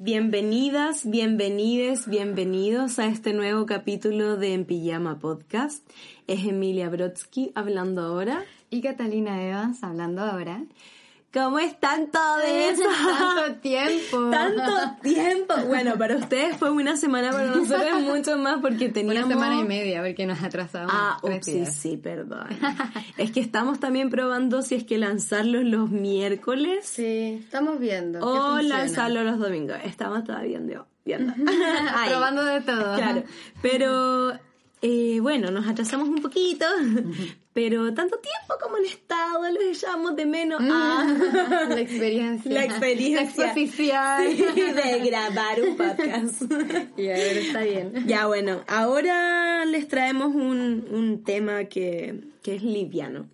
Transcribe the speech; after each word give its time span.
Bienvenidas, 0.00 1.10
bienvenides, 1.10 2.06
bienvenidos 2.08 3.00
a 3.00 3.06
este 3.06 3.32
nuevo 3.32 3.66
capítulo 3.66 4.36
de 4.36 4.54
En 4.54 4.64
Pijama 4.64 5.18
Podcast. 5.18 5.84
Es 6.28 6.46
Emilia 6.46 6.88
Brodsky 6.88 7.50
hablando 7.56 8.02
ahora. 8.02 8.44
Y 8.70 8.80
Catalina 8.80 9.42
Evans 9.42 9.82
hablando 9.82 10.22
ahora. 10.22 10.62
¿Cómo 11.32 11.58
están 11.58 12.10
todos? 12.10 12.42
Tanto 12.78 13.60
tiempo. 13.60 14.30
Tanto 14.30 14.72
tiempo. 15.02 15.54
Bueno, 15.66 15.98
para 15.98 16.16
ustedes 16.16 16.56
fue 16.56 16.70
una 16.70 16.96
semana, 16.96 17.32
para 17.32 17.48
nosotros 17.48 18.00
mucho 18.00 18.38
más 18.38 18.60
porque 18.62 18.88
teníamos... 18.92 19.26
Una 19.26 19.34
semana 19.34 19.60
y 19.60 19.64
media 19.64 20.02
porque 20.02 20.24
nos 20.24 20.42
atrasamos. 20.42 20.90
Ah, 20.94 21.18
ups, 21.22 21.44
sí, 21.44 21.66
sí, 21.66 21.96
perdón. 21.98 22.48
es 23.18 23.30
que 23.30 23.40
estamos 23.40 23.78
también 23.78 24.08
probando 24.08 24.62
si 24.62 24.74
es 24.74 24.84
que 24.84 24.96
lanzarlos 24.96 25.64
los 25.64 25.90
miércoles. 25.90 26.86
Sí, 26.86 27.40
estamos 27.44 27.78
viendo. 27.78 28.20
O 28.20 28.62
lanzarlos 28.62 29.24
los 29.24 29.38
domingos. 29.38 29.76
Estamos 29.84 30.24
todavía 30.24 30.58
viendo. 30.58 30.86
viendo. 31.04 31.34
Probando 32.06 32.42
de 32.42 32.60
todo. 32.62 32.96
Claro. 32.96 33.24
Pero 33.60 34.47
eh, 34.80 35.18
bueno, 35.20 35.50
nos 35.50 35.66
atrasamos 35.66 36.08
un 36.08 36.22
poquito, 36.22 36.64
pero 37.52 37.92
tanto 37.94 38.18
tiempo 38.18 38.54
como 38.62 38.76
han 38.76 38.84
estado, 38.84 39.50
los 39.50 39.62
echamos 39.64 40.14
de 40.14 40.26
menos 40.26 40.60
a 40.60 41.04
la 41.68 41.80
experiencia. 41.80 42.52
La 42.52 42.64
experiencia. 42.64 43.50
oficial. 43.50 44.36
de 44.36 45.00
grabar 45.04 45.60
un 45.62 45.76
podcast. 45.76 46.42
Y 46.96 47.08
a 47.08 47.14
ver, 47.14 47.38
está 47.38 47.62
bien. 47.62 48.04
Ya, 48.06 48.26
bueno, 48.26 48.62
ahora 48.68 49.64
les 49.64 49.88
traemos 49.88 50.34
un, 50.34 50.86
un 50.90 51.24
tema 51.24 51.64
que, 51.64 52.20
que 52.42 52.54
es 52.54 52.62
liviano. 52.62 53.28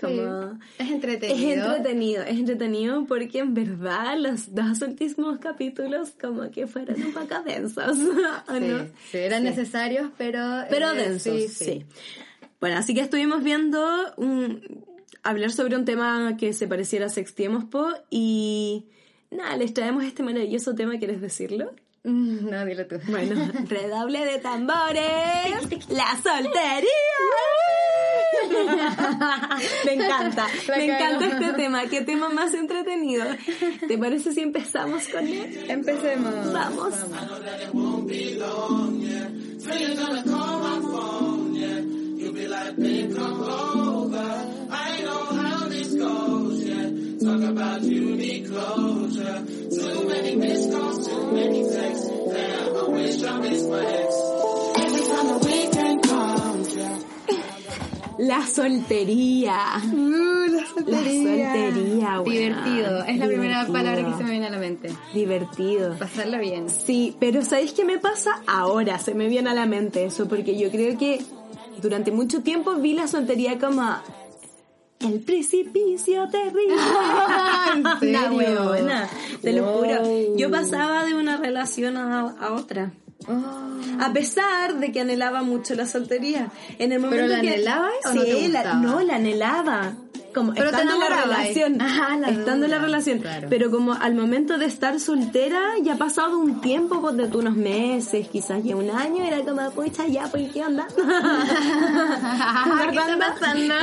Como, 0.00 0.58
es 0.78 0.90
entretenido. 0.90 1.72
Es 1.72 1.76
entretenido, 1.76 2.22
es 2.22 2.38
entretenido 2.38 3.04
porque 3.06 3.38
en 3.38 3.54
verdad 3.54 4.18
los 4.18 4.54
dos 4.54 4.80
últimos 4.82 5.38
capítulos 5.38 6.12
como 6.20 6.50
que 6.50 6.66
fueron 6.66 7.02
un 7.02 7.12
poco 7.12 7.42
densos. 7.44 7.98
¿o 8.48 8.54
sí, 8.54 8.60
no? 8.60 8.86
sí, 9.10 9.18
eran 9.18 9.44
necesarios, 9.44 10.10
pero... 10.16 10.40
Pero 10.68 10.92
eh, 10.92 10.96
densos, 10.96 11.52
sí, 11.52 11.84
Bueno, 12.60 12.78
así 12.78 12.94
que 12.94 13.00
estuvimos 13.00 13.42
viendo 13.42 13.80
un, 14.16 14.84
hablar 15.22 15.50
sobre 15.50 15.76
un 15.76 15.84
tema 15.84 16.36
que 16.36 16.52
se 16.52 16.68
pareciera 16.68 17.06
a 17.06 17.08
Sextiemos 17.08 17.64
Po 17.64 17.88
y 18.10 18.86
nada, 19.30 19.56
les 19.56 19.74
traemos 19.74 20.04
este 20.04 20.22
maravilloso 20.22 20.74
tema, 20.74 20.98
¿quieres 20.98 21.20
decirlo? 21.20 21.72
Mm, 22.04 22.50
No, 22.50 22.64
dilo 22.66 22.86
tú. 22.86 22.96
Bueno, 23.08 23.50
redoble 23.68 24.24
de 24.26 24.38
tambores, 24.38 25.88
la 25.88 26.20
soltería. 26.22 26.90
me 29.84 29.94
encanta, 29.94 30.46
La 30.68 30.76
me 30.76 30.84
encanta 30.84 31.26
este 31.26 31.52
tema. 31.54 31.86
Qué 31.86 32.02
tema 32.02 32.28
más 32.28 32.54
entretenido. 32.54 33.24
¿Te 33.86 33.98
parece 33.98 34.32
si 34.32 34.40
empezamos 34.40 35.08
con 35.08 35.26
él? 35.26 35.66
Empecemos. 35.68 36.52
Vamos. 36.52 36.94
La 58.18 58.46
soltería. 58.46 59.58
Uh, 59.92 60.46
la 60.46 60.62
La 60.86 60.98
soltería, 60.98 62.20
weón. 62.20 62.24
Divertido. 62.24 63.04
Es 63.04 63.18
la 63.18 63.26
primera 63.26 63.66
palabra 63.66 64.04
que 64.04 64.16
se 64.16 64.24
me 64.24 64.30
viene 64.30 64.46
a 64.46 64.50
la 64.50 64.58
mente. 64.58 64.90
Divertido. 65.12 65.96
Pasarlo 65.98 66.38
bien. 66.38 66.68
Sí, 66.68 67.16
pero 67.18 67.42
¿sabéis 67.44 67.72
qué 67.72 67.84
me 67.84 67.98
pasa? 67.98 68.42
Ahora 68.46 68.98
se 68.98 69.14
me 69.14 69.28
viene 69.28 69.50
a 69.50 69.54
la 69.54 69.66
mente 69.66 70.04
eso, 70.04 70.28
porque 70.28 70.56
yo 70.58 70.70
creo 70.70 70.96
que 70.96 71.20
durante 71.82 72.12
mucho 72.12 72.42
tiempo 72.42 72.74
vi 72.76 72.94
la 72.94 73.08
soltería 73.08 73.58
como 73.58 73.82
el 75.00 75.20
precipicio 75.20 76.28
terrible. 76.30 76.74
¿En 77.74 78.00
serio? 78.00 78.20
Una 78.20 78.32
huevona, 78.32 79.08
te 79.42 79.52
lo 79.52 79.66
juro. 79.66 80.36
Yo 80.36 80.50
pasaba 80.50 81.04
de 81.04 81.14
una 81.14 81.36
relación 81.36 81.96
a, 81.96 82.20
a 82.20 82.52
otra. 82.52 82.92
Oh. 83.26 84.00
A 84.00 84.12
pesar 84.12 84.78
de 84.78 84.92
que 84.92 85.00
anhelaba 85.00 85.42
mucho 85.42 85.74
la 85.74 85.86
soltería. 85.86 86.50
En 86.78 86.92
el 86.92 87.00
momento 87.00 87.26
la 87.26 87.40
que, 87.40 87.48
anhelabas 87.48 87.92
o 88.04 88.12
sí, 88.12 88.18
no 88.18 88.24
te 88.24 88.48
la, 88.48 88.60
gustaba? 88.60 88.80
no, 88.80 89.00
la 89.00 89.16
anhelaba. 89.16 89.92
Como 90.34 90.52
Pero 90.52 90.70
estando 90.70 90.94
en 90.94 91.00
la 91.00 91.08
relación. 91.22 91.80
Ajá, 91.80 92.16
la 92.18 92.28
estando 92.28 92.64
en 92.64 92.70
la 92.72 92.78
relación. 92.78 93.18
claro. 93.20 93.46
Pero 93.48 93.70
como 93.70 93.92
al 93.94 94.14
momento 94.16 94.58
de 94.58 94.66
estar 94.66 94.98
soltera, 94.98 95.60
ya 95.82 95.94
ha 95.94 95.96
pasado 95.96 96.38
un 96.38 96.60
tiempo, 96.60 97.00
pues 97.00 97.16
de 97.16 97.24
unos 97.36 97.54
meses, 97.54 98.26
quizás 98.28 98.62
ya 98.64 98.74
un 98.74 98.90
año, 98.90 99.22
era 99.22 99.42
como, 99.42 99.70
pucha, 99.70 100.08
ya, 100.08 100.26
pues, 100.26 100.50
¿qué 100.52 100.64
onda? 100.64 100.86
¿Qué 100.96 101.02
está 102.98 103.18
pasando? 103.18 103.74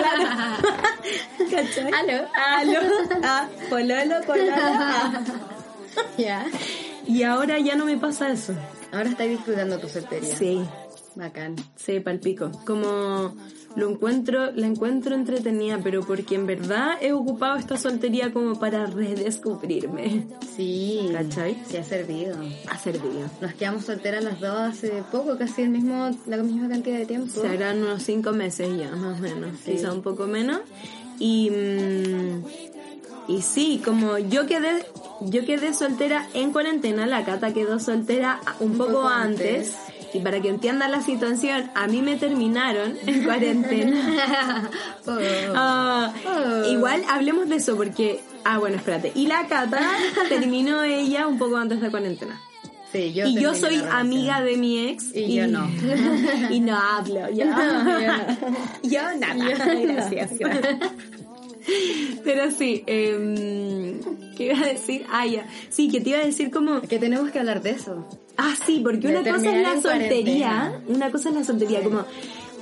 ¿Cachai? 1.50 1.92
Aló. 1.94 2.28
Aló. 2.36 2.80
Ah, 3.24 3.48
pololo, 3.70 4.16
pololo. 4.28 4.52
ah. 4.54 5.22
Ya. 6.18 6.46
Y 7.08 7.24
ahora 7.24 7.60
ya 7.60 7.76
no 7.76 7.86
me 7.86 7.98
pasa 7.98 8.30
eso. 8.30 8.54
Ahora 8.92 9.10
estás 9.10 9.30
disfrutando 9.30 9.80
tu 9.80 9.88
soltería. 9.88 10.36
Sí. 10.36 10.62
Bacán. 11.16 11.56
Sí, 11.76 12.00
palpico. 12.00 12.52
Como 12.66 13.36
lo 13.76 13.90
encuentro, 13.90 14.52
la 14.52 14.68
encuentro 14.68 15.14
entretenida, 15.16 15.80
pero 15.84 16.02
porque 16.02 16.36
en 16.36 16.46
verdad 16.46 16.94
he 17.02 17.12
ocupado 17.12 17.58
esta 17.58 17.78
soltería 17.78 18.32
como 18.32 18.60
para 18.60 18.86
redescubrirme. 18.86 20.28
Sí. 20.56 21.10
¿Cachai? 21.12 21.62
Sí 21.68 21.78
ha 21.78 21.84
servido. 21.84 22.38
Ha 22.70 22.78
servido. 22.78 23.30
Nos 23.42 23.54
quedamos 23.56 23.86
solteras 23.86 24.24
las 24.24 24.40
dos 24.40 24.58
hace 24.58 25.04
poco, 25.12 25.38
casi 25.38 25.64
el 25.64 25.70
mismo, 25.70 26.12
la 26.28 26.38
misma 26.38 26.70
cantidad 26.70 26.98
de 26.98 27.06
tiempo. 27.06 27.42
Se 27.42 27.48
harán 27.48 27.84
unos 27.84 28.04
cinco 28.04 28.32
meses 28.32 28.70
ya, 28.78 28.92
más 28.96 29.20
o 29.20 29.22
menos. 29.22 29.60
Sí. 29.64 29.74
Quizá 29.74 29.92
un 29.92 30.02
poco 30.02 30.28
menos. 30.28 30.62
Y, 31.20 31.50
mm, 31.52 32.44
y 33.32 33.42
sí, 33.42 33.82
como 33.84 34.18
yo 34.18 34.46
quedé, 34.46 34.86
yo 35.22 35.46
quedé 35.46 35.74
soltera 35.74 36.28
en 36.34 36.52
cuarentena, 36.52 37.06
la 37.06 37.24
Cata 37.24 37.54
quedó 37.54 37.80
soltera 37.80 38.42
un, 38.60 38.78
poco, 38.78 38.92
poco 38.94 39.08
antes. 39.08 39.74
antes. 39.74 40.14
Y 40.14 40.20
para 40.20 40.42
que 40.42 40.50
entiendan 40.50 40.92
la 40.92 41.02
situación, 41.02 41.72
a 41.74 41.88
mí 41.88 42.02
me 42.02 42.18
terminaron 42.18 42.98
en 43.06 43.24
cuarentena. 43.26 44.70
Oh. 45.08 45.18
Ah, 45.56 46.14
Oh. 46.26 46.72
Igual 46.72 47.04
hablemos 47.10 47.48
de 47.48 47.56
eso 47.56 47.76
porque... 47.78 48.20
Ah, 48.44 48.58
bueno, 48.58 48.76
espérate. 48.78 49.12
Y 49.16 49.28
la 49.28 49.48
Cata 49.48 49.80
terminó 50.30 50.84
ella 50.84 51.26
un 51.28 51.38
poco 51.38 51.56
antes 51.58 51.80
de 51.80 51.90
cuarentena. 51.90 52.40
Sí, 52.92 53.14
yo 53.14 53.26
y 53.26 53.40
yo 53.40 53.56
soy 53.56 53.82
amiga 53.90 54.42
de 54.42 54.58
mi 54.58 54.90
ex. 54.90 55.16
Y 55.16 55.36
yo 55.36 55.48
no. 55.48 55.70
y 56.50 56.60
no 56.60 56.78
hablo, 56.78 57.30
yo. 57.30 57.46
yo 58.84 59.02
nada. 59.18 59.36
Gracias. 59.82 60.32
Pero 62.24 62.52
sí, 62.52 62.84
em, 62.88 64.00
¿qué 64.36 64.46
iba 64.46 64.60
a 64.60 64.66
decir? 64.68 65.06
Ah, 65.12 65.26
ya. 65.26 65.46
Sí, 65.70 65.90
que 65.90 66.02
te 66.02 66.10
iba 66.12 66.20
a 66.20 66.26
decir 66.26 66.52
como... 66.52 66.82
Que 66.82 67.00
tenemos 67.00 67.32
que 67.32 67.40
hablar 67.40 67.62
de 67.62 67.72
eso. 67.72 68.08
Ah, 68.38 68.54
sí, 68.66 68.80
porque 68.84 69.08
De 69.08 69.20
una 69.20 69.32
cosa 69.32 69.50
es 69.56 69.62
la 69.62 69.82
soltería, 69.82 70.50
cuarentena. 70.50 70.84
una 70.98 71.12
cosa 71.12 71.30
es 71.30 71.36
la 71.36 71.44
soltería, 71.44 71.84
como, 71.84 72.06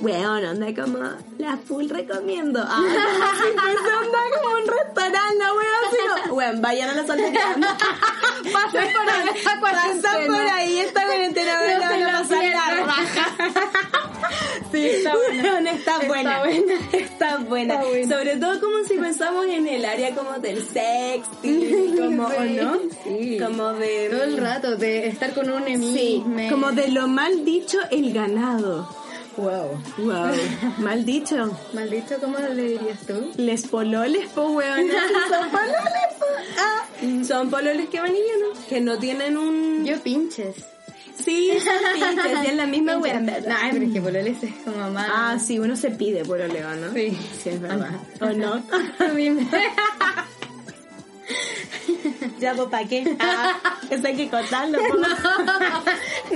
weón, 0.00 0.44
onda 0.44 0.74
como, 0.74 0.98
la 1.38 1.56
full 1.56 1.88
recomiendo. 1.88 2.62
Ah, 2.66 2.82
onda 2.82 4.18
como 4.42 4.54
un 4.56 4.66
restaurante, 4.66 5.38
la 5.38 5.52
weón, 5.54 6.20
como, 6.24 6.34
weón, 6.36 6.60
vayan 6.60 6.90
a 6.90 6.94
la 6.94 7.06
soltería. 7.06 7.40
Pasan 8.52 8.88
por 8.92 9.08
ahí, 9.08 9.28
pasan 9.60 10.26
por 10.26 10.36
ahí, 10.36 10.78
esta 10.78 11.04
cuarentena, 11.06 11.52
No 11.54 11.86
weón, 11.86 12.00
lo 12.00 12.06
pasar 12.18 12.36
la 12.36 12.40
pierdan. 12.40 12.86
raja. 12.86 13.26
Sí, 14.72 14.86
está 14.86 15.14
buena. 15.16 15.70
Está 15.72 15.96
Está 15.96 16.06
buena. 16.08 16.38
buena. 16.40 16.74
Está 16.92 17.36
buena. 17.38 17.74
Está 17.74 17.86
buena. 17.88 18.16
Sobre 18.18 18.36
todo 18.36 18.60
como 18.60 18.84
si 18.84 18.94
pensamos 18.96 19.46
en 19.46 19.66
el 19.68 19.84
área 19.84 20.14
como 20.14 20.38
del 20.38 20.62
sexting, 20.66 21.96
como, 21.98 22.26
¿o 22.26 22.30
Sí. 22.30 22.56
no? 22.60 22.78
Sí. 23.04 23.38
Como 23.38 23.72
de... 23.74 24.08
Todo 24.10 24.22
el 24.24 24.36
rato 24.38 24.76
de 24.76 25.08
estar 25.08 25.32
con 25.34 25.50
un 25.50 25.64
Sí, 25.66 25.72
enemigo. 25.72 26.50
como 26.54 26.72
de 26.72 26.88
lo 26.88 27.06
mal 27.08 27.44
dicho 27.44 27.78
el 27.90 28.12
ganado. 28.12 28.88
Wow. 29.36 29.80
Wow, 29.98 30.32
mal 30.78 31.04
dicho. 31.06 31.56
Maldito, 31.72 32.16
¿cómo 32.20 32.36
le 32.38 32.62
dirías 32.62 32.98
tú? 33.06 33.30
Les 33.36 33.66
pololes, 33.66 34.28
po, 34.30 34.48
weón. 34.48 34.86
Son 34.90 35.50
pololes, 35.50 36.10
po. 36.18 36.26
Ah, 36.58 37.24
son 37.26 37.48
pololes 37.48 37.88
que 37.88 38.00
van 38.00 38.10
y 38.10 38.20
vienen, 38.20 38.66
que 38.68 38.80
no 38.80 38.98
tienen 38.98 39.36
un... 39.38 39.84
Yo 39.86 39.96
pinches. 40.02 40.56
Sí, 41.24 41.50
son 41.60 41.74
pinches, 41.94 42.44
y 42.44 42.46
es 42.48 42.54
la 42.56 42.66
misma 42.66 42.98
weón. 42.98 43.26
No, 43.26 43.32
ay, 43.58 43.70
pero 43.72 43.84
es 43.86 43.92
que 43.92 44.00
pololes 44.00 44.42
es 44.42 44.52
como 44.64 44.90
más... 44.90 45.08
Ah, 45.12 45.38
sí, 45.38 45.58
uno 45.58 45.76
se 45.76 45.90
pide 45.90 46.24
pololeo, 46.24 46.74
¿no? 46.76 46.92
Sí. 46.92 47.16
Sí, 47.42 47.48
es 47.50 47.60
verdad. 47.60 47.90
¿O 48.20 48.26
no? 48.30 48.54
A 48.98 49.08
mí 49.14 49.30
me- 49.30 49.46
Ya, 52.40 52.54
pues, 52.54 52.68
¿para 52.68 52.88
qué? 52.88 53.16
Ah, 53.20 53.58
eso 53.90 54.06
hay 54.06 54.16
que 54.16 54.28
cortarlo, 54.30 54.78
po. 54.78 54.96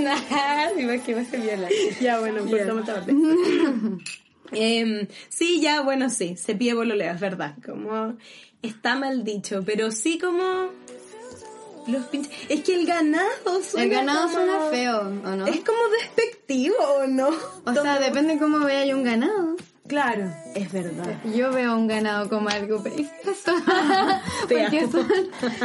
Nah, 0.01 0.69
si 0.77 0.85
vas 0.85 1.01
que 1.03 1.15
vas 1.15 1.33
a 1.33 1.37
violar. 1.37 1.71
Ya, 2.01 2.19
bueno, 2.21 2.45
Ya. 2.45 2.51
cortamos 2.51 2.81
esta 2.81 2.95
parte. 2.95 3.15
Em, 4.53 5.09
sí, 5.29 5.61
ya, 5.61 5.81
bueno, 5.81 6.11
sí, 6.11 6.37
se 6.37 6.55
pide 6.55 6.75
pololeo, 6.75 7.13
es 7.15 7.21
verdad. 7.21 7.55
Como 7.65 8.17
está 8.63 8.95
mal 8.97 9.25
dicho, 9.25 9.63
pero 9.65 9.91
sí 9.91 10.19
como 10.19 10.69
Los 11.87 12.05
pinches. 12.07 12.33
Es 12.49 12.63
que 12.63 12.75
el 12.75 12.87
ganado 12.87 13.63
suena 13.63 13.85
El 13.85 13.91
ganado 13.91 14.23
como- 14.23 14.35
suena 14.35 14.61
feo, 14.71 15.01
¿o 15.01 15.37
no? 15.37 15.47
Es 15.47 15.61
como 15.61 15.79
despectivo, 16.01 16.77
¿o 16.79 17.07
no? 17.07 17.29
O 17.65 17.73
sea, 17.75 17.99
depende 17.99 18.39
cómo 18.39 18.61
vea 18.61 18.95
un 18.97 19.05
ganado. 19.05 19.57
Claro, 19.87 20.33
es 20.55 20.73
verdad. 20.73 21.21
Yo 21.37 21.51
veo 21.53 21.77
un 21.77 21.87
ganado 21.87 22.31
como 22.31 22.49
algo 22.49 22.83
precioso. 22.83 23.53
Porque 24.49 24.89
son, 24.91 25.07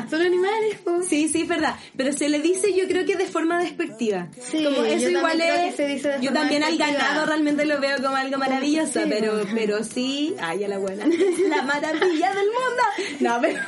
son 0.09 0.21
animales, 0.21 0.77
po. 0.83 1.01
Sí, 1.07 1.29
sí, 1.29 1.43
es 1.43 1.47
verdad. 1.47 1.75
Pero 1.95 2.11
se 2.11 2.27
le 2.27 2.39
dice, 2.41 2.75
yo 2.75 2.85
creo 2.89 3.05
que 3.05 3.15
de 3.15 3.25
forma 3.27 3.59
despectiva. 3.59 4.27
Sí, 4.41 4.61
como 4.65 4.75
yo 4.77 4.85
eso 4.87 5.03
también 5.05 5.17
igual 5.17 5.41
es. 5.41 5.75
se 5.75 5.87
dice 5.87 6.17
yo 6.21 6.33
también 6.33 6.63
al 6.63 6.77
ganado 6.77 7.25
realmente 7.27 7.63
lo 7.65 7.79
veo 7.79 7.95
como 8.03 8.17
algo 8.17 8.37
maravilloso, 8.37 8.99
Sí, 9.03 9.05
pero, 9.09 9.35
bueno. 9.37 9.51
pero 9.55 9.83
sí. 9.85 10.35
Ay, 10.41 10.65
a 10.65 10.67
la 10.67 10.79
buena. 10.79 11.05
La 11.47 11.61
maravilla 11.61 12.33
del 12.33 12.47
mundo. 12.47 12.83
No, 13.21 13.37
pero. 13.41 13.59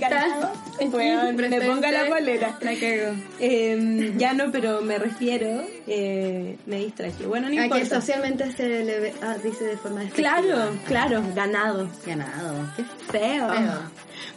Ganado. 0.00 0.52
Weón, 0.92 1.36
me 1.36 1.60
ponga 1.60 1.90
la 1.90 2.06
polera. 2.08 2.58
La 2.60 2.74
cago. 2.74 3.16
Eh, 3.40 4.14
ya 4.16 4.32
no, 4.32 4.50
pero 4.52 4.80
me 4.80 4.98
refiero. 4.98 5.62
Eh, 5.86 6.56
me 6.66 6.78
distraje. 6.78 7.26
Bueno, 7.26 7.48
no 7.48 7.54
A 7.54 7.58
que 7.58 7.64
importa. 7.80 8.00
socialmente 8.00 8.52
se 8.52 8.68
le 8.84 9.00
ve- 9.00 9.14
ah, 9.22 9.36
dice 9.42 9.64
de 9.64 9.76
forma 9.76 10.00
despectiva. 10.00 10.36
Claro, 10.40 10.70
claro, 10.86 11.22
ganado. 11.34 11.88
Ganado. 12.06 12.54
Qué 12.76 12.84
Feo. 13.10 13.48
Feo. 13.48 13.72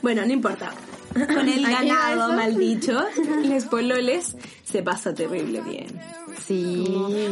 Bueno, 0.02 0.26
no 0.26 0.34
importa. 0.34 0.72
Con 1.14 1.48
el 1.50 1.66
¿A 1.66 1.68
qué 1.68 1.74
va 1.76 1.82
ganado 2.10 2.34
mal 2.34 2.58
dicho, 2.58 3.04
les 3.44 3.66
pololes 3.66 4.36
se 4.72 4.82
pasa 4.82 5.14
terrible 5.14 5.62
bien. 5.62 5.88
Sí. 6.46 6.86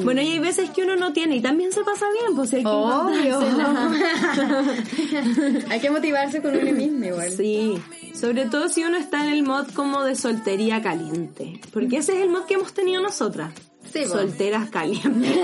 Bueno, 0.03 0.21
y 0.21 0.27
hay 0.27 0.39
veces 0.39 0.69
que 0.71 0.83
uno 0.83 0.95
no 0.95 1.13
tiene 1.13 1.37
y 1.37 1.41
también 1.41 1.71
se 1.71 1.83
pasa 1.83 2.05
bien, 2.19 2.35
pues 2.35 2.53
hay 2.53 2.63
que 2.63 2.69
Obvio. 2.69 3.39
Hay 5.69 5.79
que 5.79 5.89
motivarse 5.89 6.41
con 6.41 6.55
uno 6.55 6.71
mismo 6.71 7.05
igual. 7.05 7.31
Sí, 7.31 7.81
sobre 8.13 8.45
todo 8.45 8.69
si 8.69 8.83
uno 8.83 8.97
está 8.97 9.25
en 9.25 9.31
el 9.31 9.43
mod 9.43 9.67
como 9.73 10.03
de 10.03 10.15
soltería 10.15 10.81
caliente, 10.81 11.59
porque 11.71 11.97
ese 11.97 12.17
es 12.17 12.23
el 12.23 12.29
mod 12.29 12.45
que 12.45 12.55
hemos 12.55 12.73
tenido 12.73 13.01
nosotras. 13.01 13.53
Sí, 13.91 14.01
po. 14.03 14.09
Solteras 14.09 14.69
calientes. 14.69 15.33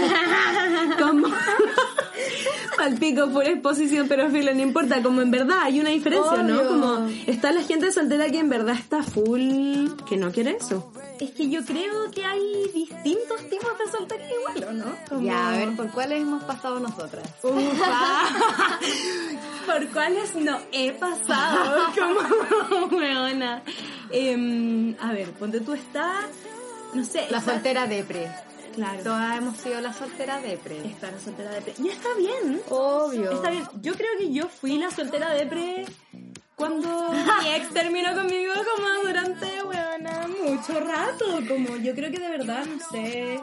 como 1.00 1.28
al 2.80 2.96
pico 2.96 3.30
por 3.30 3.46
exposición, 3.48 4.08
pero 4.08 4.30
filo, 4.30 4.54
no 4.54 4.62
importa, 4.62 5.02
como 5.02 5.22
en 5.22 5.32
verdad 5.32 5.60
hay 5.64 5.80
una 5.80 5.90
diferencia, 5.90 6.44
¿no? 6.44 6.68
Como 6.68 7.08
está 7.28 7.52
la 7.52 7.62
gente 7.64 7.92
soltera 7.92 8.30
que 8.30 8.40
en 8.40 8.50
verdad 8.50 8.76
está 8.80 9.04
full, 9.04 9.90
que 10.08 10.18
no 10.18 10.32
quiere 10.32 10.58
eso. 10.60 10.92
Es 11.20 11.32
que 11.32 11.50
yo 11.50 11.64
creo 11.64 12.12
que 12.12 12.26
hay 12.26 12.42
distintos 12.74 13.42
tipos 13.50 13.72
de 13.78 13.90
soltería 13.92 14.28
igual, 14.40 14.70
¿o 14.70 14.74
no? 14.74 14.96
Como- 15.08 15.22
Ya, 15.26 15.50
a 15.50 15.58
ver, 15.58 15.76
¿por 15.76 15.90
cuáles 15.92 16.22
hemos 16.22 16.44
pasado 16.44 16.80
nosotras? 16.80 17.26
Ufa. 17.42 18.24
¿Por 19.66 19.88
cuáles 19.90 20.36
no 20.36 20.60
he 20.72 20.92
pasado? 20.92 21.88
Como 22.70 22.88
weona. 22.98 23.64
Em, 24.12 24.96
a 25.02 25.12
ver, 25.14 25.32
ponte 25.32 25.60
tú 25.62 25.74
estás, 25.74 26.26
no 26.94 27.04
sé. 27.04 27.28
La 27.32 27.40
estás- 27.40 27.46
soltera 27.56 27.88
depre. 27.88 28.30
Claro. 28.76 29.04
Todas 29.04 29.38
hemos 29.38 29.58
sido 29.58 29.82
la 29.82 29.94
soltera 29.94 30.42
depre. 30.42 30.86
Está 30.86 31.12
la 31.12 31.20
soltera 31.20 31.52
de 31.52 31.62
pre. 31.62 31.74
Y 31.78 31.90
está 31.90 32.10
bien. 32.18 32.62
Obvio. 32.70 33.32
Está 33.32 33.50
bien. 33.50 33.64
Yo 33.82 33.94
creo 33.96 34.18
que 34.18 34.32
yo 34.32 34.48
fui 34.48 34.78
la 34.78 34.92
soltera 34.92 35.34
de 35.34 35.46
pre 35.46 35.86
cuando 36.56 37.12
mi 37.42 37.50
ex 37.54 37.70
terminó 37.70 38.14
conmigo 38.14 38.54
como 38.76 39.08
durante, 39.08 39.64
weona, 39.64 40.28
mucho 40.28 40.80
rato. 40.80 41.26
Como 41.48 41.78
yo 41.78 41.94
creo 41.94 42.12
que 42.12 42.20
de 42.20 42.30
verdad, 42.30 42.66
no 42.66 42.80
sé. 42.90 43.42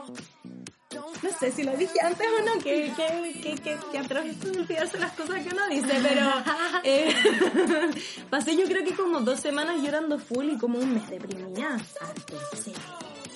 No 1.23 1.31
sé 1.39 1.53
si 1.53 1.63
lo 1.63 1.75
dije 1.77 1.99
antes 2.03 2.27
o 2.27 2.45
no, 2.45 2.63
que, 2.63 2.93
que, 2.95 3.41
que, 3.41 3.55
que, 3.55 3.79
que 3.91 3.99
atroz 3.99 4.25
de 4.25 4.51
olvidarse 4.51 4.99
las 4.99 5.13
cosas 5.13 5.41
que 5.43 5.55
uno 5.55 5.69
dice, 5.69 5.95
pero 6.03 6.29
eh, 6.85 7.15
pasé 8.31 8.57
yo 8.57 8.65
creo 8.65 8.85
que 8.85 8.95
como 8.95 9.21
dos 9.21 9.41
semanas 9.41 9.81
llorando 9.83 10.19
full 10.19 10.51
y 10.51 10.59
como 10.59 10.79
un 10.79 10.95
mes 10.95 11.09
deprimida. 11.09 11.79
Sí. 12.63 12.75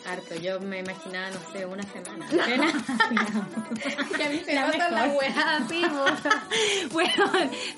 Harto, 0.09 0.35
yo 0.37 0.61
me 0.61 0.79
imaginaba, 0.81 1.31
no 1.31 1.53
sé, 1.53 1.67
una 1.67 1.83
semana. 1.83 2.27
que 4.17 4.23
a 4.25 4.29
mí 4.29 4.41
se 4.45 4.55
La 4.55 4.67
así, 5.57 5.83
po. 5.83 6.05
Bueno, 6.93 7.33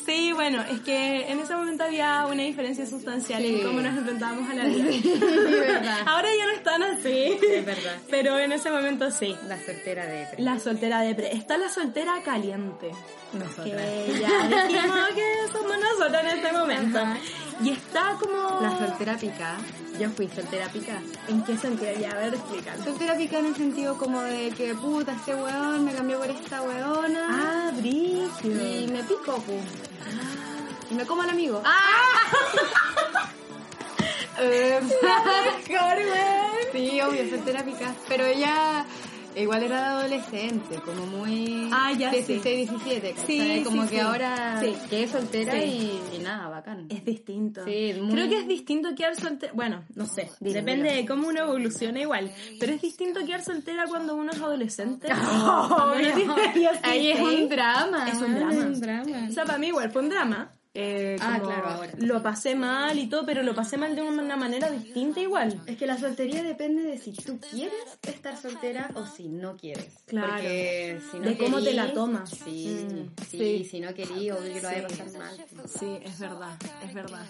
sí, 0.04 0.32
bueno, 0.32 0.62
es 0.62 0.80
que 0.80 1.30
en 1.30 1.40
ese 1.40 1.54
momento 1.54 1.84
había 1.84 2.26
una 2.26 2.42
diferencia 2.42 2.86
sustancial 2.86 3.42
Sí. 3.42 3.60
en 3.60 3.66
cómo 3.66 3.80
nos 3.80 3.96
enfrentábamos 3.96 4.50
a 4.50 4.54
la 4.54 4.64
vida. 4.64 4.84
verdad. 5.50 5.98
Ahora 6.06 6.28
ya 6.36 6.44
no 6.46 6.52
están 6.52 6.82
así. 6.82 7.38
Es 7.42 7.64
verdad. 7.64 7.96
Pero 8.10 8.38
en 8.38 8.52
ese 8.52 8.70
momento 8.70 9.10
sí. 9.10 9.34
La 9.46 9.58
soltera 9.64 10.06
depre. 10.06 10.42
La 10.42 10.58
soltera 10.58 11.00
de 11.00 11.14
pre. 11.14 11.32
Está 11.34 11.56
la 11.56 11.68
soltera 11.68 12.22
caliente. 12.24 12.90
Nosotras. 13.32 13.66
Que 13.66 14.18
ya 14.20 14.48
dijimos 14.48 15.08
que 15.14 15.52
somos 15.52 15.76
nosotros 15.78 16.22
en 16.22 16.28
este 16.28 16.52
momento. 16.52 16.98
Ajá. 16.98 17.18
Y 17.62 17.70
está 17.70 18.16
como... 18.20 18.60
La 18.60 18.78
soltera 18.78 19.16
pica. 19.16 19.56
Yo 19.98 20.08
fui 20.10 20.28
soltera 20.28 20.68
pica. 20.68 21.02
¿En 21.26 21.42
qué 21.42 21.56
sentido? 21.56 21.90
Ya, 22.00 22.12
a 22.12 22.14
ver, 22.14 22.34
explícalo. 22.34 22.84
Soltera 22.84 23.16
pica 23.16 23.38
en 23.40 23.46
el 23.46 23.56
sentido 23.56 23.98
como 23.98 24.20
de 24.22 24.50
que 24.50 24.74
puta, 24.74 25.12
este 25.12 25.34
weón 25.34 25.84
me 25.84 25.92
cambió 25.92 26.18
por 26.18 26.30
esta 26.30 26.62
weona. 26.62 27.26
Ah, 27.28 27.72
brígido. 27.74 28.66
Y 28.66 28.86
me 28.86 29.02
pico, 29.02 29.42
pu. 29.42 29.58
Y 30.90 30.94
me 30.94 31.04
como 31.04 31.22
al 31.22 31.30
amigo. 31.30 31.60
Mejor, 34.38 35.96
güey. 35.96 36.72
Sí, 36.72 37.00
obvio, 37.00 37.28
soltera 37.28 37.64
pica. 37.64 37.92
Pero 38.08 38.24
ella 38.24 38.86
igual 39.40 39.62
era 39.62 39.92
adolescente, 39.98 40.76
como 40.84 41.06
muy... 41.06 41.68
Ah, 41.72 41.92
ya, 41.92 42.10
16, 42.10 42.70
17, 42.70 43.10
¿cachai? 43.14 43.26
Sí, 43.26 43.62
Como 43.64 43.82
sí, 43.84 43.88
que 43.90 43.94
sí. 43.96 44.00
ahora 44.00 44.60
Sí. 44.60 44.74
que 44.90 45.02
es 45.04 45.10
soltera 45.10 45.52
Sí. 45.52 45.58
y, 46.12 46.16
y 46.16 46.18
nada, 46.20 46.48
bacán. 46.48 46.86
Es 46.88 47.04
distinto. 47.04 47.64
Sí, 47.64 47.94
muy- 48.00 48.12
Creo 48.12 48.28
que 48.28 48.38
es 48.40 48.48
distinto 48.48 48.94
quedar 48.94 49.14
soltera. 49.16 49.52
Bueno, 49.54 49.84
no 49.94 50.06
sé. 50.06 50.30
Depende 50.40 50.92
de 50.92 51.06
cómo 51.06 51.28
uno 51.28 51.40
evoluciona 51.40 52.00
igual. 52.00 52.30
Pero 52.58 52.72
es 52.72 52.82
distinto 52.82 53.24
quedar 53.24 53.42
soltera 53.42 53.84
cuando 53.88 54.14
uno 54.16 54.32
es 54.32 54.38
adolescente. 54.40 55.08
Oh, 55.12 55.68
Cuando 55.68 55.94
uno 55.94 56.14
tiene 56.14 56.52
16. 56.54 56.80
Ahí 56.82 57.10
es 57.12 57.20
un 57.20 57.48
drama. 57.48 58.08
Es 58.08 58.20
un 58.20 58.34
drama. 58.34 58.52
Es 58.52 58.58
un 58.58 58.80
drama. 58.80 59.26
O 59.28 59.32
sea, 59.32 59.44
para 59.44 59.58
mí 59.58 59.68
igual 59.68 59.90
fue 59.90 60.02
un 60.02 60.08
drama. 60.08 60.50
Eh, 60.80 61.16
Ah, 61.20 61.40
claro, 61.42 61.68
ahora. 61.70 61.92
Lo 61.98 62.22
pasé 62.22 62.54
mal 62.54 62.96
y 62.98 63.08
todo, 63.08 63.26
pero 63.26 63.42
lo 63.42 63.52
pasé 63.52 63.76
mal 63.76 63.96
de 63.96 64.02
una 64.02 64.36
manera 64.36 64.70
distinta 64.70 65.18
igual. 65.20 65.60
Es 65.66 65.76
que 65.76 65.86
la 65.86 65.98
soltería 65.98 66.44
depende 66.44 66.82
de 66.84 66.98
si 66.98 67.12
tú 67.12 67.40
quieres 67.40 67.74
estar 68.02 68.36
soltera 68.36 68.88
o 68.94 69.04
si 69.04 69.28
no 69.28 69.56
quieres. 69.56 69.92
Claro. 70.06 70.28
Porque 70.34 71.00
si 71.10 71.18
no 71.18 71.24
De 71.24 71.36
cómo 71.36 71.60
te 71.60 71.72
la 71.74 71.92
tomas. 71.92 72.30
Sí, 72.30 72.86
Mm, 72.88 73.22
sí, 73.28 73.38
sí. 73.38 73.64
si 73.68 73.80
no 73.80 73.92
querí, 73.92 74.30
obvio 74.30 74.52
que 74.54 74.60
lo 74.62 74.68
a 74.68 74.72
Sí. 74.74 74.80
pasar 74.82 75.18
mal. 75.18 75.44
Sí, 75.66 75.98
es 76.04 76.18
verdad, 76.20 76.56
es 76.86 76.94
verdad. 76.94 77.26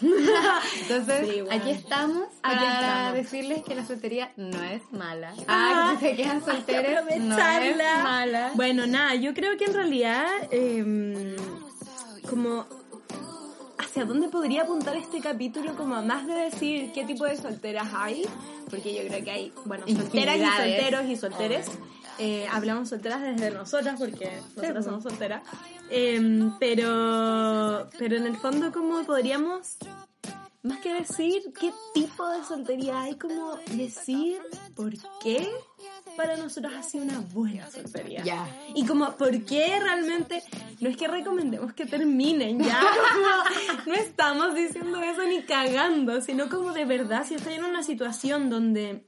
Entonces, 0.00 1.28
Sí, 1.28 1.40
bueno. 1.42 1.62
aquí 1.62 1.70
estamos 1.70 2.24
Aquí 2.42 2.56
para 2.56 2.80
estamos. 2.80 3.14
decirles 3.14 3.62
que 3.62 3.74
la 3.74 3.86
soltería 3.86 4.32
no 4.36 4.62
es 4.62 4.82
mala. 4.92 5.34
Ah, 5.46 5.92
Ah, 5.94 5.96
que 6.00 6.10
se 6.10 6.16
quedan 6.16 6.40
que 6.40 6.50
solteros, 6.50 7.04
no 7.20 7.38
es 7.38 7.76
mala. 8.02 8.50
Bueno, 8.54 8.86
nada, 8.86 9.14
yo 9.14 9.34
creo 9.34 9.56
que 9.56 9.64
en 9.66 9.74
realidad, 9.74 10.26
eh, 10.50 11.36
como, 12.28 12.66
¿hacia 13.78 14.04
dónde 14.04 14.28
podría 14.28 14.62
apuntar 14.62 14.96
este 14.96 15.20
capítulo? 15.20 15.74
Como 15.76 16.00
más 16.02 16.26
de 16.26 16.34
decir 16.34 16.92
qué 16.92 17.04
tipo 17.04 17.24
de 17.24 17.36
solteras 17.36 17.88
hay, 17.94 18.26
porque 18.70 18.94
yo 18.94 19.06
creo 19.08 19.24
que 19.24 19.30
hay, 19.30 19.52
bueno, 19.64 19.86
solteras 19.86 20.36
y 20.36 20.44
solteros 20.44 21.04
y 21.06 21.16
solteres. 21.16 21.70
Eh, 22.18 22.46
hablamos 22.50 22.90
solteras 22.90 23.22
desde 23.22 23.50
nosotras 23.50 23.98
porque 23.98 24.30
nosotras 24.40 24.72
pues. 24.72 24.84
somos 24.84 25.02
solteras. 25.02 25.42
Eh, 25.90 26.50
pero, 26.60 27.88
pero 27.98 28.16
en 28.16 28.26
el 28.26 28.36
fondo, 28.36 28.72
¿cómo 28.72 29.02
podríamos 29.04 29.76
más 30.64 30.78
que 30.80 30.94
decir 30.94 31.42
qué 31.60 31.72
tipo 31.92 32.26
de 32.30 32.42
soltería 32.42 33.02
hay, 33.02 33.16
como 33.16 33.56
decir 33.72 34.40
por 34.74 34.92
qué 35.22 35.46
para 36.16 36.38
nosotros 36.38 36.72
ha 36.74 36.82
sido 36.82 37.04
una 37.04 37.20
buena 37.20 37.70
soltería. 37.70 38.22
Ya. 38.24 38.48
Y 38.74 38.86
como 38.86 39.14
por 39.16 39.44
qué 39.44 39.78
realmente, 39.78 40.42
no 40.80 40.88
es 40.88 40.96
que 40.96 41.06
recomendemos 41.06 41.74
que 41.74 41.84
terminen, 41.84 42.62
ya, 42.62 42.80
como, 43.12 43.86
no 43.86 43.94
estamos 43.94 44.54
diciendo 44.54 45.02
eso 45.02 45.22
ni 45.26 45.42
cagando, 45.42 46.22
sino 46.22 46.48
como 46.48 46.72
de 46.72 46.86
verdad, 46.86 47.26
si 47.26 47.34
estáis 47.34 47.58
en 47.58 47.64
una 47.64 47.82
situación 47.82 48.48
donde 48.48 49.04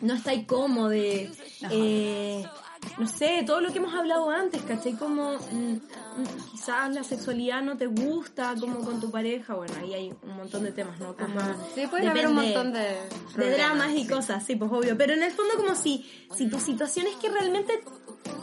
no 0.00 0.14
estáis 0.14 0.46
cómodo, 0.46 0.92
eh, 0.92 1.28
no 1.60 2.63
sé, 3.06 3.42
todo 3.46 3.60
lo 3.60 3.72
que 3.72 3.78
hemos 3.78 3.94
hablado 3.94 4.30
antes, 4.30 4.62
¿cachai? 4.62 4.94
Como 4.94 5.32
mm, 5.32 5.72
mm, 5.72 6.50
quizás 6.50 6.92
la 6.94 7.04
sexualidad 7.04 7.62
no 7.62 7.76
te 7.76 7.86
gusta, 7.86 8.54
como 8.58 8.80
con 8.80 9.00
tu 9.00 9.10
pareja, 9.10 9.54
bueno, 9.54 9.74
ahí 9.80 9.94
hay 9.94 10.14
un 10.22 10.36
montón 10.36 10.64
de 10.64 10.72
temas, 10.72 10.98
¿no? 11.00 11.16
Como 11.16 11.40
Sí, 11.74 11.86
puede 11.86 12.08
haber 12.08 12.28
un 12.28 12.34
montón 12.34 12.72
de, 12.72 12.96
de 13.36 13.50
dramas 13.50 13.90
y 13.92 14.02
sí. 14.02 14.08
cosas, 14.08 14.44
sí, 14.44 14.56
pues 14.56 14.70
obvio. 14.70 14.96
Pero 14.96 15.14
en 15.14 15.22
el 15.22 15.32
fondo 15.32 15.54
como 15.56 15.74
si, 15.74 16.08
si 16.34 16.48
tu 16.48 16.58
situación 16.58 17.06
es 17.06 17.16
que 17.16 17.28
realmente 17.30 17.82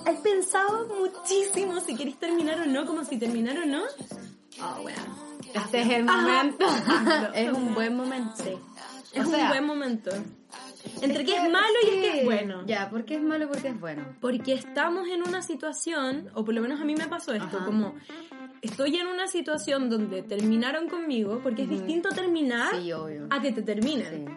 has 0.05 0.19
pensado 0.19 0.87
muchísimo 0.99 1.79
si 1.79 1.95
queréis 1.95 2.17
terminar 2.17 2.59
o 2.61 2.65
no, 2.65 2.85
como 2.85 3.03
si 3.03 3.17
terminar 3.17 3.57
o 3.57 3.65
no. 3.65 3.81
Oh, 4.61 4.81
bueno. 4.81 5.31
Este 5.53 5.81
es 5.81 5.89
el 5.89 6.05
momento. 6.05 6.65
Es 7.33 7.51
un 7.51 7.73
buen 7.73 7.95
momento. 7.95 8.43
Sí. 8.43 8.51
O 8.53 9.21
Es 9.21 9.25
un 9.25 9.47
buen 9.49 9.65
momento. 9.65 10.11
Entre 11.01 11.25
que 11.25 11.35
es 11.35 11.43
malo 11.43 11.73
y 11.83 11.87
es 11.87 11.95
que 11.95 12.19
es 12.19 12.25
bueno. 12.25 12.63
Ya, 12.65 12.89
¿por 12.89 13.05
qué 13.05 13.15
es 13.15 13.21
malo 13.21 13.45
y 13.45 13.47
por 13.47 13.61
qué 13.61 13.69
es 13.69 13.79
bueno? 13.79 14.05
Porque 14.19 14.53
estamos 14.53 15.07
en 15.07 15.27
una 15.27 15.41
situación, 15.41 16.29
o 16.33 16.43
por 16.45 16.53
lo 16.53 16.61
menos 16.61 16.79
a 16.79 16.85
mí 16.85 16.95
me 16.95 17.07
pasó 17.07 17.33
esto, 17.33 17.57
Ajá. 17.57 17.65
como 17.65 17.95
estoy 18.61 18.97
en 18.97 19.07
una 19.07 19.27
situación 19.27 19.89
donde 19.89 20.21
terminaron 20.21 20.87
conmigo, 20.87 21.39
porque 21.41 21.63
es 21.63 21.69
distinto 21.69 22.09
terminar 22.09 22.75
Sí, 22.75 22.91
a 23.29 23.41
que 23.41 23.51
te 23.51 23.61
terminen. 23.61 24.27
Sí. 24.27 24.33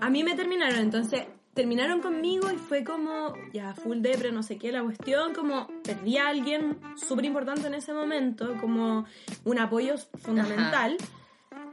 A 0.00 0.10
mí 0.10 0.22
me 0.24 0.34
terminaron, 0.34 0.78
entonces 0.80 1.24
terminaron 1.54 2.00
conmigo 2.00 2.50
y 2.52 2.56
fue 2.56 2.84
como, 2.84 3.34
ya, 3.52 3.74
full 3.74 3.98
depre, 4.00 4.30
no 4.30 4.44
sé 4.44 4.58
qué, 4.58 4.70
la 4.70 4.82
cuestión, 4.82 5.34
como 5.34 5.66
perdí 5.82 6.16
a 6.16 6.28
alguien 6.28 6.78
súper 6.94 7.24
importante 7.24 7.66
en 7.66 7.74
ese 7.74 7.92
momento, 7.92 8.56
como 8.60 9.06
un 9.44 9.58
apoyo 9.58 9.94
fundamental. 10.22 10.96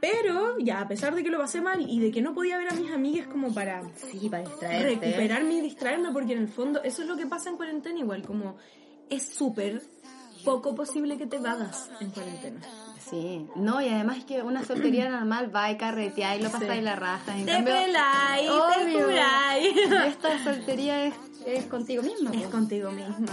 Pero 0.00 0.58
ya, 0.58 0.80
a 0.82 0.88
pesar 0.88 1.14
de 1.14 1.22
que 1.22 1.30
lo 1.30 1.38
pasé 1.38 1.60
mal 1.60 1.80
y 1.88 2.00
de 2.00 2.10
que 2.10 2.22
no 2.22 2.34
podía 2.34 2.58
ver 2.58 2.68
a 2.70 2.74
mis 2.74 2.90
amigas 2.92 3.26
como 3.28 3.52
para 3.52 3.82
Sí, 4.10 4.28
para 4.28 4.42
distraerte. 4.44 4.88
recuperarme 5.06 5.54
y 5.54 5.60
distraerme, 5.62 6.12
porque 6.12 6.32
en 6.34 6.40
el 6.40 6.48
fondo 6.48 6.82
eso 6.82 7.02
es 7.02 7.08
lo 7.08 7.16
que 7.16 7.26
pasa 7.26 7.50
en 7.50 7.56
cuarentena 7.56 7.98
igual, 7.98 8.22
como 8.22 8.56
es 9.08 9.26
súper 9.28 9.82
poco 10.44 10.74
posible 10.74 11.16
que 11.18 11.26
te 11.26 11.38
vagas 11.38 11.90
en 12.00 12.10
cuarentena. 12.10 12.60
Sí, 13.10 13.46
no, 13.56 13.80
y 13.80 13.88
además 13.88 14.24
que 14.24 14.42
una 14.42 14.64
soltería 14.64 15.08
normal 15.10 15.54
va 15.54 15.70
y 15.70 15.76
carretea 15.76 16.36
y 16.36 16.42
lo 16.42 16.50
pasa 16.50 16.72
Sí. 16.74 16.80
la 16.80 16.96
raja. 16.96 17.36
En 17.38 17.46
Te 17.46 17.52
cambio, 17.52 17.74
peláis, 17.74 18.46
te 18.46 18.84
obvio. 18.84 19.06
curáis. 19.06 19.76
Esta 20.06 20.44
soltería 20.44 21.04
es, 21.06 21.14
es 21.46 21.64
contigo 21.66 22.02
misma. 22.02 22.30
Es 22.32 22.46
contigo 22.48 22.90
misma. 22.92 23.26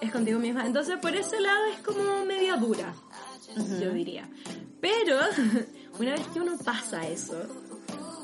Es 0.00 0.10
contigo 0.10 0.38
misma. 0.38 0.64
Entonces, 0.66 0.96
por 0.98 1.14
ese 1.14 1.40
lado 1.40 1.66
es 1.74 1.80
como 1.80 2.24
media 2.24 2.56
dura, 2.56 2.94
yo 3.56 3.90
diría. 3.92 4.28
Pero, 4.80 5.18
una 5.98 6.12
vez 6.12 6.26
que 6.28 6.40
uno 6.40 6.56
pasa 6.64 7.06
eso, 7.08 7.34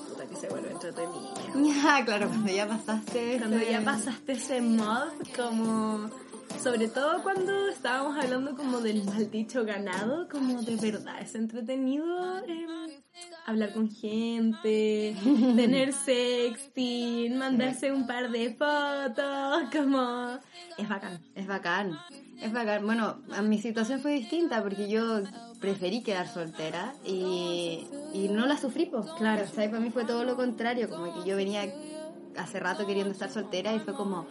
puta 0.09 0.27
que 0.27 0.37
se 0.37 0.49
vuelve 0.49 0.71
entretenido. 0.73 1.35
Ah, 1.89 2.03
claro, 2.05 2.29
cuando 2.29 2.53
ya 2.53 2.67
pasaste. 2.69 3.37
Cuando 3.39 3.57
ese- 3.59 3.73
ya 3.73 3.81
pasaste 3.83 4.33
ese 4.33 4.61
mod, 4.61 5.09
como... 5.37 6.11
Sobre 6.63 6.89
todo 6.89 7.23
cuando 7.23 7.69
estábamos 7.69 8.17
hablando 8.23 8.57
como 8.57 8.81
del 8.81 9.05
mal 9.05 9.31
dicho 9.31 9.65
ganado, 9.65 10.27
como 10.29 10.63
de 10.63 10.77
verdad 10.77 11.21
es 11.21 11.35
entretenido 11.35 12.39
eh, 12.47 12.67
hablar 13.47 13.73
con 13.75 13.91
gente, 13.91 15.17
tener 15.57 15.93
sexting, 15.93 17.37
mandarse 17.37 17.93
un 17.93 18.07
par 18.07 18.31
de 18.31 18.55
fotos, 18.55 19.69
como... 19.73 20.39
Es 20.79 20.89
bacán. 20.89 21.21
Es 21.35 21.47
bacán. 21.47 21.99
Es 22.41 22.53
bacán. 22.53 22.85
Bueno, 22.85 23.17
a 23.35 23.43
mi 23.43 23.59
situación 23.59 24.01
fue 24.01 24.13
distinta 24.13 24.63
porque 24.63 24.89
yo 24.89 25.21
preferí 25.61 26.03
quedar 26.03 26.29
soltera 26.29 26.93
y, 27.05 27.87
y 28.13 28.29
no 28.29 28.47
la 28.47 28.57
sufrí, 28.59 28.87
pues. 28.87 29.07
Claro. 29.19 29.45
¿Cachai? 29.45 29.69
Para 29.71 29.81
mí 29.81 29.91
fue 29.91 30.05
todo 30.05 30.25
lo 30.25 30.37
contrario, 30.37 30.89
como 30.89 31.13
que 31.15 31.29
yo 31.29 31.37
venía 31.37 31.63
hace 32.37 32.61
rato 32.61 32.87
queriendo 32.87 33.13
estar 33.13 33.31
soltera 33.31 33.73
y 33.75 33.79
fue 33.81 33.95
como, 33.95 34.27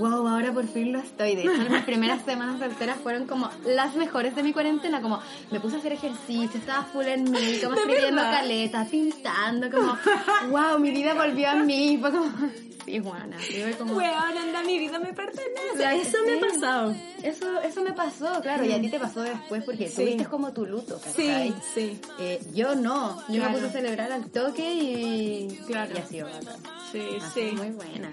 wow, 0.00 0.26
ahora 0.26 0.52
por 0.52 0.66
fin 0.66 0.92
lo 0.92 0.98
estoy. 0.98 1.36
De 1.36 1.42
hecho, 1.42 1.70
mis 1.70 1.82
primeras 1.84 2.22
semanas 2.24 2.58
solteras 2.58 2.98
fueron 2.98 3.26
como 3.26 3.48
las 3.64 3.94
mejores 3.94 4.34
de 4.34 4.42
mi 4.42 4.52
cuarentena, 4.52 5.00
como 5.00 5.20
me 5.52 5.60
puse 5.60 5.76
a 5.76 5.78
hacer 5.78 5.92
ejercicio, 5.92 6.58
estaba 6.58 6.82
full 6.84 7.06
en 7.06 7.30
mí, 7.30 7.58
como 7.62 7.74
¿De 7.76 7.80
escribiendo 7.82 8.22
verdad? 8.22 8.40
caleta, 8.40 8.84
pintando, 8.90 9.70
como, 9.70 9.96
wow, 10.50 10.78
mi 10.80 10.90
vida 10.90 11.14
volvió 11.14 11.48
a 11.50 11.54
mí, 11.54 11.96
fue 12.00 12.10
como, 12.10 12.26
sí, 12.86 13.02
sí, 13.66 13.72
como... 13.78 13.96
Weón, 13.96 14.38
anda, 14.38 14.62
mi 14.62 14.78
vida 14.78 14.98
me 14.98 15.12
pertenece. 15.12 15.78
Ya, 15.78 15.94
Eso 15.94 16.18
me 16.24 16.32
ha 16.32 16.36
sí. 16.36 16.40
pasado. 16.60 16.94
Eso, 17.22 17.60
eso 17.60 17.82
me 17.82 17.92
pasó, 17.92 18.40
claro, 18.40 18.64
y 18.64 18.72
a 18.72 18.80
ti 18.80 18.88
te 18.90 18.98
pasó 19.00 19.22
después 19.22 19.64
porque 19.64 19.88
Sí. 19.88 19.96
tuviste 20.02 20.24
como 20.26 20.52
tu 20.52 20.64
luto, 20.66 20.98
Sí, 20.98 21.04
¿cachai? 21.26 21.54
sí. 21.74 22.00
Eh, 22.20 22.40
yo 22.54 22.74
no, 22.76 23.20
yo 23.28 23.34
Claro. 23.34 23.50
me 23.50 23.54
puse 23.56 23.66
a 23.66 23.70
celebrar 23.72 24.12
al 24.12 24.30
toque 24.30 24.72
y, 24.74 25.48
Claro. 25.66 25.92
y 25.94 25.98
ha 25.98 26.06
sido 26.06 26.28
bacán. 26.28 26.56
Sí, 26.92 27.00
Ha 27.20 27.30
sí. 27.30 27.52
muy 27.56 27.70
buena. 27.70 28.12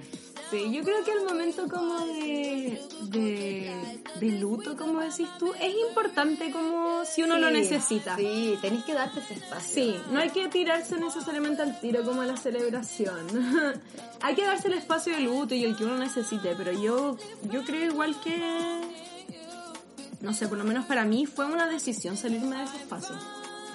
Sí, 0.53 0.71
yo 0.71 0.83
creo 0.83 1.03
que 1.03 1.11
el 1.13 1.25
momento 1.25 1.67
como 1.67 2.05
de, 2.05 2.79
de, 3.09 4.03
de 4.19 4.31
luto, 4.39 4.77
como 4.77 4.99
decís 4.99 5.27
tú, 5.39 5.51
es 5.59 5.73
importante 5.89 6.51
como 6.51 7.03
si 7.05 7.23
uno 7.23 7.39
lo 7.39 7.49
necesita. 7.49 8.15
Sí, 8.15 8.55
tenés 8.61 8.83
que 8.83 8.93
darte 8.93 9.19
ese 9.19 9.33
espacio. 9.33 9.73
Sí, 9.73 9.99
no 10.11 10.19
hay 10.19 10.29
que 10.29 10.47
tirarse 10.49 10.95
necesariamente 10.99 11.63
al 11.63 11.79
tiro 11.79 12.03
como 12.03 12.21
a 12.21 12.27
la 12.27 12.37
celebración. 12.37 13.25
hay 14.21 14.35
que 14.35 14.45
darse 14.45 14.67
el 14.67 14.75
espacio 14.75 15.15
de 15.15 15.21
luto 15.21 15.55
y 15.55 15.63
el 15.63 15.75
que 15.75 15.85
uno 15.85 15.97
necesite, 15.97 16.55
pero 16.55 16.71
yo, 16.71 17.17
yo 17.51 17.63
creo 17.63 17.85
igual 17.85 18.15
que, 18.21 18.81
no 20.21 20.35
sé, 20.35 20.47
por 20.47 20.59
lo 20.59 20.65
menos 20.65 20.85
para 20.85 21.03
mí 21.03 21.25
fue 21.25 21.45
una 21.45 21.65
decisión 21.67 22.15
salirme 22.15 22.57
de 22.57 22.63
ese 22.65 22.77
espacio. 22.77 23.15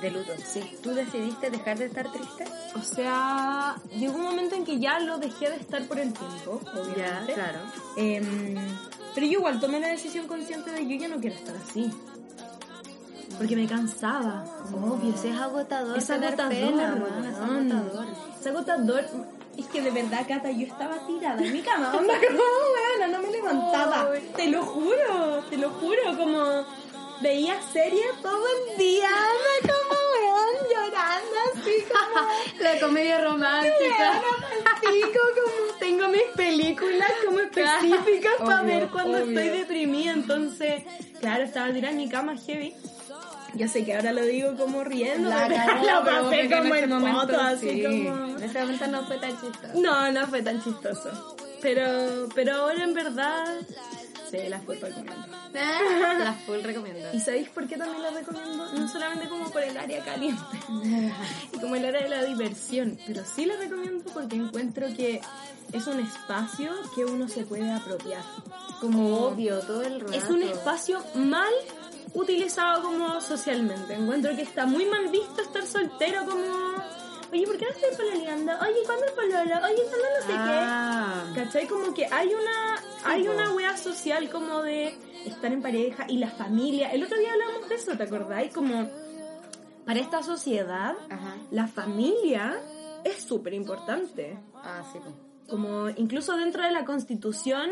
De 0.01 0.11
luto. 0.11 0.33
Sí. 0.45 0.63
¿Tú 0.83 0.95
decidiste 0.95 1.51
dejar 1.51 1.79
de 1.79 1.87
estar 1.87 2.11
triste? 2.13 2.45
O 2.77 2.83
sea, 2.83 3.77
llegó 3.97 4.15
un 4.17 4.25
momento 4.25 4.55
en 4.55 4.65
que 4.65 4.79
ya 4.79 5.01
lo 5.01 5.19
dejé 5.19 5.51
de 5.51 5.57
estar 5.57 5.83
por 5.89 5.99
el 5.99 6.13
tiempo, 6.13 6.61
obviamente. 6.73 7.35
claro. 7.35 7.59
Em, 7.97 8.55
pero 9.15 9.27
yo 9.27 9.39
igual 9.39 9.59
tomé 9.59 9.81
la 9.81 9.89
decisión 9.89 10.29
consciente 10.29 10.71
de 10.71 10.87
yo 10.87 10.97
ya 10.97 11.09
no 11.09 11.19
quiero 11.21 11.35
estar 11.35 11.57
así. 11.57 11.91
Porque 13.37 13.57
me 13.57 13.67
cansaba. 13.67 14.45
Obvio, 14.73 15.17
si 15.17 15.29
es 15.29 15.39
agotador 15.39 15.99
Es 15.99 16.11
agotador, 16.11 16.49
pena, 16.49 16.97
es 17.29 17.37
agotador. 17.37 18.07
Es 18.41 18.47
agotador. 18.47 19.05
Es 19.57 19.67
que 19.67 19.83
de 19.83 19.91
verdad, 19.91 20.25
Cata, 20.27 20.51
yo 20.53 20.67
estaba 20.67 21.05
tirada 21.07 21.43
en 21.43 21.53
mi 21.53 21.61
cama. 21.63 21.93
Onda, 21.97 22.15
como, 22.15 22.43
no 23.13 23.23
me 23.23 23.31
levantaba. 23.31 24.09
Ay. 24.13 24.31
Te 24.37 24.49
lo 24.49 24.63
juro, 24.65 25.43
te 25.51 25.57
lo 25.57 25.71
juro. 25.71 26.17
Como 26.17 26.65
veía 27.21 27.61
series 27.73 28.21
todo 28.23 28.45
el 28.47 28.79
día. 28.79 29.09
Onda, 29.09 29.75
como, 29.75 29.97
weón, 30.15 30.55
llorando 30.71 31.37
así 31.53 31.85
como... 31.89 32.29
La 32.63 32.81
comedia 32.81 33.21
romántica. 33.21 34.23
Como 34.83 35.75
tengo 35.79 36.09
mis 36.09 36.23
películas 36.35 37.11
como 37.25 37.41
específicas 37.41 38.35
para 38.39 38.63
ver 38.63 38.89
cuando 38.89 39.19
obvio. 39.23 39.39
estoy 39.39 39.59
deprimida. 39.59 40.13
Entonces, 40.13 40.83
claro, 41.21 41.45
estaba 41.45 41.73
tirada 41.73 41.93
en 41.93 41.99
mi 41.99 42.09
cama 42.09 42.37
heavy. 42.37 42.75
Yo 43.55 43.67
sé 43.67 43.85
que 43.85 43.95
ahora 43.95 44.13
lo 44.13 44.23
digo 44.23 44.55
como 44.57 44.85
riendo, 44.85 45.31
La 45.31 45.49
pero 45.49 45.83
lo 45.83 46.05
pasé 46.05 46.49
porque 46.49 46.49
como 46.49 46.75
en 46.75 46.93
en 46.93 47.15
foto, 47.15 47.41
así 47.41 47.71
sí. 47.71 47.83
como... 47.83 48.37
En 48.37 48.43
ese 48.43 48.61
momento 48.61 48.87
no 48.89 49.07
fue 49.07 49.19
tan 49.19 49.31
chistoso. 49.41 49.81
No, 49.81 50.13
no 50.13 50.27
fue 50.27 50.43
tan 50.43 50.63
chistoso. 50.63 51.37
Pero, 51.61 52.29
pero 52.35 52.55
ahora 52.57 52.85
en 52.85 52.95
verdad, 52.95 53.47
sí, 54.31 54.49
la 54.49 54.61
fue 54.61 54.77
recomiendo. 54.77 55.27
La 55.53 56.33
full 56.47 56.61
recomiendo. 56.63 57.09
¿Y 57.13 57.21
sabéis 57.21 57.49
por 57.51 57.67
qué 57.67 57.77
también 57.77 58.03
la 58.03 58.11
recomiendo? 58.11 58.67
No 58.73 58.89
solamente 58.89 59.29
como 59.29 59.51
por 59.51 59.63
el 59.63 59.77
área 59.77 60.05
caliente 60.05 60.43
y 61.53 61.59
como 61.59 61.77
el 61.77 61.85
área 61.85 62.03
de 62.03 62.09
la 62.09 62.25
diversión, 62.25 62.99
pero 63.07 63.23
sí 63.25 63.47
la 63.47 63.57
recomiendo 63.57 64.05
porque 64.13 64.37
encuentro 64.37 64.87
que 64.97 65.21
es 65.73 65.87
un 65.87 66.01
espacio 66.01 66.73
que 66.95 67.05
uno 67.05 67.29
se 67.29 67.45
puede 67.45 67.71
apropiar. 67.71 68.23
Como 68.81 69.27
Obvio, 69.27 69.61
todo 69.61 69.83
el 69.83 70.01
rato. 70.01 70.13
es 70.13 70.25
un 70.31 70.43
espacio 70.43 71.03
mal 71.15 71.53
utilizado 72.15 72.83
como 72.83 73.21
socialmente. 73.21 73.95
Encuentro 73.95 74.35
que 74.35 74.43
está 74.43 74.67
muy 74.67 74.87
mal 74.87 75.09
visto 75.09 75.43
estar 75.43 75.67
soltero 75.67 76.25
como... 76.25 76.45
Oye, 77.31 77.45
¿por 77.47 77.59
qué 77.59 77.67
no 77.67 77.71
estoy 77.73 77.95
pololeando? 77.95 78.53
Oye, 78.63 78.79
¿cuándo 78.87 79.05
el 79.05 79.13
pololo? 79.13 79.67
Oye, 79.67 79.83
¿cuándo 79.91 80.07
no 80.17 80.23
sé 80.23 80.29
qué? 80.29 80.59
Ah, 80.61 81.25
¿Cachai? 81.35 81.67
Como 81.67 81.93
que 81.93 82.07
hay 82.07 82.29
una, 82.29 82.83
hay 83.05 83.29
una 83.29 83.53
wea 83.55 83.77
social 83.77 84.31
como 84.31 84.63
de 84.63 84.95
estar 85.27 85.53
en 85.53 85.63
pareja 85.63 86.07
y 86.09 86.19
la 86.19 86.31
familia. 86.31 86.91
El 86.93 87.05
otro 87.05 87.19
día 87.19 87.33
hablamos 87.33 87.69
de 87.69 87.75
eso, 87.75 87.97
¿te 87.97 88.03
acordáis? 88.03 88.53
Como 88.53 88.89
para 89.85 90.01
esta 90.01 90.23
sociedad, 90.23 90.95
Ajá. 91.11 91.37
la 91.51 91.67
familia 91.67 92.61
es 93.05 93.23
súper 93.23 93.55
importante. 93.55 94.39
Ah, 94.55 94.83
sí. 94.93 94.99
pues. 95.03 95.15
Como 95.49 95.89
incluso 95.91 96.37
dentro 96.37 96.63
de 96.63 96.73
la 96.73 96.85
constitución, 96.85 97.71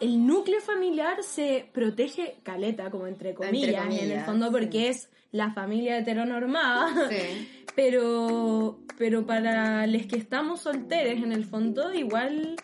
el 0.00 0.26
núcleo 0.26 0.60
familiar 0.60 1.22
se 1.22 1.68
protege 1.72 2.38
caleta, 2.42 2.90
como 2.90 3.06
entre 3.06 3.34
comillas, 3.34 3.86
en 3.86 3.92
el 3.92 3.98
comillas, 3.98 4.26
fondo 4.26 4.46
sí. 4.46 4.52
porque 4.52 4.88
es 4.88 5.08
la 5.32 5.52
familia 5.52 5.98
heteronormada. 5.98 7.08
Sí. 7.08 7.48
Pero, 7.76 8.78
pero 8.96 9.26
para 9.26 9.86
los 9.86 10.06
que 10.06 10.16
estamos 10.16 10.62
solteros, 10.62 11.22
en 11.22 11.30
el 11.30 11.44
fondo, 11.44 11.92
igual, 11.92 12.56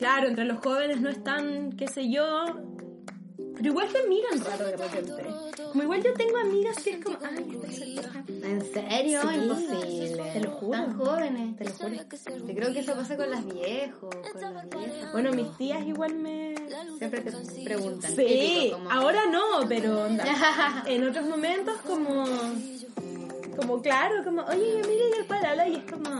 claro, 0.00 0.28
entre 0.28 0.44
los 0.46 0.58
jóvenes 0.58 1.00
no 1.00 1.08
están, 1.10 1.72
qué 1.74 1.86
sé 1.86 2.10
yo, 2.10 2.24
pero 3.54 3.66
igual 3.68 3.88
te 3.92 4.08
miran 4.08 4.42
raro 4.44 4.64
de 4.66 4.76
repente. 4.76 5.24
Como 5.70 5.82
igual 5.84 6.02
yo 6.02 6.12
tengo 6.14 6.36
amigas 6.38 6.76
que 6.82 6.90
es 6.92 7.04
como, 7.04 7.18
ay. 7.22 7.60
¿En 8.42 8.60
serio? 8.72 9.20
Sí. 9.22 9.34
Imposible. 9.36 10.30
Te 10.32 10.40
lo 10.40 10.50
juro. 10.52 10.70
Tan 10.72 10.98
jóvenes. 10.98 11.56
Te 11.56 11.64
lo 11.66 11.70
juro. 11.72 11.94
Yo 12.48 12.54
creo 12.54 12.72
que 12.72 12.78
eso 12.80 12.94
pasa 12.94 13.16
con 13.16 13.30
las 13.30 13.44
viejos, 13.44 14.10
con 14.32 14.54
las 14.54 14.68
viejas. 14.70 15.12
Bueno, 15.12 15.32
mis 15.32 15.56
tías 15.58 15.86
igual 15.86 16.14
me... 16.14 16.54
Siempre 16.98 17.20
te 17.20 17.30
preguntan. 17.64 18.10
Sí, 18.10 18.16
típico, 18.16 18.78
como- 18.78 18.90
ahora 18.90 19.20
no, 19.30 19.68
pero 19.68 20.04
onda, 20.06 20.24
en 20.86 21.06
otros 21.06 21.26
momentos 21.26 21.76
como... 21.86 22.24
Como 23.56 23.80
claro, 23.82 24.24
como, 24.24 24.42
oye, 24.42 24.82
mire 24.86 25.18
el 25.20 25.26
palabra 25.26 25.68
y 25.68 25.76
es 25.76 25.84
como... 25.90 26.10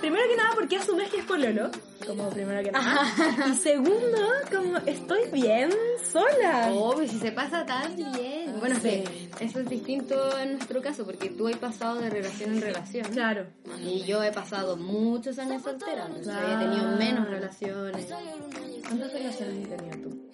Primero 0.00 0.22
que 0.30 0.36
nada, 0.36 0.54
¿por 0.54 0.66
qué 0.66 0.76
asumes 0.78 1.10
que 1.10 1.18
es 1.18 1.26
pololo? 1.26 1.70
Como 2.06 2.30
primero 2.30 2.62
que 2.62 2.72
nada. 2.72 3.02
Y 3.50 3.54
segundo, 3.54 4.18
como, 4.50 4.78
estoy 4.86 5.30
bien 5.30 5.70
sola. 6.10 6.72
Obvio, 6.72 7.06
si 7.06 7.18
se 7.18 7.32
pasa 7.32 7.66
tan 7.66 7.94
bien. 7.96 8.56
Bueno, 8.58 8.76
Sí. 8.80 9.04
eso 9.40 9.60
es 9.60 9.68
distinto 9.68 10.38
en 10.38 10.52
nuestro 10.54 10.80
caso, 10.80 11.04
porque 11.04 11.28
tú 11.28 11.48
has 11.48 11.56
pasado 11.56 12.00
de 12.00 12.08
relación 12.08 12.54
en 12.54 12.62
relación. 12.62 13.04
Claro. 13.12 13.46
Y 13.78 14.02
yo 14.04 14.22
he 14.24 14.32
pasado 14.32 14.78
muchos 14.78 15.38
años 15.38 15.62
soltera, 15.62 16.06
entonces 16.06 16.32
he 16.34 16.56
tenido 16.56 16.82
Claro. 16.82 16.96
menos 16.96 17.28
relaciones. 17.28 18.06
¿Cuántas 18.06 19.12
relaciones 19.12 19.70
has 19.70 19.76
tenido 19.76 20.08
tú? 20.08 20.30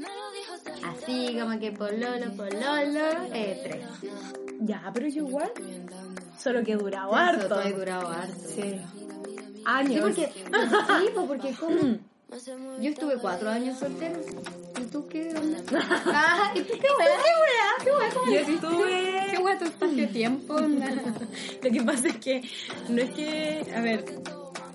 Así 0.85 1.37
como 1.39 1.59
que 1.59 1.73
pololo, 1.73 2.33
pololo, 2.37 3.09
eh, 3.33 3.61
tres. 3.65 4.13
Ya, 4.61 4.91
pero 4.93 5.09
yo 5.09 5.27
igual. 5.27 5.53
Solo 6.39 6.63
que 6.63 6.73
he 6.73 6.77
durado 6.77 7.11
Eso, 7.11 7.17
harto. 7.17 7.49
todo 7.49 7.63
he 7.63 7.73
durado 7.73 8.09
harto. 8.09 8.49
Sí. 8.49 8.81
Años. 9.65 9.95
Sí, 9.95 10.01
porque, 10.03 10.33
sí, 10.33 11.11
porque 11.27 11.53
como... 11.55 11.99
Yo 12.81 12.91
estuve 12.91 13.17
cuatro 13.19 13.49
años 13.49 13.79
soltera. 13.79 14.19
¿Y 14.81 14.85
tú 14.87 15.07
qué 15.09 15.33
onda? 15.37 15.59
Ah, 16.07 16.53
¿y 16.55 16.61
tú 16.61 16.75
qué 16.75 16.89
wea? 16.99 17.71
¿Qué? 17.79 17.85
¿Qué? 17.85 18.15
¿Cómo 18.15 18.33
Yo 18.33 18.39
es? 18.41 18.49
estuve... 18.49 19.27
¿Qué 19.31 19.39
wea 19.39 19.59
tu 19.59 19.65
espacio-tiempo? 19.65 20.61
Lo 21.63 21.71
que 21.71 21.83
pasa 21.83 22.09
es 22.09 22.17
que 22.17 22.43
no 22.89 23.03
es 23.03 23.11
que, 23.11 23.67
a 23.75 23.81
ver, 23.81 24.05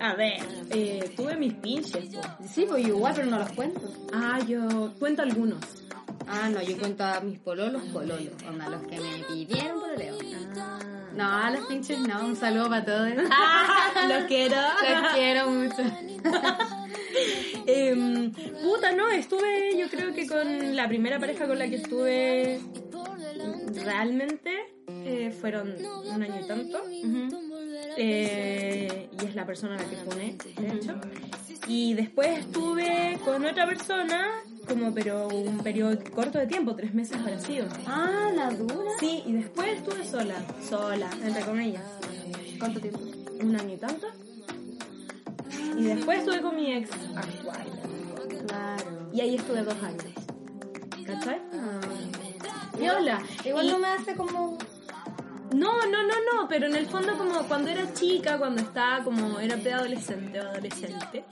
a 0.02 0.16
ver, 0.16 0.42
eh, 0.72 1.14
tuve 1.16 1.36
mis 1.36 1.54
pinches. 1.54 2.06
po. 2.16 2.22
Sí, 2.48 2.66
pues 2.68 2.84
yo 2.84 2.96
igual, 2.96 3.14
pero 3.16 3.28
no 3.28 3.40
los 3.40 3.52
cuento. 3.52 3.82
Ah, 4.12 4.40
yo 4.48 4.94
cuento 5.00 5.22
algunos. 5.22 5.60
Ah, 6.28 6.50
no, 6.50 6.62
yo 6.62 6.78
cuento 6.78 7.04
a 7.04 7.20
mis 7.20 7.40
pololos, 7.40 7.84
pololos. 7.94 8.34
Onda, 8.48 8.70
los 8.70 8.82
que 8.84 9.00
me 9.00 9.24
pidieron 9.28 9.80
pololeo. 9.80 10.18
No, 11.16 11.24
a 11.30 11.52
los 11.52 11.66
pinches 11.66 12.00
no, 12.00 12.26
un 12.26 12.36
saludo 12.36 12.70
para 12.70 12.86
todos. 12.86 13.10
Los 14.08 14.24
quiero. 14.28 14.56
Los 14.56 15.14
quiero 15.14 15.50
mucho. 15.50 15.84
Em, 17.68 18.32
puta, 18.32 18.92
no, 18.94 19.10
estuve, 19.10 19.78
yo 19.78 19.88
creo 19.90 20.14
que 20.14 20.26
con 20.26 20.76
la 20.76 20.88
primera 20.88 21.20
pareja 21.20 21.48
con 21.48 21.60
la 21.60 21.70
que 21.70 21.76
estuve 21.76 22.60
realmente 23.84 24.74
eh, 24.88 25.32
fueron 25.32 25.76
un 26.06 26.24
año 26.24 26.42
y 26.42 26.48
tanto. 26.48 26.82
Eh, 27.98 29.10
y 29.22 29.26
es 29.26 29.36
la 29.36 29.46
persona 29.46 29.76
a 29.76 29.78
la 29.78 29.86
que 29.90 29.96
pone, 29.98 30.38
de 30.58 30.76
hecho. 30.76 30.96
Y 31.68 31.94
después 31.94 32.40
estuve 32.40 33.20
con 33.24 33.46
otra 33.46 33.66
persona, 33.68 34.28
como 34.68 34.94
pero 34.94 35.28
un 35.28 35.60
periodo 35.60 35.98
corto 36.14 36.40
de 36.40 36.48
tiempo, 36.48 36.76
tres 36.76 36.94
meses 36.94 37.18
parecido. 37.18 37.68
Ah, 37.86 38.30
la 38.36 38.50
dura. 38.50 38.92
Sí, 39.00 39.24
y 39.26 39.34
después 39.34 39.78
estuve 39.78 40.04
sola, 40.06 40.36
sola, 40.68 41.10
entre 41.24 41.44
comillas, 41.44 41.84
¿Cuánto 42.60 42.80
tiempo? 42.80 43.00
un 43.42 43.56
año 43.56 43.74
y 43.74 43.78
tanto. 43.78 44.08
Y 45.78 45.84
después 45.84 46.20
estuve 46.20 46.42
con 46.42 46.56
mi 46.56 46.74
ex 46.74 46.90
actual. 47.16 47.66
Claro. 48.48 49.10
Y 49.14 49.22
ahí 49.22 49.36
estuve 49.36 49.62
dos 49.64 49.76
años. 49.84 50.04
¿Cachai? 51.06 51.42
Ah. 51.54 51.80
Viola. 52.78 53.22
Igual 53.46 53.66
Y- 53.66 53.70
no 53.72 53.80
me 53.80 53.88
hace 53.88 54.16
como... 54.16 54.58
No, 55.62 55.86
no, 55.86 56.02
no, 56.04 56.16
no, 56.34 56.48
pero 56.50 56.66
en 56.66 56.76
el 56.76 56.88
fondo 56.88 57.16
como 57.18 57.48
cuando 57.48 57.70
era 57.70 57.94
chica, 57.94 58.38
cuando 58.40 58.62
estaba 58.64 59.04
como 59.04 59.40
era 59.40 59.58
preadolescente 59.58 60.40
o 60.40 60.44
adolescente, 60.50 61.24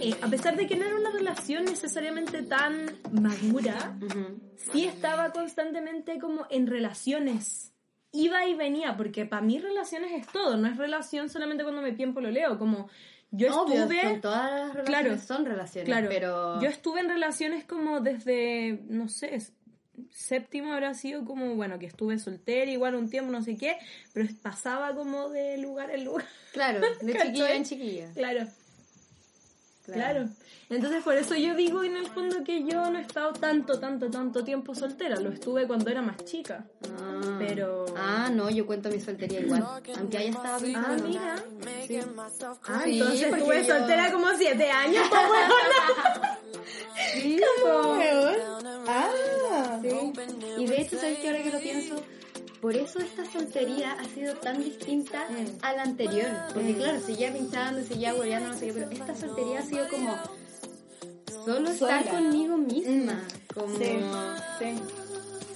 eh, 0.00 0.14
a 0.20 0.28
pesar 0.28 0.54
de 0.56 0.66
que 0.66 0.76
no 0.76 0.84
era 0.84 0.96
una 0.96 1.10
relación 1.10 1.64
necesariamente 1.64 2.42
tan 2.42 2.74
madura, 3.10 3.96
sí 4.72 4.84
estaba 4.84 5.30
constantemente 5.32 6.18
como 6.18 6.46
en 6.50 6.66
relaciones. 6.66 7.72
Iba 8.12 8.44
y 8.46 8.54
venía, 8.54 8.96
porque 8.96 9.24
para 9.24 9.40
mí 9.40 9.58
relaciones 9.58 10.12
es 10.12 10.26
todo, 10.26 10.56
no 10.56 10.68
es 10.68 10.76
relación 10.76 11.30
solamente 11.30 11.62
cuando 11.62 11.80
me 11.80 11.92
tiempo 11.92 12.20
lo 12.20 12.30
leo, 12.30 12.58
como 12.58 12.88
yo 13.30 13.62
Obvio, 13.62 13.82
estuve... 13.84 14.02
con 14.02 14.20
todas 14.20 14.50
las 14.50 14.74
relaciones 14.74 14.86
Claro. 14.88 15.18
son 15.20 15.46
relaciones, 15.46 15.86
Claro, 15.88 16.08
pero... 16.10 16.60
yo 16.60 16.68
estuve 16.68 17.00
en 17.00 17.08
relaciones 17.08 17.64
como 17.64 18.00
desde, 18.00 18.82
no 18.88 19.08
sé, 19.08 19.40
séptimo 20.12 20.72
habrá 20.72 20.94
sido 20.94 21.24
como, 21.24 21.54
bueno, 21.54 21.78
que 21.78 21.86
estuve 21.86 22.18
soltera 22.18 22.70
igual 22.70 22.94
un 22.94 23.10
tiempo, 23.10 23.30
no 23.30 23.42
sé 23.42 23.56
qué, 23.56 23.76
pero 24.12 24.28
pasaba 24.42 24.94
como 24.94 25.28
de 25.30 25.58
lugar 25.58 25.90
en 25.90 26.04
lugar. 26.04 26.26
Claro, 26.52 26.80
de 27.00 27.12
chiquilla 27.22 27.54
en 27.54 27.64
chiquilla. 27.64 28.10
Claro, 28.14 28.46
claro. 29.84 30.28
Entonces 30.70 31.02
por 31.02 31.14
eso 31.16 31.34
yo 31.34 31.54
digo 31.56 31.82
en 31.82 31.96
el 31.96 32.06
fondo 32.06 32.44
que 32.44 32.62
yo 32.64 32.88
no 32.90 32.98
he 32.98 33.02
estado 33.02 33.32
tanto, 33.32 33.80
tanto, 33.80 34.08
tanto 34.08 34.44
tiempo 34.44 34.72
soltera, 34.74 35.16
lo 35.18 35.30
estuve 35.30 35.66
cuando 35.66 35.90
era 35.90 36.00
más 36.00 36.24
chica. 36.24 36.64
Ah. 36.98 37.36
Pero- 37.40 37.84
Ah, 37.96 38.30
no, 38.32 38.48
yo 38.50 38.64
cuento 38.66 38.88
mi 38.88 39.00
soltería 39.00 39.40
igual. 39.40 39.64
Aunque 39.98 40.18
haya 40.18 40.30
estado 40.30 40.56
Ah, 40.56 40.60
pensando. 40.60 41.08
mira. 41.08 41.36
Sí. 41.86 41.98
Ah, 42.68 42.82
Sí, 42.84 43.00
entonces 43.00 43.22
estuve 43.32 43.66
yo- 43.66 43.76
soltera 43.76 44.12
como 44.12 44.28
siete 44.36 44.70
años. 44.70 45.04
Sí, 47.14 47.40
¿Cómo, 47.64 47.82
po. 47.82 47.92
weón? 47.98 48.36
Ah. 48.86 49.78
Sí. 49.82 50.12
Y 50.58 50.66
de 50.66 50.80
hecho, 50.82 50.98
¿sabes 50.98 51.18
qué? 51.18 51.28
Ahora 51.30 51.42
que 51.42 51.50
lo 51.50 51.58
pienso, 51.60 51.96
por 52.60 52.76
eso 52.76 52.98
esta 53.00 53.24
soltería 53.30 53.92
ha 53.92 54.04
sido 54.04 54.34
tan 54.34 54.62
distinta 54.62 55.26
Mm. 55.30 55.64
a 55.64 55.72
la 55.72 55.82
anterior. 55.82 56.28
Porque 56.54 56.74
claro, 56.76 57.00
seguía 57.00 57.32
pinchando, 57.32 57.82
seguía 57.82 58.14
hueveando, 58.14 58.50
no 58.50 58.54
sé 58.54 58.66
qué, 58.66 58.72
pero 58.74 58.90
esta 58.90 59.14
soltería 59.16 59.60
ha 59.60 59.62
sido 59.62 59.88
como 59.88 60.16
solo 61.44 61.70
estar 61.70 62.08
conmigo 62.08 62.56
misma. 62.56 63.22
Como 63.54 63.76
Sí, 63.76 64.00
sí. 64.58 64.74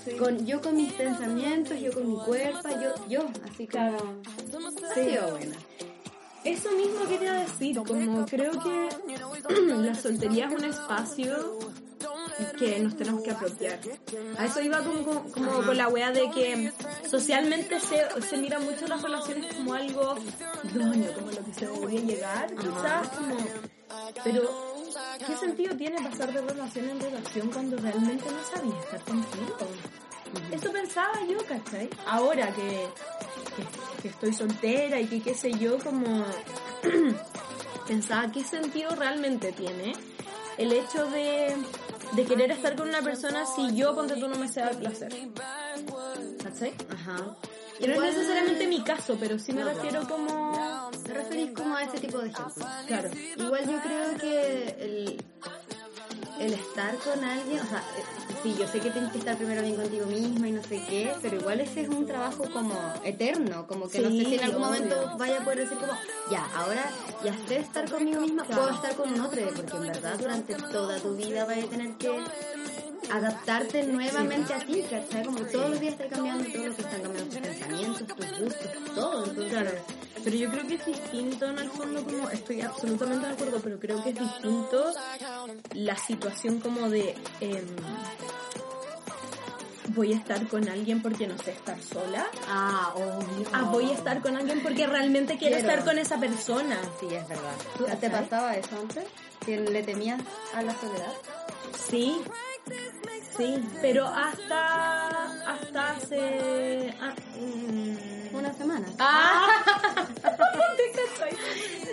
sí. 0.05 0.16
con, 0.16 0.44
yo 0.47 0.61
con 0.61 0.77
mis 0.77 0.92
pensamientos, 0.92 1.81
yo 1.81 1.92
con 1.92 2.11
mi 2.11 2.18
cuerpo, 2.18 2.68
yo, 2.68 3.09
yo, 3.09 3.29
así 3.51 3.66
como... 3.66 3.97
Claro. 3.97 4.20
Sido 4.94 5.31
buena. 5.31 5.57
Eso 6.44 6.70
mismo 6.73 7.09
quería 7.09 7.33
decir, 7.33 7.77
como 7.79 8.27
creo 8.27 8.53
que 8.53 8.88
la 9.83 9.94
soltería 9.94 10.47
es 10.47 10.55
un 10.55 10.64
espacio 10.64 11.59
que 12.59 12.79
nos 12.81 12.97
tenemos 12.97 13.23
que 13.23 13.31
apropiar. 13.31 13.81
A 14.38 14.44
eso 14.44 14.61
iba 14.61 14.79
como, 14.83 15.05
como, 15.05 15.33
como 15.33 15.62
con 15.62 15.77
la 15.77 15.88
wea 15.88 16.11
de 16.12 16.31
que 16.31 16.73
socialmente 17.09 17.81
se, 17.81 18.20
se 18.23 18.37
mira 18.37 18.59
mucho 18.59 18.87
las 18.87 19.01
relaciones 19.01 19.55
como 19.55 19.75
algo 19.75 20.16
idóneo, 20.64 21.12
como 21.14 21.31
lo 21.31 21.44
que 21.44 21.55
se 21.55 21.66
debería 21.66 22.01
llegar, 22.01 22.55
quizás 22.55 23.09
como... 23.09 23.37
Pero, 24.23 24.74
¿qué 25.26 25.37
sentido 25.37 25.76
tiene 25.76 26.02
pasar 26.02 26.33
de 26.33 26.40
relación 26.40 26.90
en 26.90 27.00
relación 27.00 27.50
cuando 27.50 27.76
realmente 27.76 28.24
no 28.30 28.44
sabías 28.44 28.85
estar 28.85 29.00
contigo? 29.02 29.57
Eso 30.50 30.72
pensaba 30.72 31.14
yo, 31.28 31.38
¿cachai? 31.46 31.88
Ahora 32.07 32.52
que, 32.54 32.88
que, 33.57 34.02
que 34.02 34.09
estoy 34.09 34.33
soltera 34.33 35.00
y 35.00 35.07
que 35.07 35.20
qué 35.20 35.35
sé 35.35 35.52
yo, 35.52 35.78
como 35.78 36.24
pensaba 37.87 38.30
qué 38.33 38.42
sentido 38.42 38.94
realmente 38.94 39.52
tiene 39.52 39.94
el 40.59 40.72
hecho 40.72 41.07
de, 41.07 41.54
de 42.12 42.24
querer 42.24 42.50
estar 42.50 42.76
con 42.76 42.88
una 42.88 43.02
persona 43.02 43.44
si 43.46 43.76
yo, 43.76 43.94
ponte 43.94 44.14
tú, 44.14 44.28
no 44.28 44.37
me 44.37 44.48
sé 44.48 44.61
dar 44.61 44.76
placer. 44.78 45.12
¿Cachai? 46.42 46.74
Ajá. 46.90 47.37
Y 47.85 47.88
no 47.88 48.03
es 48.05 48.14
necesariamente 48.14 48.66
mi 48.66 48.83
caso, 48.83 49.16
pero 49.18 49.38
sí 49.38 49.53
me 49.53 49.64
refiero 49.64 50.07
como... 50.09 50.90
Te 51.05 51.12
referís 51.12 51.51
como 51.53 51.77
a 51.77 51.83
ese 51.83 51.99
tipo 51.99 52.18
de 52.18 52.29
ejemplos. 52.31 52.66
Claro. 52.87 53.11
Igual 53.37 53.70
yo 53.70 53.79
creo 53.83 54.16
que 54.18 54.77
el, 54.81 55.25
el 56.40 56.53
estar 56.55 56.97
con 56.97 57.23
alguien, 57.23 57.61
o 57.61 57.66
sea, 57.66 57.79
eh, 57.99 58.03
sí, 58.42 58.57
yo 58.59 58.66
sé 58.66 58.81
que 58.81 58.90
tienes 58.90 59.12
que 59.12 59.18
estar 59.18 59.37
primero 59.37 59.61
bien 59.62 59.77
contigo 59.77 60.07
misma 60.07 60.49
y 60.49 60.53
no 60.53 60.62
sé 60.62 60.83
qué, 60.88 61.12
pero 61.20 61.37
igual 61.37 61.61
ese 61.61 61.83
es 61.83 61.88
un 61.90 62.07
trabajo 62.07 62.44
como 62.51 62.75
eterno, 63.05 63.66
como 63.66 63.88
que 63.88 63.99
no 64.01 64.09
sé 64.09 64.25
si 64.25 64.35
en 64.37 64.44
algún 64.44 64.62
obvio. 64.64 64.83
momento 64.83 65.16
vaya 65.18 65.40
a 65.40 65.44
poder 65.44 65.59
decir 65.61 65.77
como, 65.79 65.92
ya, 66.31 66.47
ahora 66.57 66.90
ya 67.23 67.37
sé 67.47 67.59
estar 67.59 67.90
conmigo 67.90 68.23
misma, 68.23 68.44
Claro. 68.44 68.62
puedo 68.62 68.75
estar 68.77 68.94
con 68.97 69.12
un 69.12 69.20
otro, 69.20 69.42
porque 69.55 69.77
en 69.77 69.83
verdad 69.83 70.18
durante 70.18 70.55
toda 70.55 70.99
tu 71.01 71.14
vida 71.16 71.44
vas 71.44 71.59
a 71.59 71.66
tener 71.66 71.94
que 71.99 72.09
adaptarte 73.11 73.83
nuevamente 73.85 74.55
a 74.55 74.59
ti, 74.61 74.83
¿cachai? 74.90 75.25
Como 75.25 75.40
todos 75.40 75.71
los 75.71 75.81
días 75.81 75.93
estás 75.95 76.09
cambiando, 76.09 76.45
todos 76.45 76.67
los 76.67 76.77
días 76.77 76.79
están 76.87 77.03
cambiando 77.03 77.31
tus 77.31 77.40
pensamientos, 77.40 78.07
tus 78.07 78.38
gustos, 78.40 78.95
todo, 78.95 79.25
entonces... 79.27 79.53
Claro, 79.53 79.71
pero 80.25 80.37
yo 80.37 80.51
creo 80.51 80.67
que 80.67 80.75
es 80.75 80.87
distinto 80.87 81.47
en 81.47 81.59
el 81.59 81.71
fondo, 81.71 82.03
como 82.05 82.31
estoy 82.31 82.61
absolutamente 82.62 83.27
de 83.27 83.33
acuerdo, 83.35 83.61
pero 83.62 83.79
creo 83.79 84.03
que 84.03 84.11
es 84.11 84.19
distinto 84.19 84.93
la 85.75 85.97
situación 85.99 86.61
como 86.61 86.88
de 86.88 87.14
em, 87.40 87.67
voy 89.88 90.12
a 90.12 90.17
estar 90.17 90.47
con 90.49 90.69
alguien 90.69 91.03
porque 91.03 91.27
no 91.27 91.37
sé 91.38 91.53
estar 91.53 91.81
sola, 91.81 92.27
Ah, 92.49 92.93
obvio. 92.97 93.47
a 93.53 93.62
voy 93.71 93.90
a 93.90 93.95
estar 93.95 94.21
con 94.23 94.37
alguien 94.37 94.61
porque 94.62 94.87
realmente 94.87 95.37
quiero, 95.38 95.57
Quiero. 95.57 95.69
estar 95.71 95.85
con 95.85 95.99
esa 95.99 96.19
persona. 96.19 96.79
Sí, 97.01 97.07
es 97.14 97.29
verdad. 97.29 97.53
¿Tú- 97.77 97.85
¿Cachai? 97.85 98.01
¿Te 98.01 98.11
pasaba 98.11 98.57
eso 98.57 98.77
antes? 98.81 99.05
¿Que 99.45 99.61
le 99.61 99.83
temías 99.83 100.21
a 100.55 100.62
la 100.62 100.75
soledad? 100.81 101.12
Sí, 101.90 102.17
sí, 103.37 103.64
pero 103.81 104.07
hasta 104.07 105.51
hasta 105.51 105.90
hace 105.90 106.94
ah, 107.01 107.14
mm, 107.38 108.37
Una 108.37 108.53
semana. 108.55 108.87
Ah. 108.99 109.47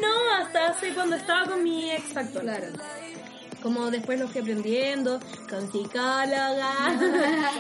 No, 0.02 0.34
hasta 0.36 0.70
hace 0.70 0.94
cuando 0.94 1.16
estaba 1.16 1.46
con 1.46 1.64
mi 1.64 1.92
ex 1.92 2.18
actual. 2.18 2.44
Claro. 2.46 2.68
Como 3.62 3.92
después 3.92 4.20
lo 4.20 4.28
fui 4.28 4.42
aprendiendo 4.42 5.20
con 5.48 5.72
psicóloga 5.72 6.74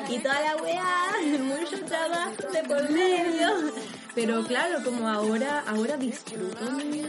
y 0.10 0.18
toda 0.18 0.42
la 0.42 0.56
weá, 0.56 1.40
mucho 1.40 1.86
trabajo 1.86 2.52
de 2.52 2.64
por 2.64 2.90
medio. 2.90 3.72
Pero 4.16 4.44
claro, 4.44 4.84
como 4.84 5.08
ahora, 5.08 5.64
ahora 5.68 5.98
disfruto 5.98 6.72
mi, 6.72 7.04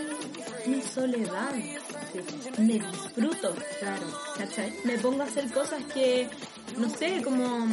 mi 0.66 0.82
soledad. 0.82 1.54
Me 2.58 2.74
disfruto. 2.74 3.54
Claro. 3.80 4.02
¿Cachai? 4.38 4.74
Me 4.84 4.98
pongo 4.98 5.22
a 5.22 5.26
hacer 5.26 5.50
cosas 5.52 5.82
que, 5.92 6.28
no 6.76 6.88
sé, 6.88 7.22
como... 7.22 7.66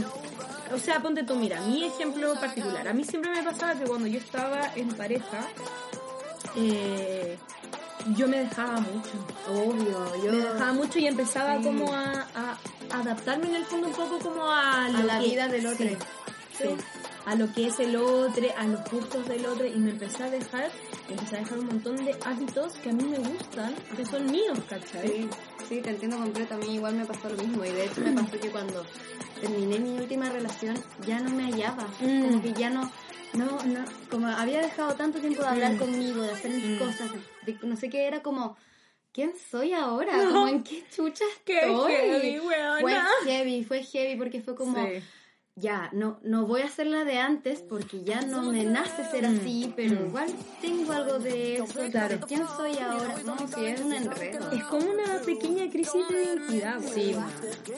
O 0.73 0.77
sea, 0.77 1.01
ponte 1.01 1.23
tú, 1.23 1.35
mira, 1.35 1.59
mi 1.61 1.83
ejemplo 1.85 2.33
particular. 2.39 2.87
A 2.87 2.93
mí 2.93 3.03
siempre 3.03 3.31
me 3.31 3.43
pasaba 3.43 3.73
que 3.73 3.85
cuando 3.85 4.07
yo 4.07 4.19
estaba 4.19 4.71
en 4.75 4.89
pareja, 4.89 5.39
eh, 6.55 7.37
yo 8.15 8.27
me 8.27 8.37
dejaba 8.39 8.79
mucho. 8.79 9.11
Obvio, 9.49 10.23
yo... 10.23 10.31
Me 10.31 10.37
dejaba 10.37 10.73
mucho 10.73 10.99
y 10.99 11.07
empezaba 11.07 11.57
Sí. 11.57 11.63
como 11.63 11.93
a, 11.93 12.27
a 12.35 12.99
adaptarme 12.99 13.47
en 13.47 13.55
el 13.55 13.65
fondo 13.65 13.87
un 13.87 13.93
poco 13.93 14.19
como 14.19 14.43
a, 14.49 14.87
la 14.89 15.19
que- 15.19 15.25
vida 15.25 15.47
del 15.47 15.65
otro. 15.67 15.85
Sí, 15.87 15.97
sí. 16.57 16.69
A 17.29 17.35
lo 17.35 17.51
que 17.53 17.67
es 17.67 17.79
el 17.79 17.95
otro, 17.95 18.43
a 18.57 18.63
los 18.65 18.83
gustos 18.89 19.27
del 19.27 19.45
otro 19.45 19.65
y 19.67 19.75
me 19.75 19.91
empecé 19.91 20.23
a 20.23 20.29
dejar, 20.31 20.71
empecé 21.09 21.35
a 21.35 21.39
dejar 21.39 21.59
un 21.59 21.67
montón 21.67 22.03
de 22.03 22.15
hábitos 22.25 22.73
que 22.81 22.89
a 22.89 22.93
mí 22.93 23.03
me 23.03 23.19
gustan, 23.19 23.75
que 23.95 24.03
son 24.03 24.25
míos, 24.31 24.57
¿cachai? 24.67 25.07
Sí, 25.07 25.29
sí, 25.67 25.81
te 25.81 25.91
entiendo 25.91 26.17
completo. 26.17 26.55
A 26.55 26.57
mí 26.57 26.75
igual 26.75 26.95
me 26.95 27.05
pasó 27.05 27.29
lo 27.29 27.37
mismo. 27.37 27.63
Y 27.63 27.69
de 27.71 27.85
hecho 27.85 28.01
me 28.01 28.13
pasó 28.13 28.39
que 28.39 28.49
cuando 28.49 28.83
terminé 29.39 29.77
mi 29.79 29.99
última 29.99 30.27
relación 30.29 30.75
ya 31.05 31.19
no 31.19 31.29
me 31.29 31.43
hallaba. 31.43 31.87
Mm. 31.99 32.21
Como 32.23 32.41
que 32.41 32.53
ya 32.53 32.71
no, 32.71 32.91
no, 33.33 33.45
no, 33.63 33.85
como 34.09 34.27
había 34.27 34.61
dejado 34.61 34.95
tanto 34.95 35.19
tiempo 35.19 35.43
de 35.43 35.47
hablar 35.49 35.73
Mm. 35.73 35.77
conmigo, 35.77 36.23
de 36.23 36.31
hacer 36.31 36.49
mis 36.49 36.65
Mm. 36.65 36.77
cosas, 36.79 37.11
de, 37.45 37.57
no 37.61 37.75
sé 37.75 37.91
qué, 37.91 38.07
era 38.07 38.23
como, 38.23 38.57
¿quién 39.13 39.33
soy 39.51 39.73
ahora? 39.73 40.13
Como 40.17 40.47
en 40.47 40.63
qué 40.63 40.83
chucha 40.89 41.25
Qué 41.45 41.59
estoy. 41.59 41.91
heavy, 41.93 42.39
weona. 42.39 42.79
Fue 43.21 43.29
heavy, 43.31 43.63
fue 43.63 43.83
heavy 43.83 44.15
porque 44.17 44.41
fue 44.41 44.55
como, 44.55 44.83
Sí. 44.83 45.03
Ya, 45.59 45.89
no, 45.93 46.19
no 46.23 46.45
voy 46.45 46.61
a 46.61 46.65
hacer 46.65 46.87
la 46.87 47.03
de 47.03 47.19
antes 47.19 47.61
porque 47.61 48.03
ya 48.03 48.21
no 48.21 48.43
me 48.43 48.63
nace 48.63 49.03
ser 49.11 49.27
Mm. 49.29 49.37
así, 49.37 49.73
pero 49.75 49.99
Mm. 50.01 50.05
igual 50.07 50.27
tengo 50.61 50.91
algo 50.93 51.19
de 51.19 51.57
eso. 51.57 51.65
Claro. 51.91 52.19
¿Quién 52.27 52.43
soy 52.57 52.77
ahora? 52.77 53.15
No, 53.25 53.37
sí, 53.47 53.65
es 53.65 53.81
un 53.81 53.93
enredo. 53.93 54.51
Es 54.51 54.63
como 54.65 54.89
una 54.91 55.19
pequeña 55.25 55.69
crisis 55.69 56.07
de 56.09 56.23
identidad, 56.23 56.79
güey. 56.81 56.93
Sí, 56.93 57.13
bueno. 57.13 57.31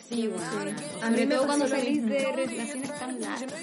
Sí, 0.08 0.28
bueno. 0.28 0.78
A 1.02 1.10
mí 1.10 1.18
Sobre 1.18 1.26
me 1.26 1.38
cuando 1.38 1.68
salís 1.68 2.06
de 2.06 2.32
relaciones 2.36 3.00
tan 3.00 3.22
largas. 3.22 3.54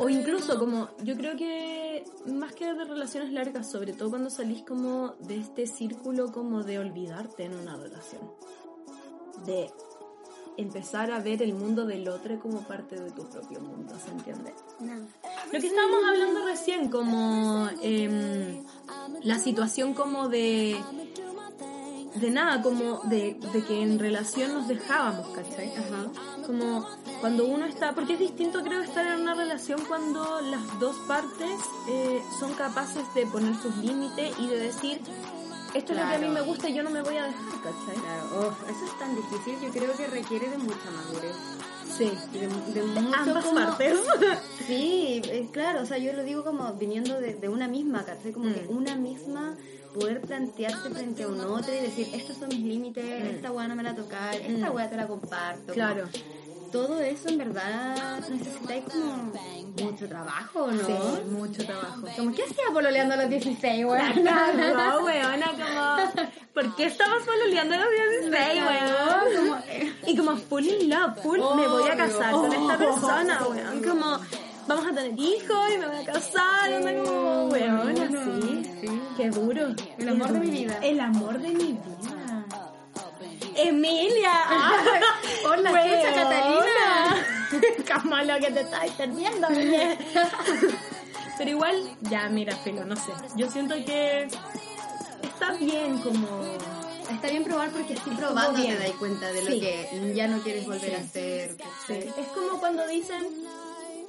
O 0.00 0.08
incluso 0.08 0.58
como, 0.58 0.88
yo 1.02 1.16
creo 1.16 1.36
que 1.36 2.04
más 2.26 2.52
que 2.54 2.72
de 2.72 2.84
relaciones 2.84 3.32
largas, 3.32 3.68
sobre 3.70 3.92
todo 3.92 4.10
cuando 4.10 4.30
salís 4.30 4.62
como 4.62 5.14
de 5.20 5.38
este 5.38 5.66
círculo 5.66 6.30
como 6.32 6.62
de 6.62 6.78
olvidarte 6.78 7.44
en 7.44 7.54
una 7.56 7.76
relación. 7.76 8.22
De 9.44 9.70
empezar 10.58 11.12
a 11.12 11.20
ver 11.20 11.40
el 11.40 11.54
mundo 11.54 11.86
del 11.86 12.08
otro 12.08 12.38
como 12.40 12.62
parte 12.62 12.96
de 12.96 13.10
tu 13.12 13.24
propio 13.28 13.60
mundo, 13.60 13.94
¿se 14.04 14.10
entiende? 14.10 14.52
Lo 14.80 15.60
que 15.60 15.66
estábamos 15.66 16.04
hablando 16.06 16.44
recién, 16.44 16.90
como 16.90 17.68
em, 17.80 18.64
la 19.22 19.38
situación 19.38 19.94
como 19.94 20.28
de... 20.28 20.76
De 22.14 22.30
nada, 22.30 22.62
como 22.62 23.00
de, 23.04 23.38
de 23.52 23.64
que 23.64 23.80
en 23.80 23.98
relación 23.98 24.52
nos 24.54 24.66
dejábamos, 24.66 25.28
¿cachai? 25.28 25.72
Ajá. 25.76 26.10
como 26.46 26.84
cuando 27.20 27.46
uno 27.46 27.66
está, 27.66 27.94
porque 27.94 28.14
es 28.14 28.18
distinto 28.18 28.62
creo 28.64 28.80
estar 28.80 29.06
en 29.06 29.20
una 29.20 29.34
relación 29.34 29.78
cuando 29.86 30.40
las 30.40 30.80
dos 30.80 30.96
partes 31.06 31.60
eh, 31.88 32.20
son 32.40 32.54
capaces 32.54 33.04
de 33.14 33.26
poner 33.26 33.54
sus 33.56 33.76
límites 33.76 34.34
y 34.40 34.46
de 34.48 34.58
decir, 34.58 35.00
esto 35.74 35.92
es 35.92 35.98
lo 35.98 36.06
que 36.08 36.14
a 36.14 36.18
mí 36.18 36.28
me 36.28 36.40
gusta 36.42 36.68
y 36.68 36.74
yo 36.74 36.82
no 36.82 36.90
me 36.90 37.02
voy 37.02 37.16
a 37.16 37.24
dejar, 37.24 37.52
¿cachai? 37.62 37.96
Claro, 38.02 38.48
uf, 38.48 38.70
eso 38.70 38.84
es 38.86 38.98
tan 38.98 39.14
difícil, 39.16 39.56
yo 39.62 39.70
creo 39.70 39.96
que 39.96 40.06
requiere 40.06 40.48
de 40.50 40.58
mucha 40.58 40.90
madurez. 40.90 41.34
Sí. 41.96 42.12
De, 42.32 42.80
de 42.80 42.80
como- 42.80 43.54
partes. 43.54 43.98
Sí, 44.66 45.22
es 45.32 45.50
claro, 45.50 45.80
o 45.82 45.86
sea, 45.86 45.96
yo 45.96 46.12
lo 46.12 46.22
digo 46.22 46.44
como 46.44 46.74
viniendo 46.74 47.18
de, 47.20 47.34
de 47.34 47.48
una 47.48 47.66
misma, 47.68 48.04
¿cachai? 48.04 48.32
Como 48.32 48.50
Mm. 48.50 48.52
que 48.54 48.66
una 48.68 48.94
misma 48.96 49.56
poder 49.94 50.20
plantearse 50.20 50.90
frente 50.90 51.22
a 51.22 51.28
un 51.28 51.40
otro 51.40 51.72
y 51.74 51.80
decir, 51.80 52.06
estos 52.12 52.36
son 52.36 52.48
mis 52.50 52.60
límites, 52.60 53.04
Mm. 53.04 53.26
esta 53.36 53.50
weá 53.50 53.66
no 53.66 53.74
me 53.74 53.82
la 53.82 53.94
tocar, 53.94 54.34
esta 54.34 54.70
Mm. 54.70 54.74
weá 54.74 54.90
te 54.90 54.96
la 54.96 55.06
comparto. 55.06 55.72
Claro. 55.72 56.02
Como, 56.12 56.47
todo 56.70 57.00
eso 57.00 57.28
en 57.28 57.38
verdad 57.38 58.20
necesitáis 58.28 58.84
como 58.84 59.32
mucho 59.82 60.08
trabajo, 60.08 60.70
¿no? 60.70 60.84
Sí, 60.84 60.92
mucho 61.30 61.64
trabajo. 61.64 62.06
Como, 62.16 62.34
¿qué 62.34 62.42
hacía 62.44 62.64
pololeando 62.72 63.14
a 63.14 63.16
los 63.18 63.30
16, 63.30 63.84
weón? 63.84 64.24
No, 64.24 65.04
weona, 65.04 65.46
como, 65.46 66.26
¿por 66.54 66.76
qué 66.76 66.86
estamos 66.86 67.22
pololeando 67.22 67.74
a 67.74 67.78
los 67.78 67.88
16, 68.20 68.62
weón? 68.62 69.36
Como, 69.36 69.58
Y 70.06 70.16
como 70.16 70.36
full 70.36 70.64
in 70.64 70.90
love, 70.90 71.22
full, 71.22 71.38
me 71.38 71.68
voy 71.68 71.88
a 71.90 71.96
casar 71.96 72.32
con 72.32 72.52
esta 72.52 72.78
persona, 72.78 73.42
weón. 73.48 73.82
Como, 73.82 74.18
vamos 74.66 74.86
a 74.86 74.92
tener 74.92 75.18
hijos 75.18 75.70
y 75.74 75.78
me 75.78 75.86
voy 75.86 75.96
a 75.96 76.04
casar, 76.04 76.72
anda 76.72 77.02
como, 77.02 77.46
weón, 77.46 77.98
así. 77.98 78.64
Sí. 78.80 79.00
Qué 79.16 79.30
duro. 79.30 79.74
El 79.98 80.08
amor 80.08 80.32
de 80.32 80.40
mi 80.40 80.50
vida. 80.50 80.78
El 80.82 81.00
amor 81.00 81.40
de 81.40 81.48
mi 81.48 81.64
vida. 81.72 82.17
Emilia. 83.58 84.32
Hola, 85.44 85.70
chucha, 85.70 86.14
Catalina. 86.14 87.26
Como 88.02 88.16
lo 88.16 88.38
que 88.38 88.50
te 88.52 88.60
estáis 88.60 88.92
perdiendo. 88.92 89.48
Pero 91.38 91.50
igual, 91.50 91.96
ya, 92.02 92.28
mira, 92.28 92.56
filo, 92.56 92.84
no 92.84 92.96
sé. 92.96 93.12
Yo 93.36 93.50
siento 93.50 93.74
que 93.84 94.28
está 95.22 95.52
bien 95.52 95.98
como... 95.98 96.26
Está 97.10 97.28
bien 97.28 97.44
probar 97.44 97.70
porque 97.70 97.94
así 97.94 98.10
probando 98.10 98.60
bien. 98.60 98.76
te 98.76 98.82
das 98.88 98.96
cuenta 98.96 99.32
de 99.32 99.42
lo 99.42 99.50
Sí. 99.50 99.60
que 99.60 100.12
ya 100.14 100.26
no 100.28 100.42
quieres 100.42 100.66
volver 100.66 100.96
a 100.96 100.98
hacer. 100.98 101.56
Es 101.88 102.26
como 102.34 102.58
cuando 102.60 102.86
dicen, 102.86 103.24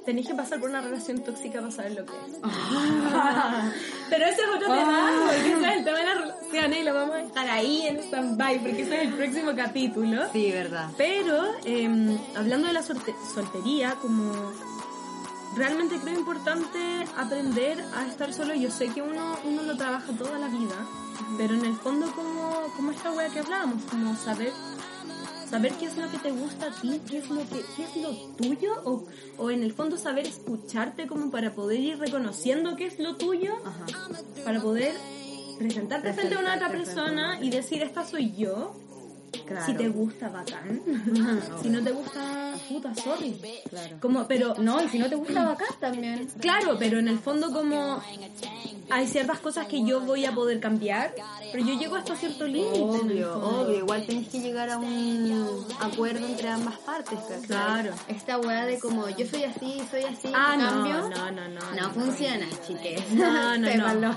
tenéis 0.04 0.26
que 0.28 0.34
pasar 0.34 0.60
por 0.60 0.70
una 0.70 0.80
relación 0.80 1.20
tóxica 1.22 1.60
para 1.60 1.70
saber 1.70 1.92
lo 1.92 2.04
que 2.06 2.12
es. 2.12 2.36
Pero 4.10 4.24
ese 4.26 4.42
es 4.42 4.48
otro 4.48 4.74
tema, 4.74 5.10
porque 5.26 5.52
ese 5.52 5.60
es 5.70 5.76
el 5.76 5.84
tema 5.84 5.98
de 5.98 6.04
las 6.04 6.18
relaciones 6.20 6.78
y 6.78 6.82
lo 6.84 6.94
vamos 6.94 7.14
a 7.14 7.18
dejar 7.18 7.48
ahí 7.50 7.86
en 7.86 7.98
stand-by, 8.00 8.58
porque 8.60 8.82
ese 8.82 8.96
es 8.96 9.08
el 9.08 9.14
próximo 9.14 9.52
capítulo. 9.54 10.22
Sí, 10.32 10.50
verdad. 10.50 10.88
Pero, 10.96 11.44
eh, 11.64 12.18
hablando 12.36 12.66
de 12.68 12.72
la 12.72 12.82
solte- 12.82 13.14
soltería, 13.34 13.94
como 14.02 14.32
realmente 15.56 15.98
creo 15.98 16.18
importante 16.18 16.78
aprender 17.16 17.82
a 17.96 18.06
estar 18.06 18.32
solo. 18.32 18.54
Yo 18.54 18.70
sé 18.70 18.88
que 18.88 19.02
uno, 19.02 19.36
uno 19.44 19.62
lo 19.62 19.76
trabaja 19.76 20.12
toda 20.12 20.38
la 20.38 20.48
vida, 20.48 20.74
pero 21.36 21.54
en 21.54 21.64
el 21.64 21.74
fondo 21.76 22.10
como, 22.12 22.72
como 22.76 22.90
esta 22.92 23.10
wea 23.12 23.28
que 23.28 23.40
hablábamos, 23.40 23.82
como 23.90 24.16
saber 24.16 24.52
saber 25.50 25.72
qué 25.74 25.86
es 25.86 25.96
lo 25.96 26.08
que 26.10 26.18
te 26.18 26.30
gusta 26.30 26.66
a 26.66 26.80
ti, 26.80 27.00
qué 27.08 27.18
es 27.18 27.28
lo 27.28 27.40
que 27.40 27.60
qué 27.76 27.82
es 27.82 27.96
lo 27.96 28.10
tuyo 28.36 28.70
o, 28.84 29.04
o 29.36 29.50
en 29.50 29.64
el 29.64 29.72
fondo 29.72 29.98
saber 29.98 30.26
escucharte 30.26 31.08
como 31.08 31.30
para 31.30 31.52
poder 31.54 31.80
ir 31.80 31.98
reconociendo 31.98 32.76
qué 32.76 32.86
es 32.86 33.00
lo 33.00 33.16
tuyo, 33.16 33.56
Ajá. 33.64 33.86
para 34.44 34.60
poder 34.60 34.94
presentarte 35.58 36.12
frente 36.12 36.36
a 36.36 36.38
una 36.38 36.54
otra 36.54 36.70
persona 36.70 37.40
y 37.42 37.50
decir 37.50 37.82
esta 37.82 38.04
soy 38.04 38.32
yo. 38.36 38.74
Claro. 39.50 39.66
Si 39.66 39.74
te 39.74 39.88
gusta, 39.88 40.28
bacán. 40.28 40.80
si 41.60 41.68
no 41.70 41.82
te 41.82 41.90
gusta, 41.90 42.54
puta, 42.68 42.94
sorry. 42.94 43.36
Claro. 43.68 43.96
Como, 44.00 44.26
pero, 44.28 44.54
No, 44.58 44.80
y 44.80 44.88
si 44.88 44.98
no 45.00 45.08
te 45.08 45.16
gusta 45.16 45.44
bacán 45.44 45.68
también. 45.80 46.28
claro, 46.40 46.76
pero 46.78 47.00
en 47.00 47.08
el 47.08 47.18
fondo 47.18 47.50
como 47.52 48.00
hay 48.90 49.06
ciertas 49.08 49.40
cosas 49.40 49.66
que 49.66 49.84
yo 49.84 50.00
voy 50.02 50.24
a 50.24 50.32
poder 50.32 50.60
cambiar, 50.60 51.14
pero 51.52 51.64
yo 51.64 51.74
llego 51.78 51.96
hasta 51.96 52.14
cierto 52.14 52.46
límite. 52.46 52.80
Obvio, 52.80 53.34
obvio. 53.42 53.78
Igual 53.78 54.06
tenés 54.06 54.28
que 54.28 54.38
llegar 54.40 54.70
a 54.70 54.78
un 54.78 55.64
acuerdo 55.80 56.26
entre 56.26 56.48
ambas 56.48 56.78
partes, 56.78 57.18
¿cachai? 57.18 57.42
Claro. 57.46 57.92
Esta 58.08 58.38
weá 58.38 58.66
de 58.66 58.78
como 58.78 59.08
yo 59.08 59.26
soy 59.26 59.44
así, 59.44 59.80
soy 59.90 60.02
así, 60.04 60.28
Ah, 60.34 60.56
no, 60.56 60.64
cambio. 60.70 61.08
no, 61.08 61.30
no, 61.32 61.48
no. 61.48 61.60
No 61.74 61.90
funciona, 61.90 62.46
chiques. 62.66 63.10
No, 63.12 63.58
no, 63.58 63.94
no. 63.94 64.16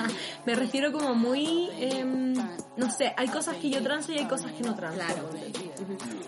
Me 0.46 0.54
refiero 0.54 0.90
como 0.92 1.14
muy, 1.14 1.68
em, 1.78 2.34
no 2.76 2.90
sé, 2.90 3.12
hay 3.16 3.28
cosas 3.28 3.56
que 3.56 3.70
yo 3.70 3.82
transo 3.82 4.12
y 4.12 4.18
hay 4.18 4.26
cosas 4.26 4.52
que 4.52 4.62
no 4.62 4.69
Claro. 4.76 5.28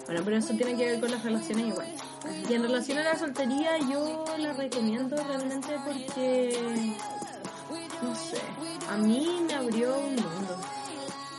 Bueno, 0.07 0.21
pero 0.25 0.37
eso 0.37 0.55
tiene 0.55 0.77
que 0.77 0.87
ver 0.87 1.01
con 1.01 1.11
las 1.11 1.23
relaciones 1.23 1.67
igual. 1.69 1.87
Y 2.49 2.55
en 2.55 2.63
relación 2.63 2.99
a 2.99 3.05
la 3.05 3.19
soltería 3.19 3.79
yo 3.79 4.25
la 4.39 4.53
recomiendo 4.53 5.17
realmente 5.17 5.77
porque, 5.85 6.95
no 8.03 8.15
sé, 8.15 8.39
a 8.91 8.97
mí 8.97 9.43
me 9.47 9.55
abrió 9.55 9.99
un 9.99 10.17
mundo. 10.17 10.61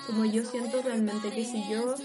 Como 0.07 0.25
yo 0.25 0.43
siento 0.43 0.81
realmente 0.81 1.31
que 1.31 1.45
si 1.45 1.67
yo 1.69 1.95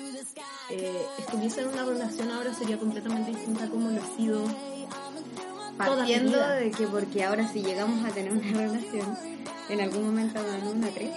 eh, 0.70 1.02
estuviese 1.18 1.62
en 1.62 1.68
una 1.68 1.84
relación 1.84 2.30
ahora 2.30 2.54
sería 2.54 2.78
completamente 2.78 3.32
distinta 3.32 3.64
a 3.64 3.68
como 3.68 3.90
lo 3.90 4.00
he 4.00 4.16
sido 4.16 4.44
Partiendo 5.78 6.36
de 6.36 6.72
que 6.72 6.88
porque 6.88 7.24
ahora 7.24 7.46
si 7.46 7.62
llegamos 7.62 8.04
a 8.04 8.10
tener 8.10 8.32
una 8.32 8.42
relación, 8.58 9.16
en 9.68 9.80
algún 9.80 10.06
momento 10.06 10.38
hablando 10.40 10.70
una 10.70 10.88
tres, 10.88 11.10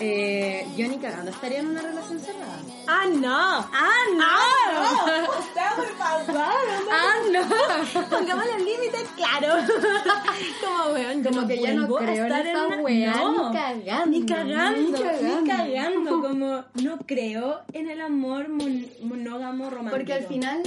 eh, 0.00 0.66
yo 0.76 0.88
ni 0.88 0.98
cagando 0.98 1.30
estaría 1.30 1.60
en 1.60 1.68
una 1.68 1.82
relación 1.82 2.18
cerrada. 2.20 2.58
¡Ah, 2.86 3.04
no! 3.06 3.68
¡Ah, 3.72 4.04
no! 4.16 5.38
¡Usted, 5.38 5.62
por 5.76 5.96
favor! 5.96 6.54
¡Ah, 6.90 7.14
no! 7.32 8.08
Pongamos 8.08 8.44
los 8.46 8.58
límites 8.58 9.04
claros. 9.16 9.70
Como, 10.60 10.92
weón, 10.94 11.22
Como 11.22 11.46
que 11.46 11.60
ya 11.60 11.72
no 11.74 11.86
creo 11.94 12.26
en 12.26 12.32
esa 12.46 12.66
una- 12.66 12.76
weá, 12.78 13.12
no, 13.14 13.50
ni 13.50 13.56
cagando, 13.56 14.06
Ni 14.10 14.26
cagando, 14.26 14.70
ni 14.80 14.90
ni 14.90 14.92
cagando. 15.00 15.46
cagando. 15.46 16.20
Como, 16.28 16.64
no 16.82 16.98
creo 17.06 17.60
en 17.72 17.90
el 17.90 18.00
amor 18.00 18.48
mon- 18.48 18.86
monógamo 19.02 19.70
romántico. 19.70 19.96
Porque 19.96 20.12
al 20.14 20.24
final, 20.26 20.62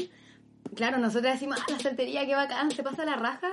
claro, 0.75 0.97
nosotros 0.97 1.33
decimos, 1.33 1.59
ah, 1.61 1.65
la 1.71 1.79
soltería, 1.79 2.25
qué 2.25 2.35
bacán, 2.35 2.71
se 2.71 2.83
pasa 2.83 3.05
la 3.05 3.15
raja. 3.15 3.49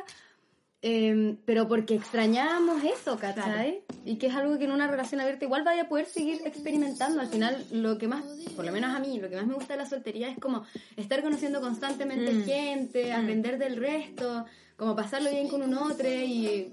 Eh, 0.82 1.36
pero 1.44 1.68
porque 1.68 1.94
extrañábamos 1.96 2.82
eso, 2.84 3.18
¿cachai? 3.18 3.82
Y 4.04 4.16
que 4.16 4.28
es 4.28 4.34
algo 4.34 4.56
que 4.58 4.64
en 4.64 4.72
una 4.72 4.86
relación 4.88 5.20
abierta 5.20 5.44
igual 5.44 5.62
vaya 5.64 5.82
a 5.82 5.88
poder 5.88 6.06
seguir 6.06 6.40
experimentando. 6.46 7.20
Al 7.20 7.28
final, 7.28 7.66
lo 7.70 7.98
que 7.98 8.08
más, 8.08 8.24
por 8.56 8.64
lo 8.64 8.72
menos 8.72 8.94
a 8.94 8.98
mí, 8.98 9.18
lo 9.20 9.28
que 9.28 9.36
más 9.36 9.46
me 9.46 9.54
gusta 9.54 9.74
de 9.74 9.78
la 9.78 9.86
soltería 9.86 10.30
es 10.30 10.38
como 10.38 10.64
estar 10.96 11.22
conociendo 11.22 11.60
constantemente 11.60 12.32
Mm. 12.32 12.44
gente, 12.44 13.12
aprender 13.12 13.58
del 13.58 13.76
resto, 13.76 14.46
como 14.76 14.96
pasarlo 14.96 15.30
bien 15.30 15.48
con 15.48 15.62
un 15.62 15.74
otro 15.74 16.08
y, 16.08 16.72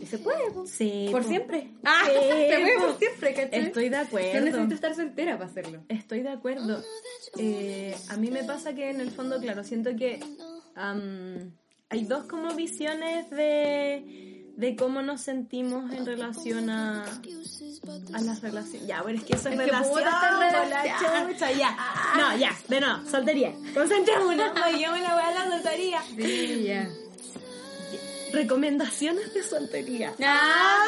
y 0.00 0.06
se 0.06 0.16
puede, 0.18 0.50
po. 0.50 0.66
Sí. 0.66 1.08
por 1.10 1.22
po. 1.22 1.28
siempre. 1.28 1.68
Ah, 1.84 2.02
se 2.06 2.12
puede 2.18 2.74
po. 2.78 2.82
por 2.86 2.98
siempre, 2.98 3.34
¿cachai? 3.34 3.60
Estoy 3.66 3.84
de 3.90 3.96
No 3.96 4.02
acuerdo. 4.02 4.40
necesito 4.40 4.74
estar 4.74 4.94
soltera 4.94 5.36
para 5.38 5.50
hacerlo. 5.50 5.84
Estoy 5.90 6.22
de 6.22 6.30
acuerdo. 6.30 6.82
Eh, 7.38 7.94
a 8.08 8.16
mí 8.16 8.30
me 8.30 8.42
pasa 8.44 8.74
que 8.74 8.88
en 8.90 9.00
el 9.02 9.10
fondo, 9.10 9.38
claro, 9.38 9.62
siento 9.64 9.94
que 9.96 10.18
am, 10.74 11.52
hay 11.92 12.04
dos 12.04 12.24
como 12.24 12.54
visiones 12.54 13.30
de, 13.30 14.52
de 14.56 14.76
cómo 14.76 15.02
nos 15.02 15.20
sentimos 15.20 15.92
en 15.92 16.06
relación 16.06 16.70
a, 16.70 17.04
a 18.14 18.20
las 18.20 18.40
relaciones. 18.40 18.86
Ya, 18.86 19.02
bueno, 19.02 19.18
es 19.18 19.24
que 19.24 19.34
eso 19.34 19.48
es, 19.48 19.54
Es 19.54 19.58
relación. 19.58 20.02
ya. 21.58 21.76
No, 22.16 22.36
ya, 22.36 22.56
de 22.68 22.80
no, 22.80 23.06
soltería. 23.08 23.52
Concentrémonos, 23.74 24.54
no 24.54 24.66
digamos 24.72 25.00
la 25.00 25.16
weá 25.16 25.28
de 25.28 25.34
la 25.34 25.50
soltería. 25.50 26.02
Sí, 26.02 26.64
ya. 26.64 26.88
Recomendaciones 28.32 29.34
de 29.34 29.42
soltería. 29.42 30.14
Ah, 30.24 30.86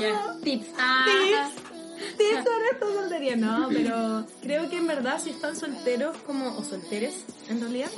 ya. 0.00 0.36
Tips. 0.42 0.66
Ah. 0.76 1.06
Tips. 1.06 2.16
Tips 2.18 2.44
sobre 2.44 2.68
esta 2.72 2.86
soltería. 2.86 3.36
No, 3.36 3.68
pero 3.68 4.26
creo 4.42 4.68
que 4.68 4.78
en 4.78 4.88
verdad 4.88 5.20
si 5.22 5.30
están 5.30 5.54
solteros 5.54 6.16
como, 6.26 6.56
o 6.56 6.64
solteres 6.64 7.14
en 7.48 7.60
realidad, 7.60 7.90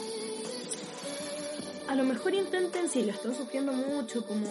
a 1.88 1.94
lo 1.94 2.04
mejor 2.04 2.34
intenten, 2.34 2.88
si 2.88 3.02
lo 3.02 3.12
están 3.12 3.34
sufriendo 3.34 3.72
mucho, 3.72 4.24
como 4.26 4.46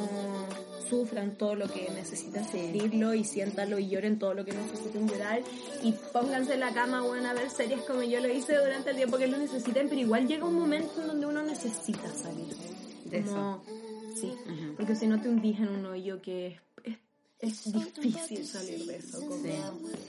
sufran 0.90 1.36
todo 1.38 1.56
lo 1.56 1.68
que 1.68 1.90
necesitan 1.96 2.46
sentirlo 2.48 3.14
y 3.14 3.24
siéntanlo 3.24 3.80
y 3.80 3.88
lloren 3.90 4.20
todo 4.20 4.34
lo 4.34 4.46
que 4.46 4.52
necesiten 4.54 5.08
llorar 5.08 5.42
y 5.82 5.94
pónganse 6.12 6.54
en 6.56 6.60
la 6.60 6.74
cama, 6.74 7.02
bueno, 7.02 7.30
a 7.30 7.34
ver 7.34 7.50
series 7.50 7.82
como 7.82 8.04
yo 8.04 8.20
lo 8.20 8.30
hice 8.30 8.56
durante 8.58 8.92
el 8.92 8.98
tiempo 8.98 9.18
que 9.18 9.28
lo 9.28 9.38
necesiten, 9.38 9.90
pero 9.90 10.00
igual 10.02 10.28
llega 10.28 10.46
un 10.46 10.56
momento 10.60 11.02
en 11.02 11.08
donde 11.08 11.26
uno 11.26 11.42
necesita 11.44 12.08
salir. 12.14 12.56
De 13.06 13.22
Como- 13.24 13.64
Sí, 14.16 14.32
porque 14.78 14.96
si 14.96 15.08
no 15.08 15.20
te 15.20 15.28
hundís 15.28 15.60
en 15.60 15.70
un 15.70 15.86
hoyo 15.88 16.22
que 16.22 16.48
es, 16.48 16.54
es, 16.84 16.98
es 17.44 17.74
difícil 18.02 18.46
salir 18.46 18.86
de 18.86 18.98
eso, 18.98 19.20
como 19.20 19.44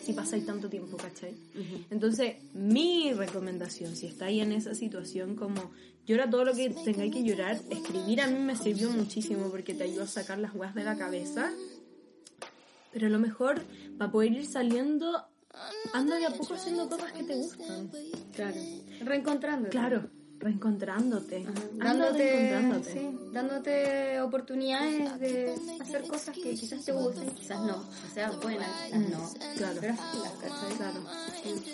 si 0.04 0.12
pasáis 0.12 0.46
tanto 0.46 0.68
tiempo, 0.68 0.96
¿cachai? 0.96 1.34
Entonces, 1.90 2.36
mi 2.52 3.12
recomendación, 3.12 3.96
si 3.96 4.06
estáis 4.06 4.42
en 4.42 4.52
esa 4.52 4.74
situación, 4.74 5.34
como 5.34 5.72
llora 6.06 6.30
todo 6.30 6.44
lo 6.44 6.54
que 6.54 6.70
tengáis 6.70 7.12
que 7.12 7.24
llorar, 7.24 7.60
escribir 7.70 8.20
a 8.20 8.28
mí 8.28 8.38
me 8.38 8.56
sirvió 8.56 8.90
muchísimo 8.90 9.48
porque 9.50 9.74
te 9.74 9.84
ayudó 9.84 10.04
a 10.04 10.06
sacar 10.06 10.38
las 10.38 10.54
huevas 10.54 10.74
de 10.74 10.84
la 10.84 10.96
cabeza. 10.96 11.52
Pero 12.92 13.08
a 13.08 13.10
lo 13.10 13.18
mejor, 13.18 13.60
para 13.98 14.12
poder 14.12 14.32
ir 14.32 14.46
saliendo, 14.46 15.26
anda 15.92 16.16
de 16.16 16.26
a 16.26 16.30
poco 16.30 16.54
haciendo 16.54 16.88
cosas 16.88 17.12
que 17.12 17.24
te 17.24 17.34
gustan. 17.34 17.90
Claro. 18.32 18.60
Reencontrándote. 19.00 19.70
Claro, 19.70 20.08
reencontrándote. 20.44 21.46
Dándote, 21.72 22.18
reencontrándote. 22.18 22.92
sí, 22.92 23.18
dándote 23.32 24.20
oportunidades 24.20 25.18
de 25.18 25.54
hacer 25.80 26.06
cosas 26.06 26.34
que 26.36 26.54
quizás 26.54 26.84
te 26.84 26.92
gusten, 26.92 27.30
quizás 27.30 27.60
no, 27.60 27.76
o 27.76 28.14
sea, 28.14 28.30
buenas, 28.30 28.68
quizás 28.84 29.00
no. 29.08 29.30
Claro. 29.56 29.78
Pero 29.80 29.94
¿cachai? 29.94 30.76
Claro. 30.76 31.00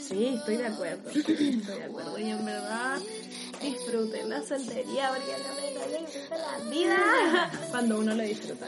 Sí, 0.01 0.27
estoy 0.37 0.57
de 0.57 0.67
acuerdo. 0.67 1.11
Estoy 1.11 1.57
de 1.57 1.85
acuerdo. 1.85 2.19
Y 2.19 2.31
en 2.31 2.45
verdad, 2.45 2.99
disfruten 3.61 4.29
la 4.31 4.43
soltería 4.43 5.11
porque 5.11 5.33
no 5.47 5.91
me 5.91 5.99
disfruta 6.07 6.39
la 6.39 6.71
vida 6.71 7.51
cuando 7.71 7.99
uno 7.99 8.15
lo 8.15 8.23
disfruta. 8.23 8.67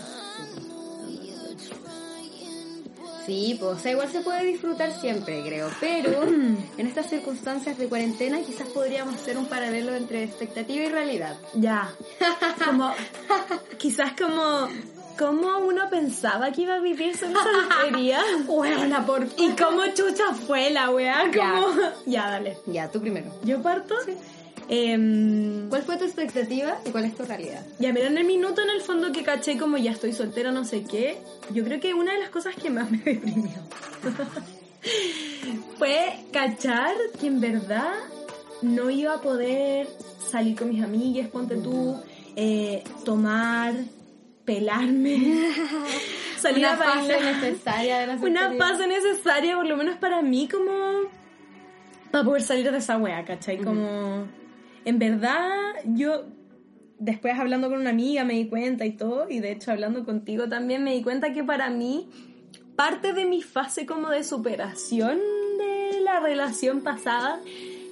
Sí, 3.26 3.56
pues, 3.58 3.72
o 3.72 3.78
sea, 3.78 3.92
igual 3.92 4.10
se 4.10 4.20
puede 4.20 4.44
disfrutar 4.44 4.92
siempre, 4.92 5.42
creo, 5.42 5.70
pero 5.80 6.22
en 6.24 6.86
estas 6.86 7.08
circunstancias 7.08 7.78
de 7.78 7.88
cuarentena 7.88 8.40
quizás 8.40 8.68
podríamos 8.68 9.14
hacer 9.14 9.38
un 9.38 9.46
paralelo 9.46 9.94
entre 9.94 10.24
expectativa 10.24 10.84
y 10.84 10.88
realidad. 10.88 11.36
Ya. 11.54 11.92
Como, 12.64 12.92
quizás 13.78 14.12
como, 14.12 14.68
como 15.18 15.58
uno 15.58 15.88
pensaba 15.90 16.52
que 16.52 16.62
iba 16.62 16.74
a 16.74 16.80
vivir 16.80 17.16
su 17.16 17.26
soltería. 17.32 18.20
Buena, 18.46 19.04
por 19.06 19.26
Y 19.36 19.50
cómo 19.50 19.86
chucha 19.94 20.32
fue 20.46 20.70
la 20.70 20.90
weá. 20.90 21.30
Como, 21.34 21.66
ya, 22.06 22.30
dale. 22.30 22.58
Ya, 22.66 22.90
tú 22.90 23.00
primero. 23.00 23.32
¿Yo 23.44 23.60
parto? 23.62 23.94
Em, 24.68 25.68
¿Cuál 25.68 25.82
fue 25.82 25.96
tu 25.96 26.04
expectativa 26.04 26.78
y 26.86 26.90
cuál 26.90 27.04
es 27.04 27.14
tu 27.14 27.24
realidad? 27.24 27.64
Ya, 27.78 27.92
mira, 27.92 28.06
en 28.06 28.16
el 28.18 28.24
minuto 28.24 28.62
en 28.62 28.70
el 28.70 28.80
fondo 28.80 29.12
que 29.12 29.22
caché 29.22 29.58
como 29.58 29.76
ya 29.76 29.90
estoy 29.92 30.12
soltera, 30.12 30.50
no 30.52 30.64
sé 30.64 30.84
qué, 30.84 31.18
yo 31.52 31.64
creo 31.64 31.80
que 31.80 31.94
una 31.94 32.12
de 32.12 32.20
las 32.20 32.30
cosas 32.30 32.54
que 32.54 32.70
más 32.70 32.90
me 32.90 32.98
deprimió 32.98 33.58
fue 35.78 36.24
cachar 36.32 36.94
que 37.20 37.26
en 37.26 37.40
verdad 37.40 37.92
no 38.62 38.90
iba 38.90 39.14
a 39.14 39.20
poder 39.20 39.88
salir 40.30 40.56
con 40.56 40.68
mis 40.70 40.82
amigas, 40.82 41.28
ponte 41.28 41.56
tú, 41.56 42.00
eh, 42.36 42.82
tomar, 43.04 43.74
pelarme, 44.44 45.18
salir 46.38 46.58
Una 46.64 46.72
a 46.72 46.76
fase 46.76 47.12
bailar. 47.12 47.34
necesaria 47.42 47.98
de 47.98 48.06
la 48.06 48.14
Una 48.14 48.52
fase 48.54 48.86
necesaria, 48.86 49.56
por 49.56 49.66
lo 49.66 49.76
menos 49.76 49.96
para 49.98 50.22
mí, 50.22 50.48
como 50.48 50.72
para 52.10 52.24
poder 52.24 52.42
salir 52.42 52.70
de 52.70 52.78
esa 52.78 52.96
wea, 52.98 53.24
¿cachai? 53.24 53.58
Como, 53.58 54.26
en 54.84 54.98
verdad, 54.98 55.72
yo 55.84 56.24
después 56.98 57.38
hablando 57.38 57.68
con 57.68 57.80
una 57.80 57.90
amiga 57.90 58.24
me 58.24 58.34
di 58.34 58.48
cuenta 58.48 58.86
y 58.86 58.92
todo, 58.92 59.28
y 59.28 59.40
de 59.40 59.52
hecho 59.52 59.72
hablando 59.72 60.04
contigo 60.04 60.48
también 60.48 60.84
me 60.84 60.94
di 60.94 61.02
cuenta 61.02 61.32
que 61.32 61.42
para 61.42 61.70
mí, 61.70 62.08
parte 62.76 63.12
de 63.12 63.24
mi 63.24 63.42
fase 63.42 63.86
como 63.86 64.10
de 64.10 64.24
superación 64.24 65.18
de 65.58 66.00
la 66.00 66.20
relación 66.20 66.80
pasada 66.82 67.40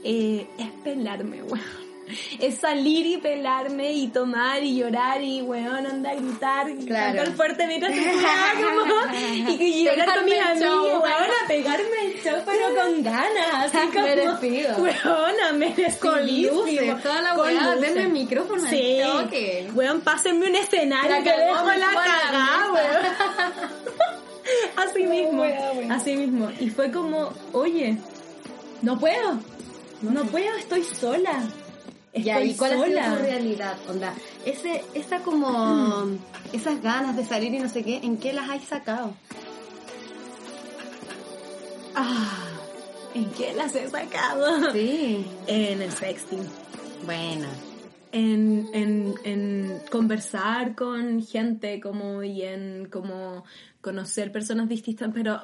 eh, 0.04 0.46
es 0.58 0.70
pelarme, 0.84 1.42
weón. 1.42 1.89
Es 2.38 2.58
salir 2.58 3.06
y 3.06 3.16
pelarme 3.18 3.92
y 3.92 4.08
tomar 4.08 4.62
y 4.62 4.76
llorar 4.76 5.22
y, 5.22 5.42
weón, 5.42 5.86
andar 5.86 6.12
a 6.16 6.20
gritar 6.20 6.70
y 6.70 6.84
Claro. 6.86 7.16
cantar 7.16 7.34
fuerte 7.36 7.66
mientras 7.66 7.92
te 7.92 8.00
como, 8.02 9.50
y, 9.50 9.62
y 9.62 9.84
llorar 9.84 10.14
con 10.16 10.24
mis 10.24 10.40
amigos, 10.40 11.02
weón, 11.02 11.30
a 11.44 11.48
pegarme 11.48 12.04
el 12.06 12.22
show, 12.22 12.36
pero 12.44 12.74
con 12.74 13.02
ganas, 13.02 13.64
así 13.74 13.78
como, 13.92 14.06
Merecido. 14.06 14.76
weón, 14.78 15.58
merecidísimo. 15.58 16.00
Con 16.10 16.26
luces, 16.26 17.02
toda 17.02 17.22
la 17.22 17.34
weá, 17.34 17.76
denme 17.76 18.02
el 18.02 18.08
micrófono 18.10 18.68
Sí, 18.68 18.98
toque. 19.02 19.70
weón, 19.74 20.00
pásenme 20.00 20.48
un 20.48 20.54
escenario 20.56 21.10
La 21.10 21.22
que 21.22 21.30
dejo 21.30 21.64
la 21.66 21.86
cagada, 21.86 22.72
weón. 22.72 23.80
Así 24.76 25.04
mismo, 25.04 25.44
así 25.90 26.16
mismo. 26.16 26.50
Y 26.58 26.70
fue 26.70 26.90
como, 26.90 27.32
oye, 27.52 27.96
no 28.82 28.98
puedo, 28.98 29.38
no 30.02 30.24
puedo, 30.24 30.56
estoy 30.56 30.82
sola. 30.82 31.42
Ya, 32.14 32.42
¿y 32.42 32.54
cuál 32.54 32.72
sola. 32.72 32.84
ha 32.84 33.04
sido 33.04 33.16
tu 33.16 33.22
realidad? 33.22 33.76
Onda, 33.88 34.14
ese, 34.44 34.82
esa 34.94 35.20
como, 35.20 36.06
esas 36.52 36.82
ganas 36.82 37.16
de 37.16 37.24
salir 37.24 37.54
y 37.54 37.58
no 37.60 37.68
sé 37.68 37.84
qué, 37.84 37.98
¿en 37.98 38.16
qué 38.16 38.32
las 38.32 38.50
has 38.50 38.64
sacado? 38.64 39.14
Ah, 41.94 42.48
¿en 43.14 43.26
qué 43.30 43.52
las 43.54 43.74
he 43.74 43.88
sacado? 43.88 44.72
Sí. 44.72 45.24
En 45.46 45.82
el 45.82 45.92
sexting. 45.92 46.46
Buena. 47.04 47.48
en, 48.12 48.68
en, 48.72 49.14
en 49.24 49.78
conversar 49.90 50.74
con 50.74 51.22
gente 51.24 51.80
como 51.80 52.22
y 52.22 52.42
en 52.42 52.88
como 52.90 53.44
conocer 53.80 54.30
personas 54.32 54.68
distintas 54.68 55.10
pero 55.14 55.42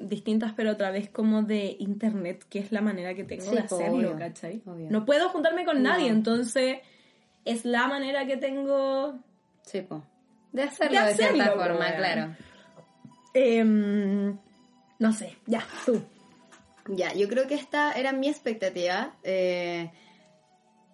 distintas 0.00 0.52
pero 0.54 0.72
otra 0.72 0.90
vez 0.90 1.08
como 1.10 1.42
de 1.42 1.76
internet 1.78 2.44
que 2.48 2.58
es 2.58 2.70
la 2.72 2.80
manera 2.80 3.14
que 3.14 3.24
tengo 3.24 3.44
Sí, 3.44 3.50
de 3.56 3.60
hacerlo 3.62 3.96
obvio, 3.96 4.16
¿cachai? 4.18 4.62
obvio. 4.66 4.88
no 4.90 5.04
puedo 5.04 5.28
juntarme 5.30 5.64
con 5.64 5.82
No. 5.82 5.90
nadie 5.90 6.08
entonces 6.08 6.78
es 7.44 7.64
la 7.64 7.88
manera 7.88 8.26
que 8.26 8.36
tengo 8.36 9.18
Sí, 9.62 9.82
po. 9.82 10.02
De 10.52 10.62
hacerlo 10.62 11.00
De 11.00 11.06
de, 11.08 11.14
cierta 11.14 11.44
hacerlo, 11.44 11.62
forma, 11.62 11.94
claro. 11.96 12.34
em, 13.34 14.38
no 14.98 15.12
sé 15.12 15.36
ya 15.46 15.62
tú 15.86 16.02
Ya, 16.88 17.12
yo 17.14 17.28
creo 17.28 17.46
que 17.46 17.54
esta 17.54 17.92
era 17.92 18.12
mi 18.12 18.28
expectativa 18.28 19.14
eh, 19.22 19.90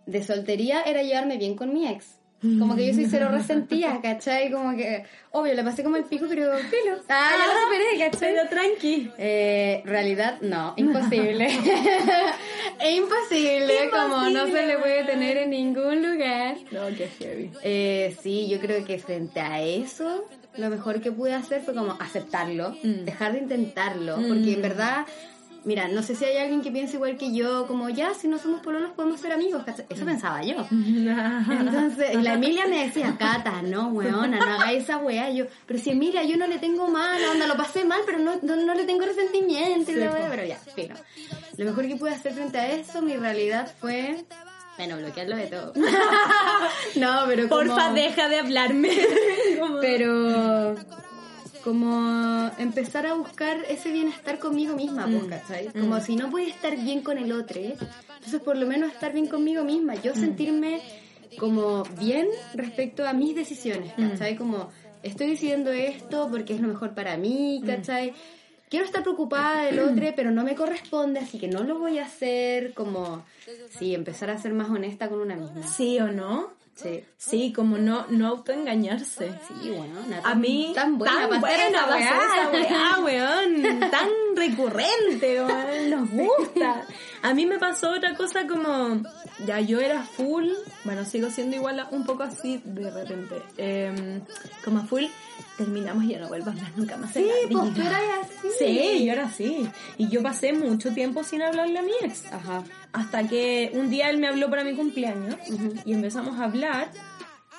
de 0.07 0.22
soltería, 0.24 0.83
era 0.83 1.02
llevarme 1.02 1.38
bien 1.38 1.54
con 1.57 1.72
mi 1.72 1.87
ex. 1.88 2.18
Como 2.59 2.76
que 2.76 2.87
yo 2.87 2.94
soy 2.94 3.07
cero 3.07 3.28
resentida, 3.33 3.98
¿cachai? 4.02 4.50
Como 4.50 4.76
que, 4.76 5.04
obvio, 5.33 5.54
le 5.54 5.64
pasé 5.64 5.83
como 5.83 5.96
el 5.96 6.04
pico, 6.04 6.26
pero 6.28 6.52
filo. 6.59 6.96
Ah, 7.09 7.30
ya 7.38 7.46
lo 7.46 7.61
superé, 7.62 7.98
¿cachai? 8.11 8.35
pero 8.35 8.48
tranqui 8.50 9.11
Eh, 9.18 9.83
realidad, 9.87 10.40
no, 10.42 10.74
imposible. 10.76 11.46
es 12.80 12.94
imposible, 12.96 13.90
como 13.90 14.28
no 14.30 14.46
se 14.46 14.66
le 14.66 14.78
puede 14.78 15.04
tener 15.04 15.37
en 15.38 15.50
ningún 15.50 16.02
lugar. 16.02 16.57
no 16.70 16.87
qué 16.96 17.09
heavy 17.18 17.50
Eh, 17.62 18.16
sí, 18.22 18.48
yo 18.48 18.59
creo 18.61 18.85
que 18.85 18.98
frente 18.98 19.40
a 19.40 19.62
eso, 19.62 20.24
lo 20.57 20.68
mejor 20.70 21.00
que 21.00 21.11
pude 21.12 21.35
hacer 21.35 21.62
fue 21.62 21.74
como 21.74 21.96
aceptarlo, 22.00 22.76
Mm. 22.83 23.04
dejar 23.04 23.33
de 23.33 23.38
intentarlo, 23.40 24.18
Mm. 24.18 24.28
porque 24.28 24.52
en 24.54 24.62
verdad 24.62 25.07
mira, 25.64 25.88
no 25.88 26.03
sé 26.03 26.14
si 26.14 26.24
hay 26.24 26.37
alguien 26.37 26.62
que 26.62 26.70
piense 26.70 26.96
igual 26.96 27.16
que 27.16 27.35
yo, 27.35 27.66
como 27.66 27.88
ya, 27.88 28.14
si 28.14 28.29
no 28.29 28.38
somos 28.38 28.61
pololos 28.61 28.90
podemos 28.92 29.20
ser 29.20 29.33
amigos. 29.33 29.62
Eso 29.88 30.05
pensaba 30.05 30.42
yo. 30.42 30.66
Entonces, 30.70 32.14
y 32.14 32.22
la 32.22 32.35
Emilia 32.35 32.66
me 32.66 32.85
decía, 32.87 33.16
Cata, 33.18 33.62
no, 33.62 33.88
weona, 33.88 34.38
no 34.38 34.44
haga 34.44 34.72
esa 34.72 34.98
weá. 34.98 35.31
Y 35.31 35.37
yo, 35.38 35.46
pero 35.66 35.79
si 35.79 35.90
Emilia, 35.90 36.22
yo 36.24 36.37
no 36.37 36.46
le 36.46 36.59
tengo 36.59 36.88
mal, 36.88 37.20
onda, 37.33 37.46
lo 37.46 37.57
pasé 37.57 37.85
mal, 37.85 38.00
pero 38.07 38.18
no, 38.18 38.33
no, 38.42 38.57
no 38.57 38.74
le 38.74 38.85
tengo 38.85 39.05
resentimiento, 39.05 39.90
y 39.92 39.94
la 39.96 40.07
Sí, 40.09 40.12
weá, 40.14 40.24
po. 40.24 40.31
pero 40.31 40.44
ya, 40.44 40.57
filo. 40.57 40.94
Lo 41.57 41.64
mejor 41.66 41.87
que 41.88 41.96
pude 41.96 42.11
hacer 42.11 42.33
frente 42.33 42.59
a 42.59 42.70
eso, 42.72 43.00
mi 43.03 43.16
realidad 43.16 43.72
fue, 43.81 44.24
bueno, 44.77 44.96
bloquearlo 44.96 45.37
de 45.37 45.46
todo. 45.46 45.72
no, 46.96 47.22
pero 47.27 47.48
como... 47.48 47.61
Porfa, 47.62 47.92
deja 47.92 48.29
de 48.29 48.38
hablarme. 48.40 48.90
Pero 49.81 50.74
como 51.64 52.50
empezar 52.59 53.07
a 53.07 53.14
buscar 53.14 53.57
ese 53.68 53.90
bienestar 53.90 54.38
conmigo 54.38 54.77
misma, 54.77 55.07
pues, 55.07 55.22
Mm. 55.24 55.29
¿cachai? 55.29 55.68
Como 55.72 55.98
si 56.00 56.14
no 56.14 56.31
puedo 56.31 56.46
estar 56.46 56.77
bien 56.77 57.00
con 57.03 57.16
el 57.16 57.33
otro, 57.33 57.59
¿eh? 57.59 57.74
entonces 58.16 58.40
por 58.42 58.57
lo 58.57 58.66
menos 58.66 58.92
estar 58.92 59.12
bien 59.12 59.27
conmigo 59.27 59.64
misma, 59.64 59.94
yo 59.94 60.14
sentirme 60.14 60.81
como 61.38 61.83
bien 61.98 62.29
respecto 62.55 63.09
a 63.09 63.12
mis 63.12 63.35
decisiones, 63.35 63.92
¿cachai? 63.94 64.37
Como 64.37 64.68
estoy 65.03 65.29
decidiendo 65.31 65.72
esto 65.72 66.29
porque 66.31 66.55
es 66.55 66.61
lo 66.61 66.68
mejor 66.68 66.94
para 66.94 67.16
mí, 67.16 67.62
¿cachai? 67.66 68.12
Quiero 68.68 68.85
estar 68.87 69.03
preocupada 69.03 69.64
del 69.64 69.79
otro, 69.81 70.07
pero 70.16 70.31
no 70.31 70.42
me 70.44 70.55
corresponde, 70.55 71.20
así 71.20 71.38
que 71.38 71.48
no 71.48 71.62
lo 71.64 71.79
voy 71.79 71.98
a 71.98 72.05
hacer, 72.07 72.72
como, 72.74 73.24
sí, 73.79 73.94
empezar 73.94 74.31
a 74.31 74.38
ser 74.38 74.53
más 74.53 74.68
honesta 74.70 75.09
con 75.09 75.20
una 75.20 75.37
misma. 75.37 75.66
¿Sí 75.66 75.98
o 76.00 76.09
no? 76.09 76.50
Sí. 76.75 77.05
Sí, 77.17 77.53
como 77.53 77.79
no, 77.79 78.07
no 78.11 78.27
autoengañarse. 78.29 79.33
Sí, 79.63 79.71
bueno, 79.71 80.01
A 80.19 80.23
tan- 80.23 80.41
mí, 80.41 80.73
tan 80.75 80.99
buena 80.99 81.27
esa 81.69 81.87
weá. 81.87 81.99
esa 82.11 82.51
weá, 82.51 82.99
weón. 83.01 83.81
Tan 83.91 84.09
recurrente, 84.35 85.43
weón. 85.43 85.91
Nos 85.91 86.11
gusta. 86.11 86.85
A 87.23 87.33
mí 87.35 87.47
me 87.47 87.59
pasó 87.59 87.91
otra 87.93 88.15
cosa 88.17 88.47
como, 88.47 89.01
ya 89.47 89.61
yo 89.61 89.81
era 89.81 90.03
full, 90.03 90.49
bueno, 90.85 91.05
sigo 91.05 91.31
siendo 91.31 91.57
igual 91.57 91.81
a- 91.81 91.89
un 91.91 92.05
poco 92.05 92.23
así 92.25 92.61
de 92.65 92.91
repente. 92.91 93.43
Em, 93.57 94.21
como 94.65 94.83
full, 94.87 95.05
terminamos 95.57 96.05
y 96.05 96.09
ya 96.09 96.21
no 96.21 96.29
vuelvo 96.29 96.51
a 96.51 96.53
hablar 96.53 96.73
nunca 96.77 96.97
más. 96.97 97.12
Sí, 97.12 97.27
pues 97.51 97.75
tú 97.75 97.81
eras 97.81 98.03
así. 98.23 98.49
Sí, 98.59 99.05
yo 99.05 99.12
era 99.12 99.25
así. 99.27 99.69
Y 99.97 100.09
yo 100.09 100.23
pasé 100.23 100.53
mucho 100.53 100.93
tiempo 100.93 101.25
sin 101.25 101.43
hablarle 101.43 101.79
a 101.79 101.83
mi 101.83 101.93
ex. 102.03 102.33
Ajá. 102.33 102.64
Hasta 102.93 103.27
que 103.29 103.71
un 103.75 103.90
día 103.90 104.11
él 104.11 104.19
me 104.19 104.29
habló 104.29 104.51
para 104.51 104.64
mi 104.64 104.75
cumpleaños 104.75 105.37
y 105.85 105.93
empezamos 105.93 106.38
a 106.38 106.45
hablar. 106.45 106.90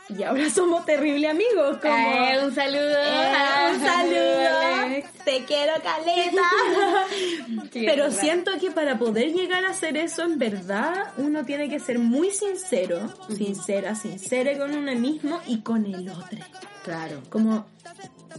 Y 0.10 0.22
ahora 0.24 0.50
somos 0.50 0.86
terribles 0.86 1.32
amigos. 1.32 1.78
Como, 1.82 1.94
Eh, 1.96 2.40
un 2.46 2.54
saludo. 2.54 2.96
eh, 3.00 3.74
un 3.74 3.80
saludo. 3.82 5.04
Te 5.26 5.44
quiero, 5.46 5.74
Caleta. 5.84 6.44
Pero 7.74 8.12
siento 8.12 8.52
que 8.60 8.72
para 8.72 8.98
poder 9.00 9.34
llegar 9.34 9.66
a 9.66 9.72
hacer 9.72 9.98
eso, 9.98 10.22
en 10.24 10.38
verdad, 10.38 11.12
uno 11.18 11.44
tiene 11.44 11.70
que 11.70 11.80
ser 11.80 11.98
muy 12.00 12.30
sincero, 12.32 13.00
sincera, 13.36 13.96
sincera 13.96 14.58
con 14.58 14.76
uno 14.76 14.94
mismo 14.96 15.40
y 15.48 15.62
con 15.62 15.86
el 15.86 16.08
otro. 16.10 16.38
Claro. 16.84 17.22
Como 17.30 17.66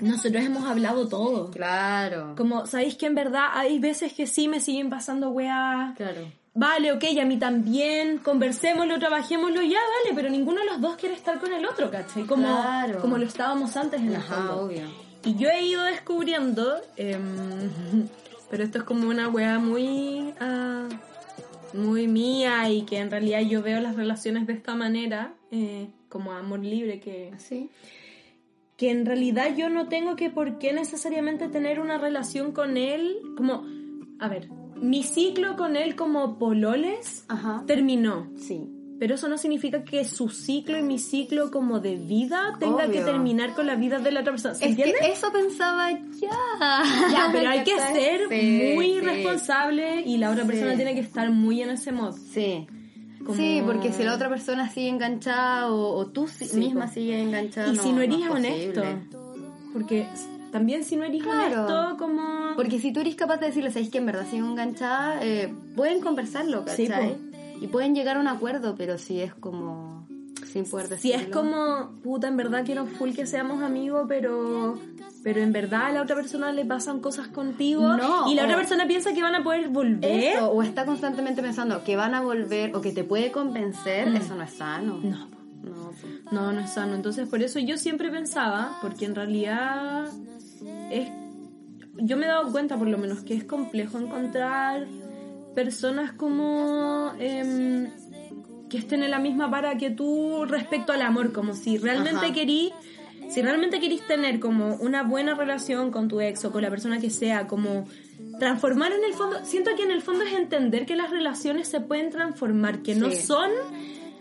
nosotros 0.00 0.44
hemos 0.44 0.64
hablado 0.68 1.08
todo. 1.08 1.50
Claro. 1.50 2.34
Como, 2.36 2.66
¿sabéis 2.66 2.94
que 2.96 3.06
en 3.06 3.14
verdad 3.16 3.48
hay 3.54 3.78
veces 3.80 4.12
que 4.12 4.26
sí 4.28 4.46
me 4.46 4.60
siguen 4.60 4.88
pasando 4.88 5.30
weá? 5.30 5.94
Claro. 5.96 6.30
Vale, 6.58 6.90
ok, 6.92 7.04
y 7.12 7.20
a 7.20 7.26
mí 7.26 7.38
también, 7.38 8.16
conversémoslo, 8.18 8.98
trabajémoslo, 8.98 9.60
ya, 9.62 9.78
vale, 9.78 10.14
pero 10.14 10.30
ninguno 10.30 10.60
de 10.60 10.66
los 10.66 10.80
dos 10.80 10.96
quiere 10.96 11.14
estar 11.14 11.38
con 11.38 11.52
el 11.52 11.66
otro, 11.66 11.90
¿cachai? 11.90 12.24
Como, 12.24 12.42
Claro. 12.46 13.00
como 13.02 13.18
lo 13.18 13.26
estábamos 13.26 13.76
antes 13.76 14.00
en 14.00 14.08
el 14.08 14.16
Ajá, 14.16 14.36
fondo. 14.36 14.62
obvio. 14.62 14.82
Y 15.24 15.34
yo 15.36 15.50
he 15.50 15.62
ido 15.66 15.82
descubriendo, 15.84 16.80
em, 16.96 17.20
pero 18.50 18.64
esto 18.64 18.78
es 18.78 18.84
como 18.84 19.06
una 19.08 19.28
weá 19.28 19.58
muy, 19.58 20.32
ah, 20.40 20.88
muy 21.74 22.08
mía 22.08 22.70
y 22.70 22.82
que 22.82 22.98
en 23.00 23.10
realidad 23.10 23.40
yo 23.40 23.60
veo 23.60 23.78
las 23.80 23.94
relaciones 23.96 24.46
de 24.46 24.54
esta 24.54 24.74
manera, 24.74 25.34
eh, 25.50 25.88
como 26.08 26.32
amor 26.32 26.60
libre, 26.60 27.00
que, 27.00 27.32
Sí. 27.36 27.68
que 28.78 28.90
en 28.90 29.04
realidad 29.04 29.54
yo 29.54 29.68
no 29.68 29.88
tengo 29.88 30.16
que 30.16 30.30
por 30.30 30.58
qué 30.58 30.72
necesariamente 30.72 31.48
tener 31.48 31.80
una 31.80 31.98
relación 31.98 32.52
con 32.52 32.78
él, 32.78 33.18
como, 33.36 33.66
a 34.20 34.28
ver, 34.28 34.48
mi 34.80 35.02
ciclo 35.02 35.56
con 35.56 35.76
él 35.76 35.96
como 35.96 36.38
pololes 36.38 37.24
Ajá. 37.28 37.64
terminó. 37.66 38.28
Sí. 38.36 38.70
Pero 38.98 39.16
eso 39.16 39.28
no 39.28 39.36
significa 39.36 39.84
que 39.84 40.06
su 40.06 40.30
ciclo 40.30 40.78
y 40.78 40.82
mi 40.82 40.98
ciclo 40.98 41.50
como 41.50 41.80
de 41.80 41.96
vida 41.96 42.56
tenga 42.58 42.88
que 42.90 43.02
terminar 43.02 43.52
con 43.54 43.66
la 43.66 43.74
vida 43.74 43.98
de 43.98 44.10
la 44.10 44.20
otra 44.20 44.32
persona. 44.32 44.54
¿Se 44.54 44.70
Es 44.70 44.74
que 44.76 44.84
entiende? 44.84 45.12
eso 45.12 45.30
pensaba 45.32 45.90
ya. 45.90 46.82
Ya, 47.12 47.28
pero 47.30 47.50
hay 47.50 47.62
que 47.62 47.76
ser 47.78 48.20
Sí, 48.30 48.72
muy 48.74 48.92
sí. 48.94 49.00
responsable 49.00 50.00
y 50.00 50.16
la 50.16 50.30
otra 50.30 50.44
Sí. 50.44 50.48
persona 50.48 50.76
tiene 50.76 50.94
que 50.94 51.00
estar 51.00 51.30
muy 51.30 51.60
en 51.60 51.70
ese 51.70 51.92
modo. 51.92 52.12
Sí. 52.32 52.66
Como- 53.22 53.36
Sí, 53.36 53.60
porque 53.66 53.92
si 53.92 54.02
la 54.02 54.14
otra 54.14 54.30
persona 54.30 54.70
sigue 54.70 54.88
enganchada 54.88 55.70
o, 55.70 55.90
o 55.98 56.06
tú 56.06 56.26
misma 56.54 56.86
po. 56.86 56.92
sigues 56.92 57.20
enganchada. 57.22 57.72
Y 57.72 57.76
si 57.76 57.92
no 57.92 58.00
eres 58.00 58.18
es 58.20 58.30
honesto. 58.30 58.80
posible. 58.80 58.96
Porque 59.74 60.06
también 60.56 60.84
si 60.84 60.96
no 60.96 61.04
eres 61.04 61.22
Claro. 61.22 61.66
honesto, 61.66 61.96
como... 61.98 62.54
Porque 62.56 62.78
si 62.78 62.92
tú 62.92 63.00
eres 63.00 63.14
capaz 63.14 63.36
de 63.38 63.46
decirle, 63.46 63.70
sabes 63.70 63.90
que 63.90 63.98
en 63.98 64.06
verdad 64.06 64.26
sigo 64.30 64.46
enganchada, 64.48 65.22
eh, 65.22 65.52
pueden 65.74 66.00
conversarlo, 66.00 66.64
Sí, 66.66 66.86
¿cachai? 66.88 67.16
y 67.60 67.66
pueden 67.68 67.94
llegar 67.94 68.16
a 68.16 68.20
un 68.20 68.28
acuerdo, 68.28 68.74
pero 68.76 68.96
si 68.98 69.20
es 69.20 69.34
como 69.34 70.06
sin 70.52 70.64
poder 70.64 70.86
Si 70.86 71.10
decirlo. 71.10 71.18
es 71.18 71.28
como, 71.28 71.90
puta, 72.02 72.28
en 72.28 72.36
verdad 72.36 72.64
quiero 72.64 72.86
full 72.86 73.10
que 73.12 73.26
seamos 73.26 73.62
amigos, 73.62 74.06
pero 74.08 74.78
pero 75.22 75.40
en 75.40 75.52
verdad 75.52 75.86
a 75.86 75.92
la 75.92 76.02
otra 76.02 76.14
persona 76.14 76.52
le 76.52 76.64
pasan 76.64 77.00
cosas 77.00 77.26
contigo 77.28 77.82
No, 77.96 78.30
y 78.30 78.34
la 78.36 78.44
otra 78.44 78.56
persona 78.56 78.86
piensa 78.86 79.12
que 79.12 79.22
van 79.22 79.34
a 79.34 79.42
poder 79.42 79.68
volver. 79.68 80.04
Eso, 80.36 80.50
o 80.52 80.62
está 80.62 80.84
constantemente 80.86 81.42
pensando 81.42 81.82
que 81.82 81.96
van 81.96 82.14
a 82.14 82.20
volver 82.20 82.74
o 82.76 82.80
que 82.80 82.92
te 82.92 83.02
puede 83.04 83.32
convencer, 83.32 84.06
eso 84.14 84.34
no 84.36 84.44
es 84.44 84.52
sano. 84.52 84.98
Mm. 85.02 85.10
No, 85.10 85.28
No, 85.64 85.92
no, 86.30 86.52
no 86.52 86.60
es 86.60 86.70
sano. 86.70 86.94
Entonces 86.94 87.28
por 87.28 87.42
eso 87.42 87.58
yo 87.58 87.76
siempre 87.76 88.08
pensaba, 88.10 88.78
porque 88.82 89.04
en 89.04 89.16
realidad 89.16 90.06
es, 90.90 91.08
yo 91.96 92.16
me 92.16 92.24
he 92.24 92.28
dado 92.28 92.50
cuenta 92.52 92.76
por 92.76 92.88
lo 92.88 92.98
menos 92.98 93.22
que 93.22 93.34
es 93.34 93.44
complejo 93.44 93.98
encontrar 93.98 94.86
personas 95.54 96.12
como 96.12 97.12
em, 97.18 97.88
que 98.68 98.78
estén 98.78 99.02
en 99.02 99.10
la 99.10 99.18
misma 99.18 99.50
para 99.50 99.78
que 99.78 99.90
tú 99.90 100.44
respecto 100.46 100.92
al 100.92 101.02
amor, 101.02 101.32
como 101.32 101.54
si 101.54 101.78
realmente 101.78 102.32
querís 102.32 102.72
si 103.28 103.42
realmente 103.42 103.80
querís 103.80 104.06
tener 104.06 104.38
como 104.38 104.76
una 104.76 105.02
buena 105.02 105.34
relación 105.34 105.90
con 105.90 106.06
tu 106.08 106.20
ex 106.20 106.44
o 106.44 106.52
con 106.52 106.62
la 106.62 106.70
persona 106.70 107.00
que 107.00 107.10
sea, 107.10 107.46
como 107.48 107.86
transformar 108.38 108.92
en 108.92 109.02
el 109.04 109.14
fondo, 109.14 109.44
siento 109.44 109.72
que 109.76 109.82
en 109.82 109.90
el 109.90 110.00
fondo 110.00 110.24
es 110.24 110.32
entender 110.34 110.86
que 110.86 110.94
las 110.94 111.10
relaciones 111.10 111.66
se 111.68 111.80
pueden 111.80 112.10
transformar, 112.10 112.82
que 112.82 112.94
no 112.94 113.10
Sí. 113.10 113.22
son 113.22 113.50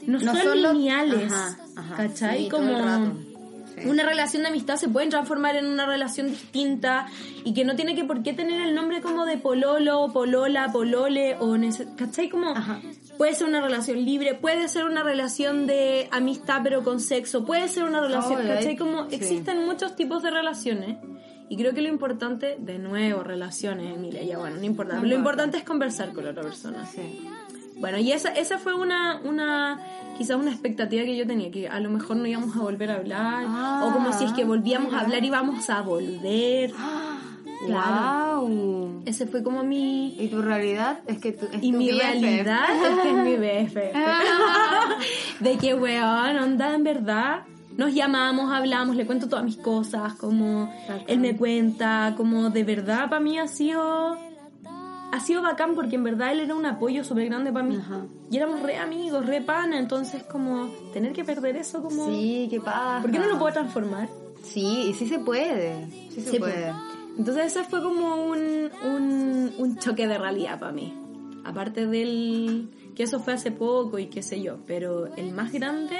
no, 0.07 0.19
No 0.19 0.35
son, 0.35 0.61
lineales, 0.61 1.31
Ajá, 1.31 1.57
ajá. 1.75 1.95
¿cachai? 1.95 2.43
Sí, 2.43 2.49
como. 2.49 3.15
Una 3.85 4.03
relación 4.03 4.43
de 4.43 4.49
amistad 4.49 4.77
se 4.77 4.89
puede 4.89 5.07
transformar 5.07 5.55
en 5.55 5.65
una 5.65 5.85
relación 5.85 6.29
distinta 6.29 7.07
y 7.43 7.53
que 7.53 7.65
no 7.65 7.75
tiene 7.75 7.95
que 7.95 8.03
por 8.03 8.23
qué 8.23 8.33
tener 8.33 8.61
el 8.61 8.75
nombre 8.75 9.01
como 9.01 9.25
de 9.25 9.37
pololo, 9.37 10.11
polola, 10.11 10.71
polole 10.71 11.35
o 11.39 11.55
¿cachai? 11.95 12.29
Como 12.29 12.49
Ajá. 12.49 12.81
puede 13.17 13.33
ser 13.35 13.47
una 13.47 13.61
relación 13.61 14.03
libre, 14.03 14.33
puede 14.35 14.67
ser 14.67 14.85
una 14.85 15.03
relación 15.03 15.67
de 15.67 16.07
amistad 16.11 16.61
pero 16.63 16.83
con 16.83 16.99
sexo, 16.99 17.45
puede 17.45 17.67
ser 17.67 17.83
una 17.83 18.01
relación, 18.01 18.41
Obvio, 18.41 18.53
¿cachai? 18.55 18.75
Como 18.75 19.09
sí. 19.09 19.15
existen 19.15 19.65
muchos 19.65 19.95
tipos 19.95 20.23
de 20.23 20.31
relaciones 20.31 20.97
y 21.47 21.57
creo 21.57 21.73
que 21.73 21.81
lo 21.81 21.89
importante, 21.89 22.55
de 22.59 22.79
nuevo, 22.79 23.23
relaciones, 23.23 23.95
Emilia, 23.95 24.23
ya 24.23 24.37
bueno, 24.39 24.57
no 24.57 24.63
importa, 24.63 24.95
No 24.95 25.01
lo 25.01 25.05
importa. 25.07 25.19
importante 25.19 25.57
es 25.59 25.63
conversar 25.63 26.11
con 26.11 26.25
la 26.25 26.31
otra 26.31 26.43
persona. 26.43 26.85
Sí. 26.87 27.21
Bueno, 27.79 27.97
y 27.97 28.11
esa, 28.11 28.29
esa 28.29 28.57
fue 28.57 28.73
una, 28.73 29.19
una, 29.23 29.79
quizás 30.17 30.37
una 30.37 30.51
expectativa 30.51 31.03
que 31.03 31.15
yo 31.17 31.27
tenía, 31.27 31.51
que 31.51 31.67
a 31.67 31.79
lo 31.79 31.89
mejor 31.89 32.15
no 32.17 32.25
íbamos 32.25 32.55
a 32.55 32.59
volver 32.59 32.89
a 32.91 32.95
hablar, 32.95 33.45
Ah, 33.47 33.85
o 33.85 33.93
como 33.93 34.13
si 34.13 34.23
es 34.25 34.31
que 34.33 34.45
volvíamos 34.45 34.87
a 34.87 34.91
mira. 34.97 35.01
hablar 35.05 35.23
y 35.23 35.27
íbamos 35.27 35.69
a 35.69 35.81
volver. 35.81 36.71
Claro. 37.65 38.41
Wow. 38.41 39.01
Ese 39.05 39.25
fue 39.27 39.41
como 39.43 39.63
mi... 39.63 40.15
Y 40.19 40.27
tu 40.27 40.41
realidad 40.41 40.99
es 41.07 41.19
que 41.19 41.31
tú 41.31 41.47
es 41.51 41.63
Y 41.63 41.71
tu 41.71 41.77
mi 41.77 41.89
BFF. 41.91 41.99
realidad 41.99 42.63
es 42.75 42.99
que 42.99 43.09
es 43.09 43.15
mi 43.15 43.35
BFF. 43.37 43.93
De 45.39 45.57
que, 45.57 45.73
weón, 45.73 46.37
onda, 46.37 46.73
en 46.75 46.83
verdad, 46.83 47.41
nos 47.77 47.93
llamamos, 47.93 48.51
hablamos, 48.53 48.95
le 48.95 49.05
cuento 49.05 49.27
todas 49.27 49.43
mis 49.45 49.57
cosas, 49.57 50.13
como 50.15 50.65
Bacán. 50.87 51.03
él 51.07 51.19
me 51.19 51.35
cuenta, 51.35 52.13
como 52.17 52.49
de 52.49 52.63
verdad 52.63 53.09
para 53.09 53.19
mí 53.19 53.37
ha 53.37 53.47
sido... 53.47 54.17
Ha 55.15 55.19
sido 55.21 55.41
bacán 55.41 55.75
porque 55.75 55.95
en 55.95 56.03
verdad 56.03 56.33
él 56.33 56.41
era 56.41 56.53
un 56.55 56.65
apoyo 56.65 57.03
súper 57.05 57.25
grande 57.27 57.51
para 57.53 57.65
mí. 57.65 57.77
Ajá. 57.77 58.05
Y 58.29 58.35
éramos 58.35 58.61
re 58.61 58.75
amigos, 58.77 59.25
re 59.25 59.39
pana, 59.41 59.79
entonces 59.79 60.23
como 60.23 60.67
tener 60.91 61.13
que 61.13 61.23
perder 61.23 61.55
eso 61.55 61.81
como... 61.81 62.07
Sí, 62.09 62.47
qué 62.49 62.59
pasa. 62.59 62.99
¿Por 63.01 63.11
qué 63.11 63.19
no 63.19 63.27
lo 63.27 63.39
puedo 63.39 63.53
transformar? 63.53 64.09
Sí, 64.43 64.87
y 64.89 64.93
sí 64.93 65.07
se 65.07 65.19
puede. 65.19 65.87
Sí 66.11 66.21
se 66.21 66.31
Sí, 66.31 66.39
puede. 66.39 66.71
pues. 66.71 66.75
Entonces 67.17 67.45
ese 67.45 67.63
fue 67.63 67.81
como 67.81 68.25
un, 68.25 68.69
un, 68.83 69.53
un 69.57 69.77
choque 69.77 70.05
de 70.05 70.17
realidad 70.17 70.59
para 70.59 70.73
mí. 70.73 70.93
Aparte 71.45 71.85
del... 71.87 72.69
que 72.93 73.03
eso 73.03 73.21
fue 73.21 73.33
hace 73.33 73.51
poco 73.51 73.97
y 73.99 74.07
qué 74.07 74.21
sé 74.21 74.41
yo, 74.41 74.57
pero 74.67 75.05
el 75.15 75.31
más 75.31 75.53
grande, 75.53 75.97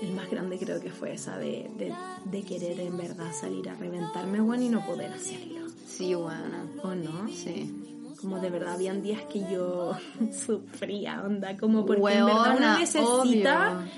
el 0.00 0.14
más 0.14 0.30
grande 0.30 0.58
creo 0.58 0.80
que 0.80 0.90
fue 0.90 1.12
esa 1.12 1.36
de, 1.36 1.70
de, 1.76 1.92
de 2.24 2.42
querer 2.42 2.80
en 2.80 2.96
verdad 2.96 3.32
salir 3.38 3.68
a 3.68 3.74
reventarme, 3.74 4.40
bueno, 4.40 4.62
y 4.62 4.68
no 4.70 4.86
poder 4.86 5.12
hacerlo. 5.12 5.66
Sí, 5.86 6.14
buena. 6.14 6.64
¿O 6.84 6.94
no? 6.94 7.28
Sí. 7.28 7.74
Como 8.20 8.40
de 8.40 8.50
verdad 8.50 8.74
habían 8.74 9.02
días 9.02 9.22
que 9.32 9.40
yo 9.50 9.92
sufría, 10.46 11.22
onda, 11.24 11.56
como 11.56 11.86
porque 11.86 12.14
en 12.14 12.26
verdad 12.26 12.42
Weona, 12.42 12.56
uno 12.56 12.78
necesita, 12.78 13.72
obvio. 13.72 13.90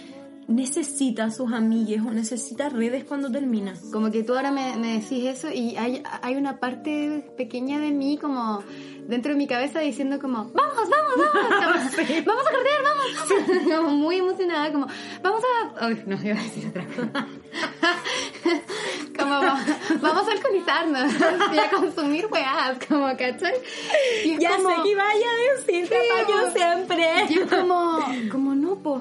necesita 0.49 1.25
a 1.25 1.31
sus 1.31 1.53
amigues 1.53 2.01
o 2.03 2.11
necesita 2.11 2.69
redes 2.69 3.05
cuando 3.05 3.31
termina. 3.31 3.75
Como 3.93 4.11
que 4.11 4.23
tú 4.23 4.35
ahora 4.35 4.51
me, 4.51 4.77
me 4.77 5.01
decís 5.01 5.25
eso 5.25 5.51
y 5.51 5.77
hay, 5.77 6.03
hay 6.23 6.37
una 6.37 6.59
parte 6.59 7.33
pequeña 7.37 7.79
de 7.79 7.91
mí 7.91 8.19
como 8.19 8.63
dentro 9.11 9.33
de 9.33 9.39
mi 9.39 9.47
cabeza 9.47 9.81
diciendo 9.81 10.19
como, 10.19 10.51
vamos, 10.53 10.77
vamos, 10.77 11.15
vamos, 11.17 11.95
como, 11.97 12.25
vamos 12.27 12.47
a 12.47 12.51
correr, 12.51 12.83
vamos, 12.85 13.07
vamos. 13.29 13.61
Como 13.81 13.91
muy 13.91 14.17
emocionada, 14.17 14.73
como, 14.73 14.87
vamos 15.23 15.43
a... 15.43 15.87
Ay, 15.87 16.03
no, 16.07 16.17
iba 16.23 16.39
a 16.39 16.43
decir 16.43 16.67
otra 16.69 16.87
cosa. 16.87 17.27
como, 19.19 19.41
vamos 20.01 20.29
a 20.29 20.33
alcoholizarnos 20.33 21.13
y 21.55 21.59
a 21.59 21.71
consumir 21.71 22.27
weas, 22.31 22.79
como, 22.89 23.07
¿cachai? 23.17 23.55
Y 24.25 24.39
Ya 24.39 24.57
como- 24.57 24.69
sé 24.71 24.75
que 24.85 24.97
vaya 24.97 25.27
a 25.31 25.57
decir 25.57 25.87
Sí, 25.87 25.95
yo 26.29 26.51
siempre. 26.51 27.09
Y 27.31 27.39
es 27.41 27.47
como, 27.51 27.99
como 28.31 28.55
no, 28.55 28.77
po. 28.77 29.01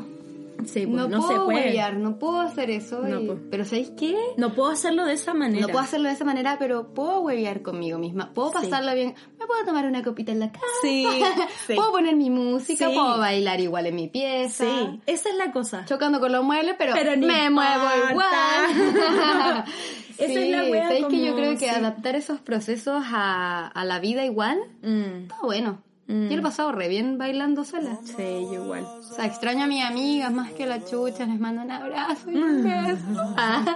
Sí, 0.66 0.86
pues, 0.86 0.90
No, 0.90 1.08
no, 1.08 1.22
se 1.22 1.28
puedo 1.30 1.46
puede. 1.46 1.68
huevear, 1.68 1.96
no 1.96 2.20
puedo 2.20 2.42
hacer 2.42 2.70
eso. 2.70 3.00
No, 3.02 3.22
y-. 3.22 3.38
Pero 3.50 3.64
¿sabéis 3.64 3.92
qué? 3.98 4.14
No 4.36 4.54
puedo 4.54 4.70
hacerlo 4.70 5.06
de 5.06 5.14
esa 5.14 5.34
manera. 5.34 5.62
No 5.66 5.68
puedo 5.72 5.80
hacerlo 5.84 6.10
de 6.10 6.16
esa 6.16 6.26
manera, 6.26 6.58
pero 6.60 6.94
puedo 6.94 7.22
huevear 7.22 7.62
conmigo 7.62 7.98
misma. 7.98 8.34
Puedo 8.34 8.50
Sí. 8.52 8.56
pasarlo 8.66 8.94
bien. 8.94 9.16
Me 9.40 9.48
puedo 9.48 9.64
tomar 9.64 9.86
una 9.86 10.04
copita 10.04 10.34
en 10.34 10.42
la 10.42 10.52
casa. 10.52 10.66
Sí, 10.82 11.08
sí. 11.68 11.76
Puedo 11.76 11.92
poner 11.92 12.16
mi 12.18 12.30
música, 12.30 12.90
Sí. 12.90 12.94
puedo 12.94 13.18
bailar 13.18 13.62
igual 13.62 13.86
en 13.88 13.96
mi 13.96 14.10
pieza. 14.10 14.66
Sí, 14.66 15.02
esa 15.06 15.30
es 15.30 15.36
la 15.36 15.52
cosa. 15.54 15.86
Chocando 15.86 16.20
con 16.20 16.34
los 16.34 16.44
muebles, 16.44 16.76
pero, 16.78 16.94
Pero 16.94 17.12
me 17.18 17.50
muevo 17.50 17.86
importa. 18.10 18.12
igual. 18.12 19.64
Esa 20.20 20.40
es 20.40 20.50
la 20.52 20.64
Sí, 20.66 20.72
wea 20.72 20.84
¿sabéis 20.88 21.06
que 21.08 21.20
yo 21.20 21.32
como- 21.32 21.38
creo 21.38 21.52
que 21.54 21.60
sí. 21.60 21.66
adaptar 21.70 22.16
esos 22.16 22.40
procesos 22.42 23.04
a, 23.06 23.68
a 23.68 23.86
la 23.86 24.00
vida 24.00 24.24
igual 24.26 24.58
Mm, 24.82 25.24
está 25.24 25.36
bueno. 25.44 25.82
Mm. 26.08 26.24
Yo 26.28 26.36
lo 26.38 26.40
he 26.40 26.42
pasado 26.42 26.72
re 26.72 26.88
bien 26.88 27.20
bailando 27.20 27.64
sola. 27.64 28.00
Sí, 28.04 28.14
yo 28.18 28.64
igual. 28.64 28.84
O 28.84 29.04
sea, 29.04 29.26
extraño 29.28 29.66
a 29.66 29.68
mis 29.68 29.84
amigas 29.84 30.34
más 30.34 30.52
que 30.54 30.66
la 30.66 30.84
chucha, 30.84 31.26
les 31.28 31.40
mando 31.40 31.62
un 31.62 31.70
abrazo 31.70 32.32
y 32.32 32.36
un 32.36 32.64
beso. 32.64 33.36
Ah, 33.38 33.76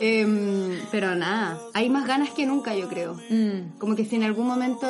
em, 0.00 0.78
pero 0.90 1.14
nada, 1.14 1.58
hay 1.74 1.88
más 1.88 2.06
ganas 2.06 2.30
que 2.30 2.46
nunca, 2.46 2.74
yo 2.74 2.88
creo. 2.88 3.14
Mm. 3.30 3.78
Como 3.78 3.94
que 3.94 4.04
si 4.04 4.16
en 4.16 4.24
algún 4.24 4.46
momento, 4.48 4.86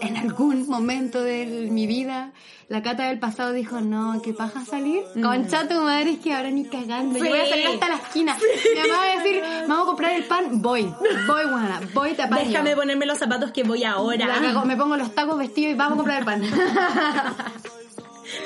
en 0.00 0.16
algún 0.16 0.68
momento 0.68 1.22
de 1.22 1.68
mi 1.70 1.86
vida, 1.86 2.32
la 2.68 2.82
cata 2.82 3.08
del 3.08 3.18
pasado 3.18 3.52
dijo, 3.52 3.80
no, 3.80 4.20
que 4.22 4.32
paja 4.32 4.64
salir. 4.64 5.02
Concha 5.22 5.66
tu 5.68 5.74
madre, 5.80 6.10
es 6.12 6.18
que 6.18 6.34
ahora 6.34 6.50
ni 6.50 6.64
cagando. 6.66 7.18
Yo 7.18 7.24
voy 7.28 7.38
a 7.40 7.44
Sí. 7.44 7.50
salir 7.50 7.66
hasta 7.68 7.88
la 7.88 7.94
esquina. 7.96 8.36
Mi 8.36 8.80
mamá 8.90 8.98
va 9.06 9.12
a 9.12 9.16
decir, 9.22 9.42
vamos 9.66 9.82
a 9.82 9.86
comprar 9.86 10.12
el 10.12 10.24
pan, 10.24 10.62
voy. 10.62 10.82
Voy, 11.26 11.44
guana, 11.50 11.80
voy, 11.94 12.12
te 12.14 12.22
apaño. 12.22 12.48
Déjame 12.48 12.76
ponerme 12.76 13.06
los 13.06 13.18
zapatos 13.18 13.50
que 13.52 13.62
voy 13.64 13.84
ahora. 13.84 14.26
La 14.26 14.40
cago, 14.40 14.64
me 14.64 14.76
pongo 14.76 14.96
los 14.96 15.14
tacos 15.14 15.38
vestidos 15.38 15.72
y 15.72 15.74
vamos 15.74 15.94
a 15.94 15.96
comprar 15.96 16.18
el 16.20 16.24
pan. 16.24 16.42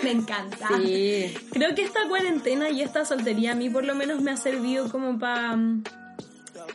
Me 0.05 0.12
encanta. 0.12 0.68
Sí. 0.78 1.34
Creo 1.50 1.74
que 1.74 1.82
esta 1.82 2.07
cuarentena 2.09 2.70
y 2.70 2.82
esta 2.82 3.05
soltería 3.05 3.53
a 3.53 3.55
mí 3.57 3.68
por 3.68 3.84
lo 3.84 3.94
menos 3.96 4.20
me 4.20 4.30
ha 4.30 4.36
servido 4.36 4.88
como 4.88 5.18
para 5.18 5.57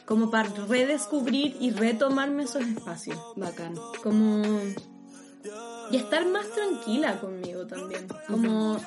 como 0.06 0.30
para 0.32 0.50
redescubrir 0.50 1.58
y 1.60 1.72
retomarme 1.72 2.44
esos 2.44 2.64
espacios. 2.64 3.18
Bacán. 3.36 3.76
Como 4.04 4.44
y 5.92 5.98
estar 5.98 6.26
más 6.28 6.48
tranquila 6.52 7.20
conmigo 7.20 7.66
también. 7.68 8.08
Como 8.28 8.78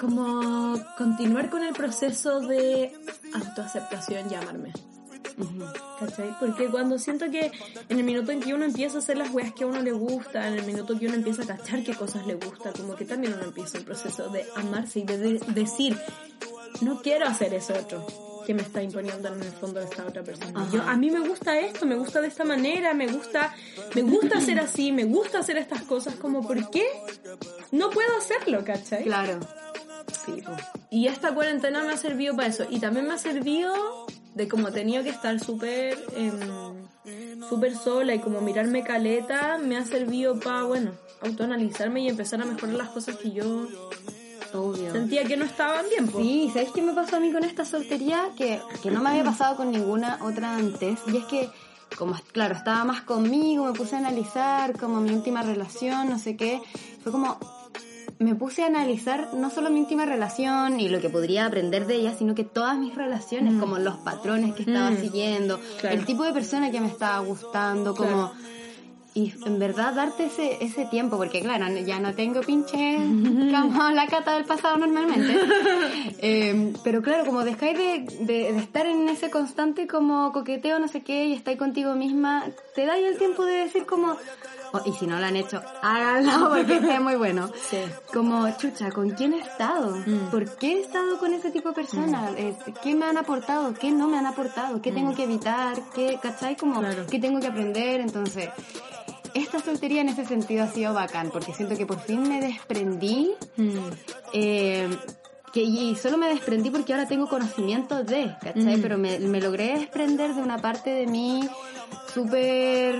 como 0.00 0.74
continuar 0.96 1.50
con 1.50 1.64
el 1.64 1.72
proceso 1.74 2.40
de 2.40 2.92
autoaceptación 3.34 4.30
y 4.30 4.34
amarme. 4.36 4.72
¿Cachai? 5.98 6.36
Porque 6.38 6.68
cuando 6.68 6.98
siento 6.98 7.30
que 7.30 7.50
en 7.88 7.98
el 7.98 8.04
minuto 8.04 8.30
en 8.32 8.40
que 8.40 8.54
uno 8.54 8.64
empieza 8.64 8.96
a 8.96 8.98
hacer 9.00 9.18
las 9.18 9.32
weas 9.32 9.52
que 9.52 9.64
a 9.64 9.66
uno 9.66 9.80
le 9.82 9.92
gusta, 9.92 10.46
en 10.48 10.54
el 10.54 10.64
minuto 10.66 10.98
que 10.98 11.06
uno 11.06 11.16
empieza 11.16 11.42
a 11.42 11.46
cachar 11.46 11.82
qué 11.82 11.94
cosas 11.94 12.26
le 12.26 12.34
gusta, 12.34 12.72
como 12.72 12.94
que 12.94 13.04
también 13.04 13.34
uno 13.34 13.44
empieza 13.44 13.78
el 13.78 13.84
proceso 13.84 14.28
de 14.30 14.46
amarse 14.56 15.00
y 15.00 15.04
de, 15.04 15.18
de- 15.18 15.38
decir, 15.48 15.98
no 16.80 17.00
quiero 17.02 17.26
hacer 17.26 17.54
eso 17.54 17.72
otro 17.74 18.06
que 18.48 18.54
me 18.54 18.62
está 18.62 18.82
imponiendo 18.82 19.28
en 19.28 19.42
el 19.42 19.52
fondo 19.52 19.78
de 19.78 19.84
esta 19.84 20.06
otra 20.06 20.22
persona. 20.22 20.66
Yo, 20.72 20.80
a 20.80 20.96
mí 20.96 21.10
me 21.10 21.20
gusta 21.20 21.60
esto, 21.60 21.84
me 21.84 21.96
gusta 21.96 22.22
de 22.22 22.28
esta 22.28 22.44
manera, 22.44 22.94
me 22.94 23.06
gusta, 23.06 23.54
me 23.94 24.00
gusta 24.00 24.40
ser 24.40 24.58
así, 24.58 24.90
me 24.90 25.04
gusta 25.04 25.40
hacer 25.40 25.58
estas 25.58 25.82
cosas, 25.82 26.14
como, 26.14 26.46
¿por 26.46 26.70
qué 26.70 26.86
no 27.72 27.90
puedo 27.90 28.08
hacerlo, 28.16 28.64
cachai? 28.64 29.04
Claro. 29.04 29.38
Sí. 30.24 30.42
Y 30.88 31.08
esta 31.08 31.34
cuarentena 31.34 31.82
me 31.82 31.92
ha 31.92 31.98
servido 31.98 32.34
para 32.34 32.48
eso. 32.48 32.64
Y 32.70 32.80
también 32.80 33.06
me 33.06 33.12
ha 33.12 33.18
servido 33.18 34.06
de 34.34 34.48
como 34.48 34.72
tenía 34.72 35.02
que 35.02 35.10
estar 35.10 35.38
súper 35.40 35.98
em, 36.16 36.40
súper 37.50 37.76
sola 37.76 38.14
y 38.14 38.20
como 38.20 38.40
mirarme 38.40 38.82
caleta, 38.82 39.58
me 39.58 39.76
ha 39.76 39.84
servido 39.84 40.40
para, 40.40 40.62
bueno, 40.62 40.92
autoanalizarme 41.20 42.00
y 42.00 42.08
empezar 42.08 42.40
a 42.40 42.46
mejorar 42.46 42.76
las 42.76 42.88
cosas 42.88 43.16
que 43.16 43.30
yo 43.30 43.68
Obvio. 44.54 44.92
sentía 44.92 45.24
que 45.24 45.36
no 45.36 45.44
estaban 45.44 45.84
bien. 45.88 46.08
po. 46.08 46.18
Sí, 46.20 46.50
¿sabes 46.52 46.70
qué 46.74 46.82
me 46.82 46.92
pasó 46.92 47.16
a 47.16 47.20
mí 47.20 47.32
con 47.32 47.44
esta 47.44 47.64
soltería? 47.64 48.30
Que, 48.36 48.60
que 48.82 48.90
no 48.90 49.00
me 49.00 49.10
había 49.10 49.24
pasado 49.24 49.56
con 49.56 49.70
ninguna 49.70 50.18
otra 50.22 50.56
antes. 50.56 50.98
Y 51.12 51.16
es 51.16 51.24
que, 51.26 51.50
como, 51.96 52.14
claro, 52.32 52.54
estaba 52.54 52.84
más 52.84 53.02
conmigo, 53.02 53.64
me 53.64 53.72
puse 53.72 53.96
a 53.96 53.98
analizar 53.98 54.78
como 54.78 55.00
mi 55.00 55.10
última 55.12 55.42
relación, 55.42 56.08
no 56.08 56.18
sé 56.18 56.36
qué. 56.36 56.60
Fue 57.02 57.12
como, 57.12 57.38
me 58.18 58.34
puse 58.34 58.62
a 58.64 58.66
analizar 58.66 59.30
no 59.34 59.48
solo 59.50 59.70
mi 59.70 59.80
última 59.80 60.04
relación 60.04 60.80
y 60.80 60.88
lo 60.88 61.00
que 61.00 61.08
podría 61.08 61.46
aprender 61.46 61.86
de 61.86 61.94
ella, 61.96 62.14
sino 62.18 62.34
que 62.34 62.42
todas 62.44 62.76
mis 62.76 62.94
relaciones, 62.94 63.54
como 63.60 63.78
los 63.78 63.96
patrones 63.98 64.54
que 64.54 64.62
estaba 64.62 64.90
Mm. 64.90 65.00
siguiendo, 65.00 65.60
Claro. 65.80 65.96
el 65.96 66.04
tipo 66.04 66.24
de 66.24 66.32
persona 66.32 66.70
que 66.70 66.80
me 66.80 66.88
estaba 66.88 67.18
gustando, 67.20 67.94
como... 67.94 68.32
Y 69.18 69.34
en 69.44 69.58
verdad 69.58 69.94
darte 69.94 70.26
ese, 70.26 70.58
ese 70.64 70.84
tiempo, 70.86 71.16
porque 71.16 71.40
claro, 71.40 71.66
ya 71.84 71.98
no 71.98 72.14
tengo 72.14 72.40
pinche 72.40 72.98
como 73.52 73.90
la 73.90 74.06
cata 74.06 74.34
del 74.34 74.44
pasado 74.44 74.76
normalmente. 74.76 75.34
Eh, 76.20 76.72
pero 76.82 77.00
claro, 77.00 77.24
como 77.24 77.44
dejáis 77.44 77.78
de, 77.78 78.06
de, 78.24 78.52
de 78.52 78.58
estar 78.58 78.86
en 78.86 79.08
ese 79.08 79.30
constante 79.30 79.86
como 79.86 80.32
coqueteo, 80.32 80.80
no 80.80 80.88
sé 80.88 81.02
qué, 81.02 81.26
y 81.26 81.32
estáis 81.32 81.58
contigo 81.58 81.94
misma, 81.94 82.44
te 82.74 82.86
dais 82.86 83.06
el 83.06 83.18
tiempo 83.18 83.44
de 83.44 83.52
decir 83.52 83.86
como, 83.86 84.16
oh, 84.72 84.80
y 84.84 84.92
si 84.94 85.06
no 85.06 85.18
lo 85.20 85.24
han 85.24 85.36
hecho, 85.36 85.62
háganlo 85.80 86.48
porque 86.56 86.76
es 86.76 87.00
muy 87.00 87.14
bueno. 87.14 87.50
Sí. 87.70 87.78
Como, 88.12 88.50
chucha, 88.56 88.90
¿con 88.90 89.10
quién 89.10 89.32
he 89.34 89.38
estado? 89.40 89.96
Mm. 89.96 90.30
¿Por 90.30 90.56
qué 90.56 90.72
he 90.72 90.80
estado 90.80 91.18
con 91.18 91.32
ese 91.32 91.52
tipo 91.52 91.68
de 91.68 91.74
personas? 91.76 92.32
Eh, 92.36 92.54
¿Qué 92.82 92.94
me 92.94 93.06
han 93.06 93.16
aportado? 93.16 93.74
¿Qué 93.74 93.92
no 93.92 94.08
me 94.08 94.18
han 94.18 94.26
aportado? 94.26 94.82
¿Qué 94.82 94.90
tengo 94.90 95.14
que 95.14 95.22
evitar? 95.24 95.76
¿Qué, 95.94 96.18
cachai? 96.20 96.56
Como, 96.56 96.80
Claro. 96.80 97.06
¿qué 97.08 97.20
tengo 97.20 97.38
que 97.38 97.46
aprender? 97.46 98.00
Entonces, 98.00 98.48
esta 99.34 99.58
soltería 99.60 100.00
en 100.00 100.08
ese 100.08 100.24
sentido 100.24 100.64
ha 100.64 100.68
sido 100.68 100.94
bacán, 100.94 101.30
porque 101.30 101.52
siento 101.52 101.76
que 101.76 101.86
por 101.86 102.00
fin 102.00 102.22
me 102.28 102.40
desprendí, 102.40 103.30
Mm. 103.56 103.78
eh, 104.32 104.88
que, 105.52 105.62
y 105.62 105.96
solo 105.96 106.18
me 106.18 106.28
desprendí 106.28 106.70
porque 106.70 106.92
ahora 106.92 107.08
tengo 107.08 107.26
conocimiento 107.28 108.04
de, 108.04 108.34
¿cachai? 108.42 108.76
Mm. 108.76 108.82
Pero 108.82 108.98
me, 108.98 109.18
me 109.18 109.40
logré 109.40 109.78
desprender 109.78 110.34
de 110.34 110.42
una 110.42 110.58
parte 110.58 110.90
de 110.90 111.06
mí 111.06 111.48
súper... 112.12 112.96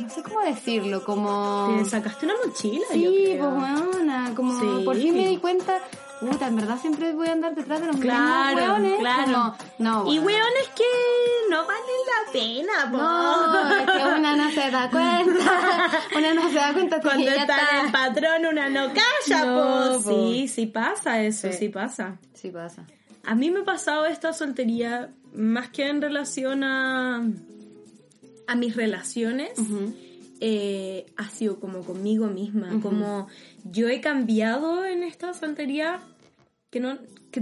No 0.00 0.10
sé 0.10 0.22
cómo 0.22 0.40
decirlo, 0.40 1.04
como... 1.04 1.74
Te 1.78 1.90
sacaste 1.90 2.26
una 2.26 2.34
mochila, 2.44 2.84
yo 2.94 3.10
Sí, 3.10 3.22
creo. 3.24 3.50
pues 3.54 3.80
weona, 3.94 4.32
como 4.34 4.58
Sí. 4.58 4.84
por 4.84 4.96
fin 4.96 5.14
me 5.14 5.28
di 5.28 5.36
cuenta, 5.38 5.80
puta, 6.20 6.46
en 6.48 6.56
verdad 6.56 6.78
siempre 6.80 7.12
voy 7.12 7.28
a 7.28 7.32
andar 7.32 7.54
detrás 7.54 7.80
de 7.80 7.86
los 7.88 7.96
Claro, 7.96 8.56
mismos 8.56 8.70
weones, 8.80 8.98
claro. 9.00 9.24
como, 9.24 9.56
no, 9.78 10.12
Y 10.12 10.18
weona. 10.18 10.26
weones 10.44 10.68
que 10.74 10.84
no 11.50 11.66
valen 11.66 11.82
la 12.06 12.32
pena, 12.32 12.90
po. 12.90 12.96
No, 12.98 13.76
es 13.76 13.90
que 13.90 14.18
una 14.18 14.36
no 14.36 14.50
se 14.50 14.70
da 14.70 14.90
cuenta, 14.90 15.90
una 16.16 16.34
no 16.34 16.48
se 16.48 16.54
da 16.54 16.72
cuenta 16.72 17.00
Cuando 17.00 17.30
está 17.30 17.42
está. 17.42 17.80
el 17.84 17.92
patrón, 17.92 18.46
una 18.46 18.68
no 18.68 18.88
calla, 18.92 19.44
No, 19.44 19.92
po. 19.98 20.02
po. 20.04 20.10
Sí, 20.10 20.48
sí 20.48 20.66
pasa 20.66 21.22
eso, 21.22 21.48
Sí. 21.52 21.58
sí 21.58 21.68
pasa. 21.68 22.16
Sí 22.34 22.50
pasa. 22.50 22.84
A 23.24 23.34
mí 23.34 23.50
me 23.50 23.60
ha 23.60 23.64
pasado 23.64 24.06
esta 24.06 24.32
soltería 24.32 25.10
más 25.34 25.68
que 25.70 25.88
en 25.88 26.00
relación 26.00 26.62
a, 26.64 27.22
a 28.46 28.54
mis 28.54 28.76
relaciones, 28.76 29.50
eh, 30.40 31.06
ha 31.16 31.28
sido 31.28 31.58
como 31.60 31.80
conmigo 31.82 32.26
misma, 32.26 32.78
como 32.82 33.28
yo 33.64 33.88
he 33.88 34.00
cambiado 34.00 34.84
en 34.84 35.02
esta 35.02 35.32
soltería 35.34 36.00
que 36.70 36.80
no 36.80 36.98
que 37.30 37.40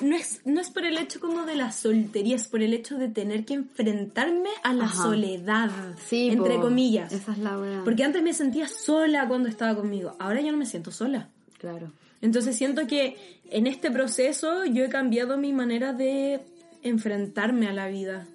no 0.00 0.16
es 0.16 0.40
no 0.44 0.60
es 0.60 0.70
por 0.70 0.84
el 0.84 0.98
hecho 0.98 1.20
como 1.20 1.44
de 1.44 1.56
la 1.56 1.70
soltería, 1.72 2.36
es 2.36 2.48
por 2.48 2.62
el 2.62 2.72
hecho 2.74 2.98
de 2.98 3.08
tener 3.08 3.44
que 3.44 3.54
enfrentarme 3.54 4.50
a 4.64 4.72
la 4.74 4.84
Ajá. 4.84 5.02
soledad, 5.04 5.70
Sí, 6.08 6.28
entre 6.28 6.56
po. 6.56 6.62
comillas. 6.62 7.12
Esa 7.12 7.32
es 7.32 7.38
la 7.38 7.58
weá. 7.58 7.82
Porque 7.84 8.02
antes 8.04 8.22
me 8.22 8.32
sentía 8.32 8.66
sola 8.68 9.26
cuando 9.28 9.48
estaba 9.48 9.74
conmigo, 9.76 10.16
ahora 10.18 10.40
ya 10.40 10.50
no 10.52 10.58
me 10.58 10.66
siento 10.66 10.90
sola. 10.90 11.28
Claro. 11.58 11.92
Entonces 12.22 12.56
siento 12.56 12.86
que 12.86 13.16
en 13.50 13.66
este 13.66 13.90
proceso 13.90 14.64
yo 14.64 14.84
he 14.84 14.88
cambiado 14.88 15.36
mi 15.38 15.52
manera 15.52 15.92
de 15.92 16.40
enfrentarme 16.82 17.68
a 17.68 17.72
la 17.72 17.88
vida, 17.88 18.26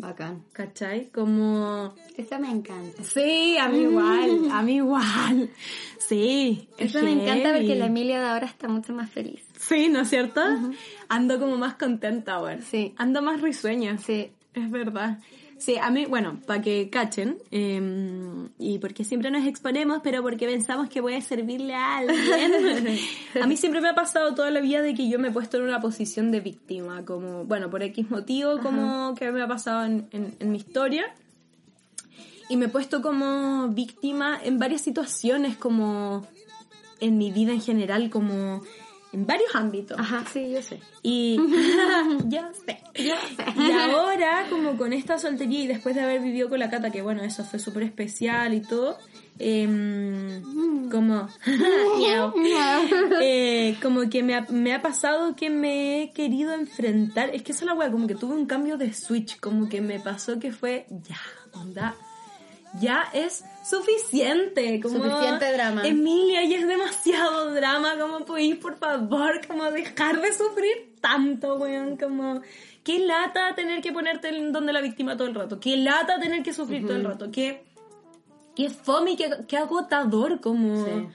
Bacán. 0.00 0.44
¿cachai? 0.52 1.10
Como... 1.10 1.94
Esa 2.16 2.38
me 2.38 2.50
encanta. 2.50 3.02
Sí, 3.02 3.56
a 3.58 3.68
mí 3.68 3.80
igual, 3.80 4.50
a 4.50 4.62
mí 4.62 4.76
igual. 4.76 5.50
Sí. 5.98 6.68
es 6.76 6.94
Eso 6.94 7.04
me 7.04 7.12
encanta 7.12 7.52
porque 7.52 7.74
la 7.76 7.86
Emilia 7.86 8.20
de 8.20 8.26
ahora 8.26 8.46
está 8.46 8.68
mucho 8.68 8.92
más 8.92 9.10
feliz. 9.10 9.42
Sí, 9.58 9.88
¿no 9.88 10.00
es 10.00 10.10
cierto? 10.10 10.40
Ando 11.08 11.38
como 11.38 11.56
más 11.56 11.74
contenta 11.74 12.34
ahora. 12.34 12.60
Sí. 12.62 12.94
Ando 12.96 13.22
más 13.22 13.40
risueña. 13.40 13.98
Sí. 13.98 14.32
Es 14.54 14.70
verdad. 14.70 15.18
Sí, 15.60 15.76
a 15.76 15.90
mí, 15.90 16.06
bueno, 16.06 16.40
para 16.46 16.62
que 16.62 16.88
cachen, 16.88 17.36
eh, 17.50 18.48
y 18.58 18.78
porque 18.78 19.04
siempre 19.04 19.30
nos 19.30 19.46
exponemos, 19.46 20.00
pero 20.02 20.22
porque 20.22 20.46
pensamos 20.46 20.88
que 20.88 21.02
voy 21.02 21.12
a 21.12 21.20
servirle 21.20 21.74
a 21.74 21.98
alguien. 21.98 22.98
a 23.42 23.46
mí 23.46 23.58
siempre 23.58 23.82
me 23.82 23.90
ha 23.90 23.94
pasado 23.94 24.34
toda 24.34 24.50
la 24.50 24.60
vida 24.60 24.80
de 24.80 24.94
que 24.94 25.10
yo 25.10 25.18
me 25.18 25.28
he 25.28 25.30
puesto 25.30 25.58
en 25.58 25.64
una 25.64 25.78
posición 25.78 26.30
de 26.30 26.40
víctima, 26.40 27.04
como, 27.04 27.44
bueno, 27.44 27.68
por 27.68 27.82
X 27.82 28.10
motivo, 28.10 28.58
como 28.60 29.14
que 29.14 29.30
me 29.30 29.42
ha 29.42 29.48
pasado 29.48 29.84
en, 29.84 30.08
en, 30.12 30.34
en 30.40 30.50
mi 30.50 30.56
historia. 30.56 31.04
Y 32.48 32.56
me 32.56 32.64
he 32.64 32.68
puesto 32.70 33.02
como 33.02 33.68
víctima 33.68 34.40
en 34.42 34.58
varias 34.58 34.80
situaciones, 34.80 35.58
como 35.58 36.26
en 37.00 37.18
mi 37.18 37.32
vida 37.32 37.52
en 37.52 37.60
general, 37.60 38.08
como 38.08 38.62
en 39.12 39.26
varios 39.26 39.54
ámbitos. 39.54 39.98
Ajá, 39.98 40.24
sí, 40.32 40.50
yo 40.52 40.62
sé. 40.62 40.80
Y 41.02 41.36
yo 42.26 42.42
sé. 42.64 42.80
Yo 42.94 43.14
sé. 43.36 43.44
Y 43.56 43.72
ahora, 43.72 44.46
como 44.48 44.76
con 44.76 44.92
esta 44.92 45.18
soltería 45.18 45.60
y 45.60 45.66
después 45.66 45.94
de 45.94 46.02
haber 46.02 46.20
vivido 46.20 46.48
con 46.48 46.58
la 46.58 46.70
Cata, 46.70 46.90
que 46.90 47.02
bueno, 47.02 47.22
eso 47.22 47.44
fue 47.44 47.58
súper 47.58 47.84
especial 47.84 48.54
y 48.54 48.60
todo, 48.60 48.98
em, 49.38 50.88
como. 50.90 51.28
Eh, 53.22 53.76
como 53.82 54.08
que 54.08 54.22
me 54.22 54.34
ha, 54.34 54.46
me 54.48 54.72
ha 54.74 54.82
pasado 54.82 55.34
que 55.36 55.50
me 55.50 56.02
he 56.02 56.10
querido 56.12 56.54
enfrentar, 56.54 57.30
es 57.34 57.42
que 57.42 57.52
esa 57.52 57.64
es 57.64 57.66
la 57.66 57.74
wea, 57.74 57.90
como 57.90 58.06
que 58.06 58.14
tuve 58.14 58.34
un 58.34 58.46
cambio 58.46 58.76
de 58.76 58.92
switch, 58.92 59.38
como 59.40 59.68
que 59.68 59.80
me 59.80 60.00
pasó 60.00 60.38
que 60.38 60.52
fue, 60.52 60.86
ya, 60.88 61.20
onda, 61.52 61.94
ya 62.78 63.08
es 63.12 63.44
suficiente, 63.64 64.80
como 64.80 65.02
Suficiente 65.02 65.52
drama. 65.52 65.86
Emilia, 65.86 66.44
ya 66.44 66.58
es 66.58 66.66
demasiado 66.66 67.52
drama, 67.54 67.98
como 67.98 68.24
podéis, 68.24 68.56
por 68.56 68.76
favor, 68.76 69.46
como 69.46 69.70
dejar 69.70 70.20
de 70.20 70.32
sufrir 70.32 70.94
tanto, 71.00 71.56
weón, 71.56 71.96
como 71.96 72.40
qué 72.84 72.98
lata 73.00 73.54
tener 73.54 73.80
que 73.80 73.92
ponerte 73.92 74.28
en 74.28 74.52
donde 74.52 74.72
la 74.72 74.80
víctima 74.80 75.16
todo 75.16 75.28
el 75.28 75.34
rato, 75.34 75.58
qué 75.60 75.76
lata 75.76 76.18
tener 76.20 76.42
que 76.42 76.52
sufrir 76.52 76.86
todo 76.86 76.96
el 76.96 77.04
rato, 77.04 77.30
qué, 77.30 77.64
qué 78.54 78.70
fome, 78.70 79.16
qué, 79.16 79.30
qué 79.48 79.56
agotador, 79.56 80.40
como... 80.40 80.84
Sí. 80.84 81.08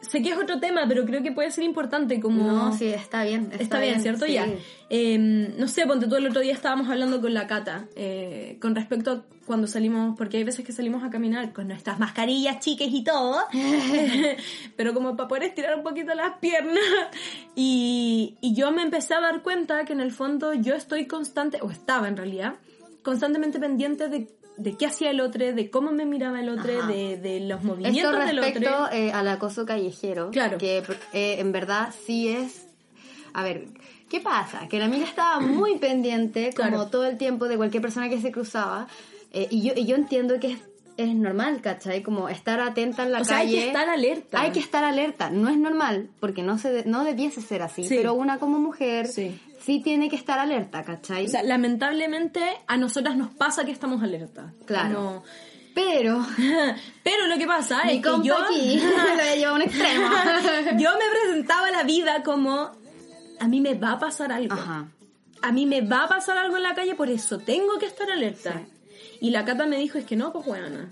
Sé 0.00 0.22
que 0.22 0.30
es 0.30 0.38
otro 0.38 0.60
tema, 0.60 0.84
pero 0.86 1.04
creo 1.04 1.22
que 1.22 1.32
puede 1.32 1.50
ser 1.50 1.64
importante, 1.64 2.20
como... 2.20 2.44
No, 2.44 2.72
sí, 2.72 2.86
está 2.86 3.24
bien. 3.24 3.48
Está, 3.50 3.62
Está, 3.62 3.80
bien, 3.80 4.00
¿cierto? 4.00 4.26
sí. 4.26 4.34
Ya. 4.34 4.46
Eh, 4.90 5.18
no 5.18 5.66
sé, 5.66 5.86
ponte 5.86 6.06
tú 6.06 6.16
el 6.16 6.26
otro 6.28 6.40
día 6.40 6.52
estábamos 6.52 6.88
hablando 6.88 7.20
con 7.20 7.34
la 7.34 7.46
Cata 7.46 7.88
eh, 7.96 8.58
con 8.60 8.74
respecto 8.74 9.10
a 9.10 9.24
cuando 9.44 9.66
salimos, 9.66 10.16
porque 10.16 10.36
hay 10.36 10.44
veces 10.44 10.64
que 10.64 10.72
salimos 10.72 11.02
a 11.02 11.10
caminar 11.10 11.52
con 11.52 11.68
nuestras 11.68 11.98
mascarillas 11.98 12.60
chiques 12.60 12.88
y 12.92 13.02
todo, 13.02 13.38
pero 14.76 14.94
como 14.94 15.16
para 15.16 15.28
poder 15.28 15.44
estirar 15.44 15.74
un 15.74 15.82
poquito 15.82 16.14
las 16.14 16.38
piernas. 16.38 16.84
Y, 17.56 18.36
y 18.40 18.54
yo 18.54 18.70
me 18.70 18.82
empecé 18.82 19.14
a 19.14 19.20
dar 19.20 19.42
cuenta 19.42 19.84
que 19.84 19.94
en 19.94 20.00
el 20.00 20.12
fondo 20.12 20.54
yo 20.54 20.74
estoy 20.74 21.06
constante, 21.06 21.58
o 21.60 21.70
estaba 21.70 22.06
en 22.08 22.16
realidad, 22.16 22.54
constantemente 23.02 23.58
pendiente 23.58 24.08
de, 24.08 24.28
de 24.58 24.76
qué 24.76 24.86
hacía 24.86 25.10
el 25.10 25.20
otro, 25.20 25.44
de 25.54 25.70
cómo 25.70 25.92
me 25.92 26.04
miraba 26.04 26.40
el 26.40 26.48
otro, 26.48 26.86
de, 26.86 27.16
de 27.16 27.40
los 27.40 27.58
Esto 27.60 27.66
movimientos 27.68 28.26
del 28.26 28.36
respecto 28.38 28.70
otro. 28.84 28.92
eh, 28.96 29.12
al 29.12 29.28
acoso 29.28 29.64
callejero. 29.64 30.30
Claro. 30.30 30.58
Que 30.58 30.82
eh, 31.12 31.36
en 31.38 31.52
verdad 31.52 31.94
sí 32.06 32.28
es... 32.28 32.66
A 33.34 33.42
ver, 33.44 33.66
¿qué 34.10 34.20
pasa? 34.20 34.68
Que 34.68 34.78
la 34.78 34.86
amiga 34.86 35.04
estaba 35.04 35.40
muy 35.40 35.76
pendiente, 35.80 36.52
como 36.56 36.68
Claro. 36.70 36.86
todo 36.86 37.06
el 37.06 37.16
tiempo, 37.18 37.46
de 37.48 37.56
cualquier 37.56 37.82
persona 37.82 38.08
que 38.08 38.20
se 38.20 38.32
cruzaba. 38.32 38.88
eh, 39.32 39.46
y, 39.50 39.62
yo, 39.62 39.72
y 39.76 39.84
yo 39.86 39.94
entiendo 39.96 40.40
que 40.40 40.52
es, 40.52 40.58
es 40.96 41.14
normal, 41.14 41.60
¿cachai? 41.60 42.02
Como 42.02 42.28
estar 42.28 42.58
atenta 42.58 43.04
en 43.04 43.12
la 43.12 43.20
O 43.20 43.24
sea, 43.24 43.38
hay 43.38 43.46
calle. 43.46 43.58
que 43.60 43.66
estar 43.68 43.88
alerta. 43.88 44.40
Hay 44.40 44.50
que 44.50 44.58
estar 44.58 44.82
alerta. 44.82 45.30
No 45.30 45.48
es 45.48 45.56
normal, 45.56 46.08
porque 46.18 46.42
no, 46.42 46.58
se 46.58 46.72
de- 46.72 46.84
no 46.86 47.04
debiese 47.04 47.40
ser 47.40 47.62
así. 47.62 47.84
Sí. 47.84 47.94
Pero 47.96 48.14
una 48.14 48.38
como 48.38 48.58
mujer 48.58 49.06
Sí. 49.06 49.38
Sí 49.68 49.80
tiene 49.80 50.08
que 50.08 50.16
estar 50.16 50.38
alerta, 50.38 50.82
¿cachai? 50.82 51.26
O 51.26 51.28
sea, 51.28 51.42
lamentablemente 51.42 52.40
a 52.66 52.78
nosotras 52.78 53.18
nos 53.18 53.34
pasa 53.34 53.66
que 53.66 53.70
estamos 53.70 54.02
alertas. 54.02 54.54
Claro. 54.64 54.94
Como- 54.94 55.24
pero... 55.74 56.26
Pero 57.04 57.26
lo 57.26 57.36
que 57.36 57.46
pasa 57.46 57.84
Mi 57.84 57.90
es 57.90 57.96
que 57.98 58.08
compa 58.08 58.26
yo, 58.26 58.38
aquí 58.38 58.80
lo 59.42 59.48
a 59.48 59.52
un 59.52 59.60
extremo. 59.60 60.08
yo 60.78 60.90
me 60.92 61.04
presentaba 61.10 61.70
la 61.70 61.82
vida 61.82 62.22
como 62.22 62.72
a 63.38 63.46
mí 63.46 63.60
me 63.60 63.74
va 63.74 63.92
a 63.92 63.98
pasar 63.98 64.32
algo. 64.32 64.54
Ajá. 64.54 64.88
A 65.42 65.52
mí 65.52 65.66
me 65.66 65.82
va 65.82 66.04
a 66.04 66.08
pasar 66.08 66.38
algo 66.38 66.56
en 66.56 66.62
la 66.62 66.74
calle, 66.74 66.94
por 66.94 67.10
eso 67.10 67.38
tengo 67.38 67.78
que 67.78 67.86
estar 67.86 68.10
alerta. 68.10 68.62
Y 69.20 69.30
la 69.32 69.44
Cata 69.44 69.66
me 69.66 69.76
dijo, 69.76 69.98
es 69.98 70.06
que 70.06 70.16
no, 70.16 70.32
pues 70.32 70.46
buena. 70.46 70.90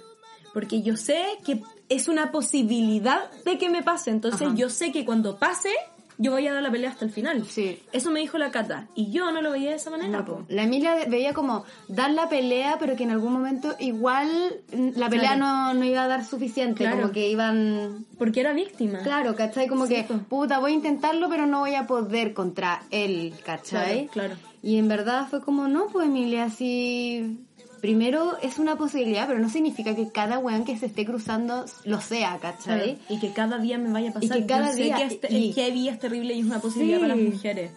Porque 0.52 0.82
yo 0.82 0.98
sé 0.98 1.24
que 1.46 1.62
es 1.88 2.08
una 2.08 2.30
posibilidad 2.30 3.30
de 3.46 3.56
que 3.56 3.70
me 3.70 3.82
pase. 3.82 4.10
Entonces 4.10 4.48
Ajá. 4.48 4.54
yo 4.54 4.68
sé 4.68 4.92
que 4.92 5.06
cuando 5.06 5.38
pase, 5.38 5.72
yo 6.18 6.30
voy 6.32 6.46
a 6.46 6.52
dar 6.54 6.62
la 6.62 6.70
pelea 6.70 6.90
hasta 6.90 7.04
el 7.04 7.10
final. 7.10 7.44
Sí. 7.46 7.82
Eso 7.92 8.10
me 8.10 8.20
dijo 8.20 8.38
la 8.38 8.50
Cata. 8.50 8.88
Y 8.94 9.10
yo 9.10 9.30
no 9.32 9.42
lo 9.42 9.50
veía 9.52 9.70
de 9.70 9.76
esa 9.76 9.90
manera. 9.90 10.10
No, 10.18 10.24
po. 10.24 10.36
po. 10.38 10.44
La 10.48 10.62
Emilia 10.64 10.96
veía 11.08 11.32
como 11.34 11.64
dar 11.88 12.10
la 12.10 12.28
pelea, 12.28 12.76
pero 12.78 12.96
que 12.96 13.02
en 13.04 13.10
algún 13.10 13.32
momento 13.32 13.74
igual 13.78 14.28
la 14.72 15.08
pelea 15.08 15.36
Claro. 15.36 15.38
no, 15.38 15.74
no 15.74 15.84
iba 15.84 16.04
a 16.04 16.08
dar 16.08 16.24
suficiente, 16.24 16.84
Claro. 16.84 16.96
como 17.00 17.12
que 17.12 17.28
iban... 17.28 18.04
Porque 18.18 18.40
era 18.40 18.52
víctima. 18.52 19.00
Claro, 19.00 19.34
¿cachai? 19.34 19.66
Como 19.68 19.86
Sí, 19.86 19.94
que, 19.96 20.04
po. 20.04 20.18
puta, 20.28 20.58
voy 20.58 20.72
a 20.72 20.74
intentarlo, 20.74 21.28
pero 21.28 21.46
no 21.46 21.60
voy 21.60 21.74
a 21.74 21.86
poder 21.86 22.32
contra 22.34 22.82
él, 22.90 23.34
¿cachai? 23.44 24.08
Claro, 24.08 24.28
claro. 24.28 24.56
Y 24.62 24.78
en 24.78 24.88
verdad 24.88 25.28
fue 25.28 25.40
como, 25.42 25.68
no, 25.68 25.86
pues 25.88 26.06
Emilia, 26.06 26.44
así... 26.44 27.38
Primero 27.86 28.36
es 28.42 28.58
una 28.58 28.74
posibilidad, 28.76 29.28
pero 29.28 29.38
no 29.38 29.48
significa 29.48 29.94
que 29.94 30.08
cada 30.10 30.38
weón 30.40 30.64
que 30.64 30.76
se 30.76 30.86
esté 30.86 31.04
cruzando 31.04 31.66
lo 31.84 32.00
sea, 32.00 32.36
¿cachai? 32.42 32.96
Claro, 32.96 32.98
Y 33.08 33.20
que 33.20 33.32
cada 33.32 33.58
día 33.58 33.78
me 33.78 33.92
vaya 33.92 34.10
a 34.10 34.12
pasar. 34.12 34.38
Y 34.38 34.40
que 34.40 34.46
cada 34.46 34.70
Yo 34.70 34.76
sé 34.76 34.82
día- 34.82 34.96
que 34.96 35.04
este- 35.04 35.32
y- 35.32 35.48
el 35.50 35.54
heavy 35.54 35.88
es 35.88 35.98
terrible 36.00 36.34
y 36.34 36.40
es 36.40 36.46
una 36.46 36.58
posibilidad 36.60 36.98
Sí. 36.98 37.02
para 37.04 37.14
las 37.14 37.24
mujeres. 37.32 37.70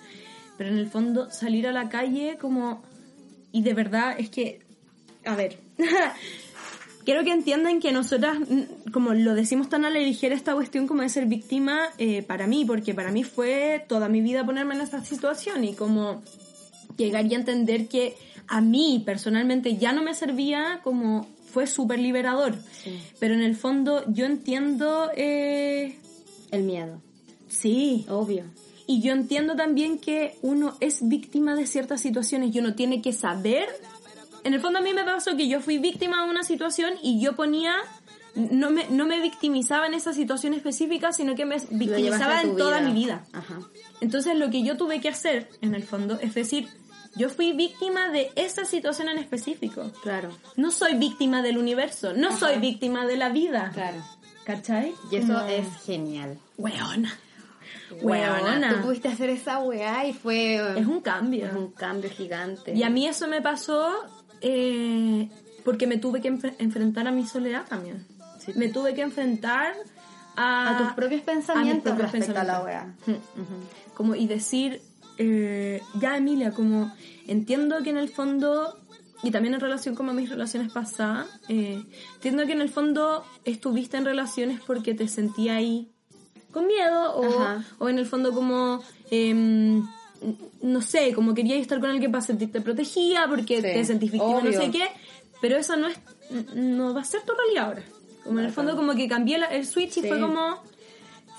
Pero 0.57 0.72
en 0.72 0.78
el 0.80 0.89
fondo, 0.89 1.30
salir 1.30 1.68
a 1.68 1.72
la 1.72 1.89
calle 1.89 2.38
como... 2.41 2.82
Y 3.51 3.62
de 3.62 3.74
verdad 3.76 4.16
es 4.18 4.30
que... 4.32 4.62
A 5.26 5.36
ver... 5.36 5.57
Quiero 7.05 7.24
que 7.24 7.32
entiendan 7.32 7.80
que 7.80 7.91
nosotras, 7.91 8.39
mm, 8.39 8.91
como 8.91 9.14
lo 9.14 9.34
decimos 9.34 9.70
tan 9.70 9.86
a 9.86 9.89
la 9.89 9.99
ligera, 9.99 10.36
esta 10.36 10.53
cuestión 10.53 10.86
como 10.88 11.01
de 11.01 11.10
ser 11.10 11.26
víctima 11.28 11.80
eh, 11.97 12.24
para 12.24 12.45
mí, 12.47 12.66
porque 12.66 12.93
para 12.93 13.12
mí 13.12 13.24
fue 13.24 13.84
toda 13.88 14.10
mi 14.10 14.22
vida 14.22 14.45
ponerme 14.45 14.76
en 14.76 14.82
esta 14.82 15.03
situación 15.03 15.64
y 15.64 15.74
como 15.74 16.22
llegar 16.97 17.26
y 17.26 17.34
entender 17.36 17.88
que 17.88 18.16
a 18.50 18.62
mí 18.62 19.02
personalmente 19.06 19.78
ya 19.78 19.93
no 19.93 20.02
me 20.02 20.14
servía 20.14 20.82
como 20.84 21.28
fue 21.52 21.68
súper 21.68 22.00
liberador. 22.00 22.56
Sí. 22.84 23.00
Pero 23.20 23.34
en 23.34 23.41
el 23.41 23.56
fondo 23.56 24.04
yo 24.08 24.26
entiendo, 24.26 25.10
eh, 25.16 25.97
El 26.52 26.64
miedo, 26.64 27.02
sí, 27.47 28.06
obvio. 28.10 28.43
y 28.88 29.02
yo 29.02 29.14
entiendo 29.14 29.56
también 29.56 30.00
que 30.00 30.36
uno 30.41 30.76
es 30.80 31.08
víctima 31.08 31.56
de 31.56 31.66
ciertas 31.68 32.02
situaciones 32.02 32.54
y 32.56 32.60
uno 32.60 32.76
tiene 32.76 33.02
que 33.02 33.14
saber. 33.14 33.68
En 34.43 34.54
el 34.54 34.62
fondo 34.62 34.80
a 34.80 34.82
mí 34.82 34.93
me 34.93 35.04
pasó 35.04 35.36
que 35.38 35.47
yo 35.47 35.60
fui 35.62 35.78
víctima 35.80 36.24
de 36.24 36.30
una 36.30 36.43
situación 36.43 36.93
y 37.04 37.20
yo 37.22 37.36
ponía, 37.36 37.76
no 38.36 38.70
me, 38.72 38.88
no 38.89 39.06
me 39.06 39.20
victimizaba 39.22 39.86
en 39.86 39.93
esa 39.95 40.14
situación 40.14 40.54
específica, 40.54 41.12
sino 41.12 41.36
que 41.36 41.45
me 41.45 41.58
victimizaba 41.72 42.41
en 42.41 42.56
toda 42.56 42.80
mi 42.82 42.93
vida. 42.93 43.26
Ajá. 43.34 43.60
Entonces 44.02 44.38
lo 44.38 44.50
que 44.50 44.64
yo 44.64 44.78
tuve 44.78 45.02
que 45.02 45.10
hacer, 45.10 45.50
en 45.62 45.76
el 45.76 45.84
fondo, 45.84 46.20
es 46.22 46.34
decir, 46.36 46.68
yo 47.16 47.30
fui 47.30 47.53
víctima 47.53 48.10
de 48.10 48.32
esa 48.36 48.66
situación 48.66 49.10
en 49.10 49.18
específico. 49.18 49.91
Claro, 50.03 50.30
No 50.55 50.72
soy 50.72 50.95
víctima 50.95 51.41
del 51.41 51.57
universo, 51.57 52.14
no 52.14 52.32
soy 52.36 52.57
víctima 52.60 53.05
de 53.05 53.18
la 53.18 53.30
vida. 53.30 53.72
claro. 53.74 53.97
¿Cachai? 54.45 54.95
Y 55.12 55.18
eso 55.18 55.45
es 55.45 55.68
genial. 55.86 56.39
Weona. 56.57 57.14
Weona. 58.01 58.76
Tú 58.76 58.82
pudiste 58.88 59.07
hacer 59.07 59.30
esa 59.30 59.60
weá 59.60 60.07
y 60.07 60.14
fue... 60.14 60.55
Es 60.80 60.88
un 60.88 61.01
cambio. 61.01 61.45
es 61.45 61.53
un 61.53 61.72
cambio 61.72 62.10
gigante. 62.10 62.74
Y 62.74 62.84
a 62.84 62.89
mí 62.89 63.07
eso 63.07 63.28
me 63.28 63.41
pasó 63.41 63.91
eh, 64.41 65.30
porque 65.66 65.86
me 65.88 65.97
tuve 65.97 66.22
que 66.22 66.32
enfre- 66.32 66.55
enfrentar 66.60 67.07
a 67.07 67.12
mi 67.12 67.26
soledad 67.28 67.66
también. 67.68 68.05
Sí. 68.39 68.53
Me 68.55 68.70
tuve 68.70 68.93
que 68.95 69.01
enfrentar 69.01 69.74
a, 70.36 70.76
a 70.76 70.78
tus 70.80 70.93
propios 70.93 71.22
pensamientos 71.22 71.93
propios 71.93 72.12
respecto 72.12 72.39
a 72.39 72.43
la 72.43 72.64
pensamientos. 72.64 73.07
weá. 73.07 73.16
Mm. 73.16 73.93
como 73.93 74.16
y 74.16 74.28
decir 74.28 74.82
eh, 75.20 75.82
ya 76.01 76.17
Emilia 76.17 76.51
como 76.51 76.91
entiendo 77.28 77.84
que 77.84 77.91
en 77.91 77.97
el 77.97 78.09
fondo 78.09 78.76
y 79.22 79.30
también 79.32 79.53
en 79.53 79.59
relación 79.59 79.93
como 79.95 80.11
a 80.11 80.13
mis 80.13 80.30
relaciones 80.30 80.72
pasadas 80.72 81.28
eh, 81.49 81.84
entiendo 82.15 82.45
que 82.47 82.53
en 82.53 82.61
el 82.61 82.70
fondo 82.70 83.24
estuviste 83.45 83.97
en 83.97 84.05
relaciones 84.05 84.59
porque 84.65 84.93
te 84.95 85.07
sentía 85.07 85.55
ahí 85.57 85.89
con 86.51 86.65
miedo 86.67 87.13
o, 87.15 87.24
o 87.80 87.89
en 87.89 87.99
el 87.99 88.05
fondo 88.07 88.32
como 88.34 88.82
em, 89.11 89.84
no 90.61 90.82
sé 90.82 91.13
como 91.13 91.34
querías 91.34 91.59
estar 91.59 91.80
con 91.80 91.89
alguien 91.91 92.11
para 92.11 92.24
sentirte 92.24 92.61
protegida 92.61 93.28
porque 93.28 93.57
Sí, 93.57 93.61
te 93.61 93.86
sentís 93.86 94.11
víctima 94.11 94.41
no 94.41 94.49
sé 94.65 94.72
qué 94.72 94.84
pero 95.41 95.57
eso 95.57 95.76
no 95.76 95.88
es 95.89 95.97
no 96.55 96.93
va 96.93 97.01
a 97.01 97.05
ser 97.05 97.22
tu 97.24 97.34
realidad 97.34 97.65
ahora. 97.65 97.84
Como 98.24 98.39
en 98.39 98.45
el 98.45 98.51
fondo 98.51 98.76
como 98.76 98.93
que 98.95 99.07
cambié 99.07 99.38
la- 99.39 99.47
el 99.47 99.65
switch 99.65 99.97
y 99.97 100.01
fue 100.01 100.20
como 100.20 100.61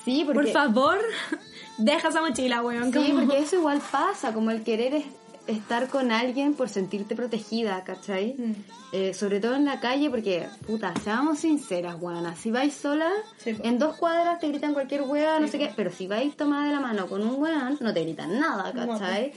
Sí, 0.05 0.22
porque... 0.24 0.40
por 0.42 0.51
favor, 0.51 0.98
deja 1.78 2.09
esa 2.09 2.20
mochila, 2.20 2.62
weón. 2.62 2.92
Sí, 2.92 3.11
como- 3.11 3.20
porque 3.26 3.38
eso 3.42 3.57
igual 3.57 3.80
pasa, 3.90 4.32
como 4.32 4.51
el 4.51 4.62
querer 4.62 4.94
es 4.94 5.05
estar 5.46 5.88
con 5.88 6.12
alguien 6.12 6.55
por 6.55 6.68
sentirte 6.68 7.16
protegida, 7.16 7.82
¿cachai? 7.84 8.34
Mm. 8.38 8.53
Eh, 8.92 9.14
sobre 9.14 9.40
todo 9.40 9.55
en 9.55 9.64
la 9.64 9.78
calle, 9.80 10.11
porque, 10.11 10.46
puta, 10.66 10.92
seamos 11.03 11.38
sinceras, 11.40 11.96
weona, 12.01 12.34
si 12.36 12.51
vais 12.51 12.74
sola, 12.74 13.09
Sí, 13.38 13.57
en 13.62 13.78
dos 13.78 13.96
cuadras 13.96 14.40
te 14.40 14.48
gritan 14.48 14.74
cualquier 14.74 15.03
weá, 15.03 15.38
no 15.38 15.46
sé 15.48 15.59
qué, 15.59 15.72
pero 15.76 15.90
si 15.92 16.07
vais 16.09 16.36
tomada 16.36 16.64
de 16.66 16.72
la 16.72 16.80
mano 16.80 17.07
con 17.07 17.22
un 17.22 17.40
weón, 17.40 17.78
no 17.80 17.94
te 17.94 18.03
gritan 18.03 18.38
nada, 18.40 18.72
¿cachai? 18.72 19.32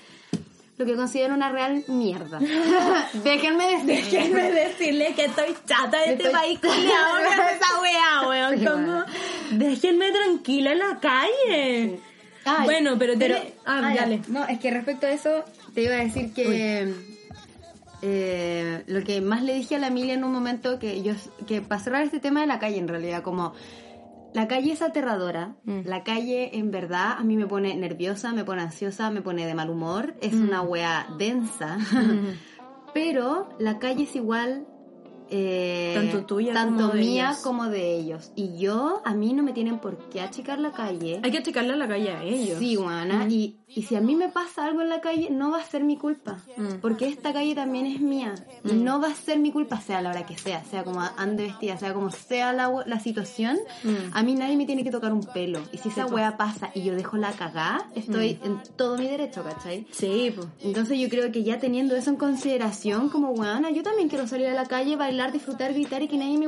Lo 0.77 0.85
que 0.85 0.95
considero 0.95 1.33
una 1.35 1.51
real 1.51 1.83
mierda. 1.87 2.39
Déjenme. 3.23 3.83
Déjenme 3.85 4.51
decirle 4.51 5.13
que 5.15 5.25
estoy 5.25 5.55
chata 5.67 5.99
de 5.99 6.13
este 6.13 6.23
Estoy- 6.23 6.31
país 6.31 6.59
culiao 6.59 7.11
con 7.15 7.47
esa 7.47 7.81
weá, 7.81 8.27
weón. 8.27 8.65
Como, 8.65 9.03
déjenme 9.51 10.11
tranquila 10.11 10.71
en 10.71 10.79
la 10.79 10.99
calle. 10.99 11.99
Ay, 12.45 12.65
bueno, 12.65 12.97
pero, 12.99 13.17
tiene- 13.17 13.53
Ah, 13.65 13.81
ah, 13.85 13.93
dale. 13.95 14.21
No, 14.27 14.45
es 14.47 14.59
que 14.59 14.71
respecto 14.71 15.05
a 15.07 15.11
eso, 15.11 15.45
te 15.73 15.83
iba 15.83 15.93
a 15.95 16.03
decir 16.03 16.33
que 16.33 16.93
eh, 18.01 18.83
lo 18.87 19.03
que 19.03 19.21
más 19.21 19.43
le 19.43 19.53
dije 19.53 19.75
a 19.75 19.79
la 19.79 19.87
Emilia 19.87 20.13
en 20.13 20.23
un 20.25 20.33
momento 20.33 20.77
que 20.77 21.01
yo 21.03 21.13
que 21.47 21.61
para 21.61 21.81
cerrar 21.81 22.03
este 22.03 22.19
tema 22.19 22.41
de 22.41 22.47
la 22.47 22.59
calle 22.59 22.77
en 22.77 22.87
realidad, 22.89 23.23
como 23.23 23.53
la 24.33 24.47
calle 24.47 24.71
es 24.73 24.81
aterradora, 24.81 25.55
Mm. 25.65 25.81
la 25.85 26.03
calle 26.03 26.57
en 26.57 26.71
verdad 26.71 27.13
a 27.17 27.23
mí 27.23 27.37
me 27.37 27.45
pone 27.47 27.75
nerviosa, 27.75 28.33
me 28.33 28.43
pone 28.43 28.61
ansiosa, 28.63 29.09
me 29.11 29.21
pone 29.21 29.45
de 29.45 29.53
mal 29.55 29.69
humor, 29.69 30.15
es 30.21 30.33
Mm. 30.33 30.43
una 30.47 30.61
wea 30.63 31.07
densa, 31.17 31.77
pero 32.93 33.49
la 33.59 33.79
calle 33.79 34.03
es 34.03 34.15
igual 34.15 34.67
eh, 35.29 35.91
Tanto 35.95 36.25
tuya 36.25 36.53
tanto 36.53 36.83
como 36.83 36.93
de 36.93 36.99
mía 36.99 37.27
ellos. 37.29 37.37
como 37.41 37.65
de 37.67 37.95
ellos. 37.97 38.31
Y 38.35 38.57
yo, 38.57 39.01
a 39.05 39.13
mí 39.13 39.33
no 39.33 39.43
me 39.43 39.53
tienen 39.53 39.79
por 39.79 39.97
qué 40.09 40.21
achicar 40.21 40.59
la 40.59 40.71
calle. 40.71 41.19
Hay 41.23 41.31
que 41.31 41.41
checarle 41.43 41.73
a 41.73 41.77
la 41.77 41.87
calle 41.87 42.11
a 42.11 42.23
ellos. 42.23 42.59
Sí, 42.59 42.75
Juana. 42.75 43.27
y, 43.29 43.57
y 43.67 43.83
si 43.83 43.95
a 43.95 44.01
mí 44.01 44.15
me 44.15 44.29
pasa 44.29 44.65
algo 44.65 44.81
en 44.81 44.89
la 44.89 45.01
calle, 45.01 45.29
no 45.31 45.51
va 45.51 45.59
a 45.59 45.63
ser 45.65 45.83
mi 45.83 45.97
culpa. 45.97 46.37
Mm. 46.57 46.75
Porque 46.81 47.07
esta 47.07 47.33
calle 47.33 47.55
también 47.55 47.85
es 47.87 47.99
mía. 48.01 48.35
Y 48.63 48.73
no 48.73 48.99
va 49.01 49.07
a 49.07 49.15
ser 49.15 49.39
mi 49.39 49.51
culpa, 49.51 49.79
sea 49.81 50.01
la 50.01 50.09
hora 50.11 50.25
que 50.25 50.37
sea, 50.37 50.63
sea 50.65 50.83
como 50.83 51.01
ande 51.17 51.43
vestida, 51.43 51.77
sea 51.77 51.93
como 51.93 52.11
sea 52.11 52.53
la, 52.53 52.71
la 52.85 52.99
situación. 52.99 53.57
Mm. 53.83 53.95
A 54.15 54.23
mí 54.23 54.35
nadie 54.35 54.55
me 54.57 54.65
tiene 54.65 54.83
que 54.83 54.91
tocar 54.91 55.11
un 55.13 55.23
pelo. 55.23 55.59
Y 55.71 55.77
si 55.79 55.89
esa 55.89 56.05
wea 56.05 56.37
pasa 56.37 56.69
y 56.75 56.83
yo 56.83 56.93
dejo 56.95 57.17
la 57.17 57.31
cagá, 57.31 57.87
estoy 57.95 58.39
en 58.43 58.59
todo 58.75 58.97
mi 58.97 59.07
derecho, 59.07 59.43
¿cachai? 59.43 59.87
Sí, 59.91 60.31
pues. 60.35 60.47
Entonces 60.61 60.99
yo 60.99 61.09
creo 61.09 61.31
que 61.31 61.43
ya 61.43 61.59
teniendo 61.59 61.95
eso 61.95 62.09
en 62.11 62.15
consideración, 62.17 63.09
como 63.09 63.31
weona, 63.31 63.71
yo 63.71 63.81
también 63.83 64.09
quiero 64.09 64.27
salir 64.27 64.47
a 64.47 64.53
la 64.53 64.65
calle, 64.65 64.95
bailar, 64.95 65.12
disfrutar, 65.31 65.73
gritar 65.73 66.01
y 66.01 66.07
que 66.07 66.17
nadie 66.17 66.37
me 66.37 66.47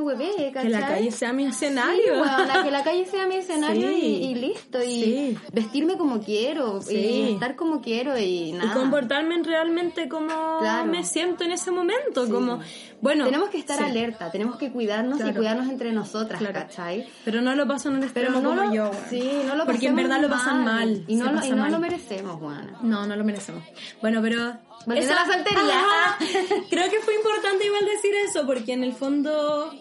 ¿cachai? 0.52 0.70
Que 0.72 0.78
la 0.78 0.86
calle 0.88 1.10
sea 1.10 1.32
mi 1.32 1.44
Sí, 1.44 1.50
escenario. 1.50 2.20
weona, 2.20 2.62
que 2.64 2.70
la 2.70 2.82
calle 2.82 3.04
sea 3.06 3.26
mi 3.26 3.36
escenario 3.42 3.88
Sí. 3.88 3.94
y, 3.96 4.24
y 4.26 4.34
listo. 4.34 4.82
Y 4.82 4.88
Sí. 5.02 5.38
vestirme 5.52 5.96
como 5.96 6.20
quiero. 6.20 6.80
Sí. 6.82 6.94
Y 6.96 7.32
estar 7.34 7.56
como 7.56 7.80
quiero 7.80 8.16
y 8.18 8.24
y 8.50 8.52
nada. 8.52 8.72
comportarme 8.74 9.42
realmente 9.42 10.08
como 10.08 10.58
Claro. 10.60 10.86
me 10.90 11.04
siento 11.04 11.44
en 11.44 11.52
ese 11.52 11.70
momento. 11.70 12.26
Sí. 12.26 12.32
Como, 12.32 12.60
bueno. 13.00 13.24
Tenemos 13.24 13.48
que 13.50 13.58
estar 13.58 13.78
sí. 13.78 13.84
alerta, 13.84 14.30
tenemos 14.30 14.56
que 14.56 14.70
cuidarnos 14.70 15.18
y 15.18 15.22
Claro. 15.22 15.36
cuidarnos 15.36 15.68
entre 15.68 15.92
nosotras, 15.92 16.38
Claro. 16.38 16.54
¿cachai? 16.54 17.06
Pero 17.24 17.40
no 17.42 17.54
lo 17.54 17.66
pasan 17.66 17.96
en 17.96 18.02
el 18.04 18.10
Pero 18.10 18.30
no 18.30 18.42
como 18.42 18.54
lo, 18.64 18.72
yo, 18.74 18.90
sí, 19.10 19.30
no 19.46 19.54
lo 19.54 19.64
Porque 19.66 19.86
en 19.88 19.96
verdad 19.96 20.20
lo 20.20 20.28
pasan 20.28 20.64
mal. 20.64 21.04
Y 21.06 21.16
no, 21.16 21.30
lo, 21.32 21.44
y 21.44 21.50
no 21.50 21.56
mal. 21.56 21.72
lo 21.72 21.78
merecemos, 21.78 22.38
Juana. 22.40 22.78
No, 22.82 23.06
no 23.06 23.16
lo 23.16 23.24
merecemos. 23.24 23.62
Bueno, 24.00 24.20
pero... 24.22 24.58
Volviendo 24.86 25.12
a 25.12 25.16
la 25.16 25.26
soltería. 25.26 25.80
Ajá. 25.80 26.18
Creo 26.70 26.90
que 26.90 27.00
fue 27.00 27.14
importante 27.16 27.66
igual 27.66 27.84
decir 27.84 28.14
eso, 28.26 28.46
porque 28.46 28.72
en 28.72 28.84
el 28.84 28.94
fondo... 28.94 29.72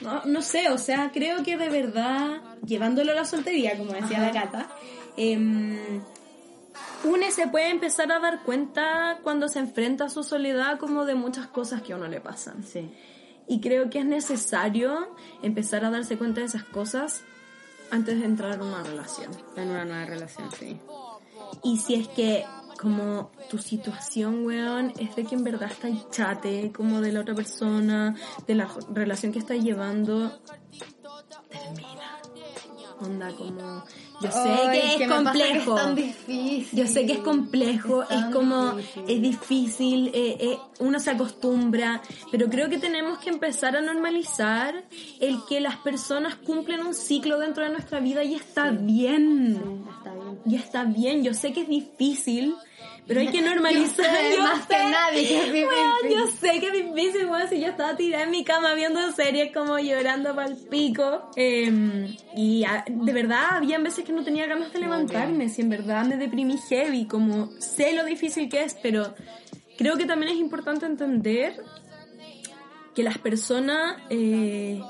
No, 0.00 0.22
no 0.26 0.42
sé, 0.42 0.68
o 0.68 0.78
sea, 0.78 1.10
creo 1.12 1.42
que 1.42 1.56
de 1.56 1.68
verdad, 1.68 2.42
llevándolo 2.64 3.12
a 3.12 3.14
la 3.14 3.24
soltería, 3.24 3.76
como 3.76 3.92
decía 3.92 4.20
la 4.20 4.30
gata, 4.30 4.68
em, 5.16 6.02
une 7.04 7.30
se 7.32 7.48
puede 7.48 7.70
empezar 7.70 8.12
a 8.12 8.20
dar 8.20 8.42
cuenta 8.42 9.18
cuando 9.22 9.48
se 9.48 9.58
enfrenta 9.58 10.04
a 10.04 10.08
su 10.08 10.22
soledad 10.22 10.78
como 10.78 11.04
de 11.04 11.14
muchas 11.14 11.46
cosas 11.48 11.82
que 11.82 11.94
a 11.94 11.96
uno 11.96 12.06
le 12.06 12.20
pasan. 12.20 12.64
Sí. 12.64 12.90
Y 13.48 13.60
creo 13.60 13.90
que 13.90 14.00
es 14.00 14.04
necesario 14.04 15.08
empezar 15.42 15.84
a 15.84 15.90
darse 15.90 16.18
cuenta 16.18 16.40
de 16.40 16.46
esas 16.46 16.64
cosas 16.64 17.22
antes 17.90 18.20
de 18.20 18.26
entrar 18.26 18.54
en 18.54 18.62
una 18.62 18.82
relación. 18.82 19.30
En 19.56 19.70
una 19.70 19.84
nueva 19.84 20.04
relación, 20.04 20.50
sí. 20.52 20.78
Y 21.64 21.78
si 21.78 21.94
es 21.94 22.08
que 22.08 22.44
como 22.80 23.30
tu 23.50 23.58
situación, 23.58 24.46
weón, 24.46 24.92
es 24.98 25.14
de 25.16 25.24
que 25.24 25.34
en 25.34 25.44
verdad 25.44 25.70
estás 25.70 26.10
chate, 26.10 26.72
como 26.72 27.00
de 27.00 27.12
la 27.12 27.20
otra 27.20 27.34
persona, 27.34 28.14
de 28.46 28.54
la 28.54 28.68
relación 28.92 29.32
que 29.32 29.40
estás 29.40 29.58
llevando, 29.58 30.38
termina. 31.50 32.27
Onda 33.00 33.30
como... 33.32 33.84
Yo 34.20 34.32
sé 34.32 34.38
Ay, 34.48 34.96
que 34.98 35.04
es 35.04 35.10
complejo. 35.10 35.74
que 35.74 35.80
es 35.80 35.84
tan 35.86 35.94
difícil. 35.94 36.78
Yo 36.78 36.86
sé 36.88 37.06
que 37.06 37.12
es 37.12 37.18
complejo, 37.20 38.02
Es 38.02 38.24
como, 38.32 38.72
difícil. 38.72 39.04
es 39.06 39.22
difícil, 39.22 40.08
eh, 40.08 40.36
eh, 40.40 40.58
uno 40.80 40.98
se 40.98 41.10
acostumbra, 41.12 42.02
pero 42.32 42.48
creo 42.50 42.68
que 42.68 42.78
tenemos 42.78 43.18
que 43.18 43.30
empezar 43.30 43.76
a 43.76 43.80
normalizar 43.80 44.84
el 45.20 45.38
que 45.48 45.60
las 45.60 45.76
personas 45.76 46.34
cumplen 46.34 46.84
un 46.84 46.94
ciclo 46.94 47.38
dentro 47.38 47.62
de 47.62 47.70
nuestra 47.70 48.00
vida 48.00 48.24
y 48.24 48.34
está 48.34 48.70
bien. 48.72 49.60
Sí, 49.62 49.90
está 49.96 50.14
bien. 50.14 50.38
Y 50.46 50.56
está 50.56 50.84
bien, 50.84 51.22
yo 51.22 51.32
sé 51.34 51.52
que 51.52 51.60
es 51.60 51.68
difícil, 51.68 52.56
pero 53.08 53.20
hay 53.20 53.28
que 53.28 53.40
normalizar. 53.50 54.06
Yo 54.06 54.36
sé 54.36 54.42
más 54.42 54.66
que 54.66 54.76
nadie 54.76 55.26
que. 55.26 55.66
Weón, 55.66 56.14
yo 56.14 56.26
sé 56.26 56.60
que 56.60 56.66
es 56.66 56.72
difícil, 56.72 57.26
weón, 57.26 57.48
si 57.48 57.60
yo 57.60 57.68
estaba 57.68 57.96
tirada 57.96 58.24
en 58.24 58.30
mi 58.30 58.44
cama 58.44 58.74
viendo 58.74 59.10
series 59.12 59.52
como 59.52 59.78
llorando 59.78 60.36
pa'l 60.36 60.56
pico. 60.70 61.30
eh, 61.36 62.14
y 62.36 62.64
ah, 62.64 62.84
de 62.86 63.12
verdad, 63.12 63.56
había 63.56 63.78
veces 63.78 64.04
que 64.04 64.12
no 64.12 64.22
tenía 64.22 64.46
ganas 64.46 64.72
de 64.72 64.78
levantarme, 64.78 65.48
si 65.48 65.62
en 65.62 65.70
verdad 65.70 66.04
me 66.04 66.16
deprimí 66.16 66.58
heavy, 66.68 67.06
como 67.06 67.50
sé 67.58 67.94
lo 67.94 68.04
difícil 68.04 68.48
que 68.48 68.62
es, 68.62 68.76
pero 68.82 69.14
creo 69.78 69.96
que 69.96 70.04
también 70.04 70.32
es 70.32 70.38
importante 70.38 70.86
entender 70.86 71.64
que 72.94 73.02
las 73.02 73.18
personas 73.18 73.96
eh, 74.10 74.82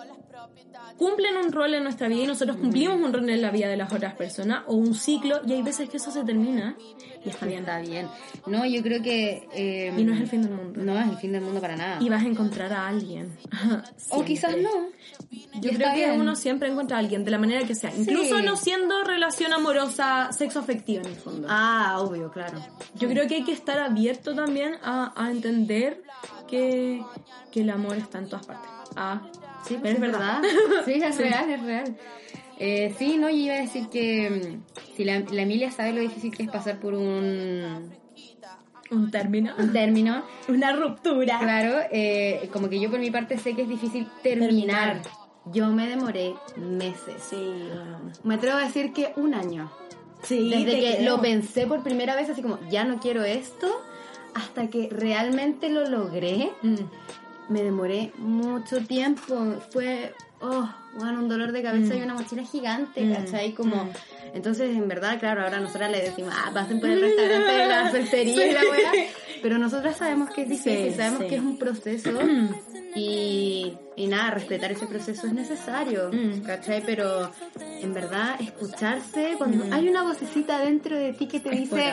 cumplen 0.98 1.36
un 1.36 1.52
rol 1.52 1.72
en 1.74 1.82
nuestra 1.84 2.08
vida 2.08 2.22
y 2.22 2.26
nosotros 2.26 2.56
cumplimos 2.56 2.96
un 3.00 3.12
rol 3.12 3.28
en 3.30 3.40
la 3.40 3.50
vida 3.50 3.68
de 3.68 3.76
las 3.76 3.92
otras 3.92 4.14
personas 4.14 4.64
o 4.66 4.74
un 4.74 4.94
ciclo 4.94 5.40
y 5.46 5.52
hay 5.52 5.62
veces 5.62 5.88
que 5.88 5.96
eso 5.98 6.10
se 6.10 6.24
termina 6.24 6.76
y 7.24 7.28
está 7.30 7.46
bien. 7.46 7.60
Está 7.60 7.78
bien. 7.80 8.08
No, 8.46 8.64
yo 8.66 8.82
creo 8.82 9.02
que... 9.02 9.48
eh, 9.52 9.92
Y 9.96 10.04
no 10.04 10.12
es 10.14 10.20
el 10.20 10.28
fin 10.28 10.42
del 10.42 10.52
mundo. 10.52 10.80
No 10.82 10.98
es 10.98 11.08
el 11.08 11.16
fin 11.16 11.32
del 11.32 11.42
mundo 11.42 11.60
para 11.60 11.76
nada. 11.76 11.98
Y 12.00 12.08
vas 12.08 12.22
a 12.22 12.26
encontrar 12.26 12.72
a 12.72 12.88
alguien. 12.88 13.30
o 14.10 14.24
quizás 14.24 14.56
no. 14.56 14.70
Yo 15.54 15.70
creo 15.70 15.72
está 15.72 15.94
que 15.94 16.06
bien. 16.06 16.20
uno 16.20 16.34
siempre 16.36 16.68
encuentra 16.68 16.96
a 16.96 17.00
alguien 17.00 17.24
de 17.24 17.30
la 17.30 17.38
manera 17.38 17.66
que 17.66 17.74
sea. 17.74 17.92
Incluso 17.96 18.40
no 18.42 18.56
siendo 18.56 19.02
relación 19.04 19.52
amorosa, 19.52 20.30
sexo 20.32 20.58
afectivo 20.60 21.02
en 21.04 21.10
el 21.12 21.16
fondo. 21.16 21.48
Ah, 21.50 21.96
obvio, 22.00 22.30
claro. 22.30 22.58
Yo 22.96 23.08
creo 23.08 23.26
que 23.26 23.36
hay 23.36 23.44
que 23.44 23.52
estar 23.52 23.78
abierto 23.78 24.34
también 24.34 24.74
a, 24.82 25.12
a 25.16 25.30
entender 25.30 26.02
que, 26.48 27.02
que 27.52 27.60
el 27.62 27.70
amor 27.70 27.96
está 27.96 28.18
en 28.18 28.28
todas 28.28 28.46
partes. 28.46 28.70
Ah, 28.96 29.22
Sí, 29.68 29.78
pero 29.82 29.94
es 29.94 30.00
verdad. 30.00 30.42
Sí, 30.84 30.92
es 30.94 31.18
real, 31.18 31.50
es 31.50 31.62
real. 31.62 31.96
Eh, 32.58 32.94
sí, 32.98 33.16
no, 33.18 33.28
yo 33.30 33.36
iba 33.36 33.54
a 33.54 33.60
decir 33.60 33.88
que 33.88 34.30
mm, 34.30 34.96
si 34.96 35.04
la, 35.04 35.20
la 35.20 35.42
Emilia 35.42 35.70
sabe 35.70 35.92
lo 35.92 36.00
difícil 36.00 36.34
que 36.36 36.42
es 36.44 36.48
pasar 36.50 36.80
por 36.80 36.94
un, 36.94 37.92
Un 38.90 39.10
término. 39.10 39.54
un 39.58 39.72
término, 39.72 40.24
Una 40.48 40.72
ruptura. 40.72 41.38
claro, 41.38 41.78
eh, 41.92 42.48
como 42.52 42.68
que 42.68 42.80
yo 42.80 42.90
por 42.90 42.98
mi 42.98 43.10
parte 43.10 43.38
sé 43.38 43.54
que 43.54 43.62
es 43.62 43.68
difícil 43.68 44.08
terminar. 44.22 45.02
Yo 45.52 45.68
me 45.68 45.86
demoré 45.88 46.34
meses. 46.56 47.22
Sí. 47.30 47.68
Me 48.24 48.34
atrevo 48.34 48.58
a 48.58 48.64
decir 48.64 48.92
que 48.92 49.12
un 49.16 49.34
año. 49.34 49.70
Sí, 50.22 50.50
Desde 50.50 50.80
que 50.80 50.96
creo. 50.96 51.16
lo 51.16 51.22
pensé 51.22 51.66
por 51.66 51.82
primera 51.84 52.16
vez, 52.16 52.28
así 52.28 52.42
como, 52.42 52.58
ya 52.68 52.84
no 52.84 52.98
quiero 52.98 53.24
esto, 53.24 53.68
hasta 54.34 54.68
que 54.68 54.88
realmente 54.90 55.68
lo 55.70 55.84
logré, 55.88 56.50
Mm. 56.62 56.74
Me 57.48 57.62
demoré 57.62 58.12
mucho 58.18 58.78
tiempo. 58.86 59.56
Fue, 59.70 60.12
oh, 60.40 60.68
bueno, 60.96 61.20
un 61.20 61.28
dolor 61.28 61.52
de 61.52 61.62
cabeza 61.62 61.94
y 61.94 62.02
una 62.02 62.14
mochila 62.14 62.42
gigante, 62.44 63.02
Mm. 63.04 63.14
¿cachai? 63.14 63.52
Como, 63.54 63.84
Mm. 63.84 63.90
entonces, 64.34 64.76
en 64.76 64.88
verdad, 64.88 65.18
claro, 65.18 65.42
ahora 65.42 65.60
nosotras 65.60 65.90
le 65.90 66.00
decimos, 66.02 66.32
ah, 66.36 66.50
pasen 66.52 66.80
por 66.80 66.90
el 66.90 67.00
restaurante 67.02 67.52
de 67.52 67.66
la 67.66 67.90
soltería 67.90 68.46
y 68.46 68.52
la 68.52 68.60
weá. 68.62 68.92
Pero 69.42 69.58
nosotras 69.58 69.96
sabemos 69.96 70.30
que 70.30 70.42
es 70.42 70.48
difícil, 70.48 70.90
Sí, 70.90 70.96
sabemos 70.96 71.22
sí. 71.22 71.28
que 71.28 71.34
es 71.36 71.42
un 71.42 71.58
proceso 71.58 72.10
y, 72.94 73.72
y 73.96 74.06
nada, 74.06 74.30
respetar 74.32 74.72
ese 74.72 74.86
proceso 74.86 75.26
es 75.26 75.32
necesario, 75.32 76.10
Mm. 76.12 76.40
¿cachai? 76.42 76.82
Pero 76.84 77.30
en 77.60 77.94
verdad, 77.94 78.36
escucharse, 78.40 79.34
cuando 79.38 79.64
hay 79.74 79.88
una 79.88 80.02
vocecita 80.02 80.58
dentro 80.60 80.96
de 80.96 81.12
ti 81.12 81.26
que 81.28 81.40
te 81.40 81.50
Es 81.54 81.60
dice, 81.70 81.92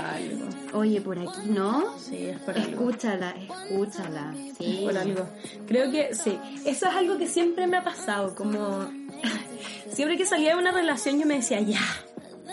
oye, 0.74 1.02
por 1.02 1.20
aquí 1.20 1.48
no, 1.50 1.98
Sí, 2.00 2.28
es 2.28 2.40
por 2.40 2.56
algo. 2.58 2.70
escúchala, 2.90 3.36
escúchala, 3.38 4.34
sí. 4.58 4.82
por 4.84 4.98
algo. 4.98 5.30
Creo 5.68 5.92
que 5.92 6.14
sí. 6.16 6.38
Eso 6.66 6.88
es 6.88 6.96
algo 6.96 7.18
que 7.18 7.28
siempre 7.28 7.68
me 7.68 7.78
ha 7.78 7.84
pasado. 7.84 8.34
Como 8.36 8.90
siempre 9.92 10.18
que 10.18 10.26
salía 10.26 10.56
de 10.56 10.62
una 10.62 10.72
relación 10.72 11.20
yo 11.20 11.26
me 11.26 11.36
decía, 11.36 11.60
ya. 11.62 11.82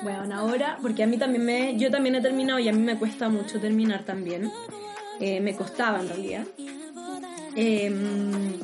Bueno, 0.02 0.34
ahora, 0.34 0.78
porque 0.82 1.02
a 1.02 1.06
mí 1.06 1.16
también 1.16 1.44
me, 1.44 1.76
yo 1.76 1.90
también 1.90 2.14
he 2.16 2.20
terminado 2.20 2.58
y 2.58 2.68
a 2.68 2.72
mí 2.72 2.80
me 2.80 2.98
cuesta 2.98 3.28
mucho 3.28 3.60
terminar 3.60 4.04
también. 4.04 4.50
Eh, 5.20 5.40
me 5.40 5.54
costaba 5.54 6.00
en 6.00 6.08
realidad. 6.08 6.44
Em, 7.54 8.54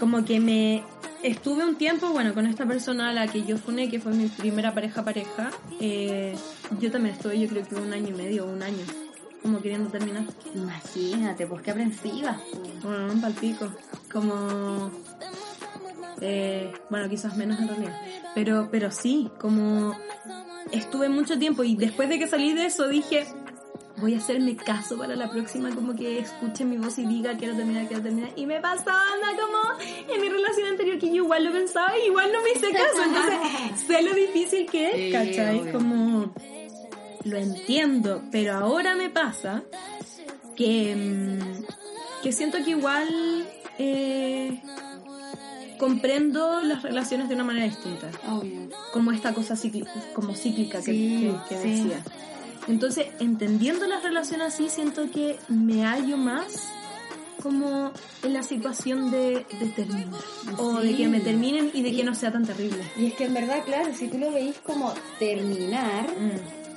como 0.00 0.24
que 0.24 0.40
me 0.40 0.82
estuve 1.22 1.64
un 1.64 1.76
tiempo, 1.76 2.08
bueno, 2.10 2.32
con 2.32 2.46
esta 2.46 2.64
persona 2.66 3.10
a 3.10 3.12
la 3.12 3.26
que 3.26 3.44
yo 3.44 3.58
funé, 3.58 3.90
que 3.90 4.00
fue 4.00 4.12
mi 4.12 4.28
primera 4.28 4.72
pareja 4.72 5.04
pareja. 5.04 5.50
eh, 5.80 6.34
yo 6.80 6.90
también 6.90 7.14
estuve, 7.14 7.38
yo 7.38 7.48
creo 7.48 7.66
que 7.66 7.74
un 7.74 7.92
año 7.92 8.08
y 8.08 8.12
medio 8.12 8.46
o 8.46 8.52
un 8.52 8.62
año, 8.62 8.84
como 9.42 9.60
queriendo 9.60 9.90
terminar. 9.90 10.24
Imagínate, 10.54 11.46
pues 11.46 11.62
qué 11.62 11.70
aprensiva. 11.72 12.40
Bueno, 12.82 13.12
un 13.12 13.20
palpico. 13.20 13.68
Como. 14.10 14.90
Eh, 16.20 16.72
bueno, 16.90 17.08
quizás 17.08 17.36
menos 17.36 17.58
en 17.60 17.68
realidad. 17.68 18.00
Pero, 18.34 18.68
pero 18.70 18.90
sí, 18.90 19.30
como. 19.40 19.96
Estuve 20.72 21.08
mucho 21.08 21.38
tiempo 21.38 21.64
y 21.64 21.76
después 21.76 22.08
de 22.10 22.18
que 22.18 22.26
salí 22.28 22.52
de 22.52 22.66
eso 22.66 22.88
dije. 22.88 23.26
voy 23.96 24.14
a 24.14 24.18
hacerme 24.18 24.54
caso 24.54 24.96
para 24.98 25.16
la 25.16 25.28
próxima, 25.30 25.74
como 25.74 25.96
que 25.96 26.18
escuche 26.20 26.64
mi 26.64 26.76
voz 26.76 26.98
y 26.98 27.06
diga 27.06 27.36
quiero 27.36 27.56
terminar, 27.56 27.86
quiero 27.88 28.02
terminar. 28.02 28.30
Y 28.36 28.46
me 28.46 28.60
pasó, 28.60 28.90
anda 28.90 29.28
como 29.40 29.80
en 30.14 30.20
mi 30.20 30.28
relación 30.28 30.68
anterior 30.68 30.98
que 30.98 31.08
yo 31.08 31.24
igual 31.24 31.44
lo 31.44 31.52
pensaba 31.52 31.96
y 31.98 32.06
igual 32.06 32.30
no 32.32 32.42
me 32.42 32.50
hice 32.50 32.70
caso. 32.70 33.02
Entonces, 33.04 33.80
sé 33.86 34.02
lo 34.02 34.12
difícil 34.14 34.66
que 34.66 34.90
es, 34.90 34.94
Sí, 34.96 35.10
¿cachai? 35.12 35.60
obvio. 35.60 35.72
Como 35.72 36.32
lo 37.24 37.36
entiendo, 37.38 38.22
pero 38.30 38.54
ahora 38.54 38.94
me 38.94 39.10
pasa 39.10 39.62
que, 40.54 40.94
mm, 40.94 42.22
que 42.22 42.32
siento 42.32 42.58
que 42.64 42.70
igual 42.70 43.08
eh, 43.78 44.60
comprendo 45.78 46.60
las 46.62 46.82
relaciones 46.82 47.28
de 47.28 47.34
una 47.34 47.44
manera 47.44 47.66
distinta 47.66 48.10
Obvio. 48.28 48.68
como 48.92 49.12
esta 49.12 49.32
cosa 49.32 49.56
cíclica, 49.56 49.92
como 50.14 50.34
cíclica 50.34 50.78
que, 50.78 50.92
Sí, 50.92 51.30
que- 51.48 51.54
que 51.56 51.62
sí. 51.62 51.68
decía. 51.70 52.02
Entonces, 52.66 53.06
entendiendo 53.20 53.86
las 53.86 54.02
relaciones 54.02 54.48
así, 54.54 54.68
siento 54.68 55.10
que 55.10 55.36
me 55.48 55.84
hallo 55.86 56.16
más 56.18 56.64
como 57.42 57.92
en 58.24 58.32
la 58.34 58.42
situación 58.42 59.10
de, 59.10 59.46
de 59.60 59.66
terminar. 59.74 60.20
O 60.58 60.74
de 60.80 60.94
que 60.96 61.08
me 61.08 61.20
terminen 61.20 61.70
y 61.72 61.82
de 61.82 61.92
que 61.94 62.02
no 62.04 62.14
sea 62.14 62.32
tan 62.32 62.44
terrible. 62.44 62.82
Y 62.96 63.06
es 63.06 63.14
que 63.14 63.24
en 63.26 63.34
verdad, 63.34 63.62
claro, 63.64 63.94
si 63.94 64.08
tú 64.08 64.18
lo 64.18 64.32
veis 64.32 64.56
como 64.64 64.92
terminar, 65.20 66.06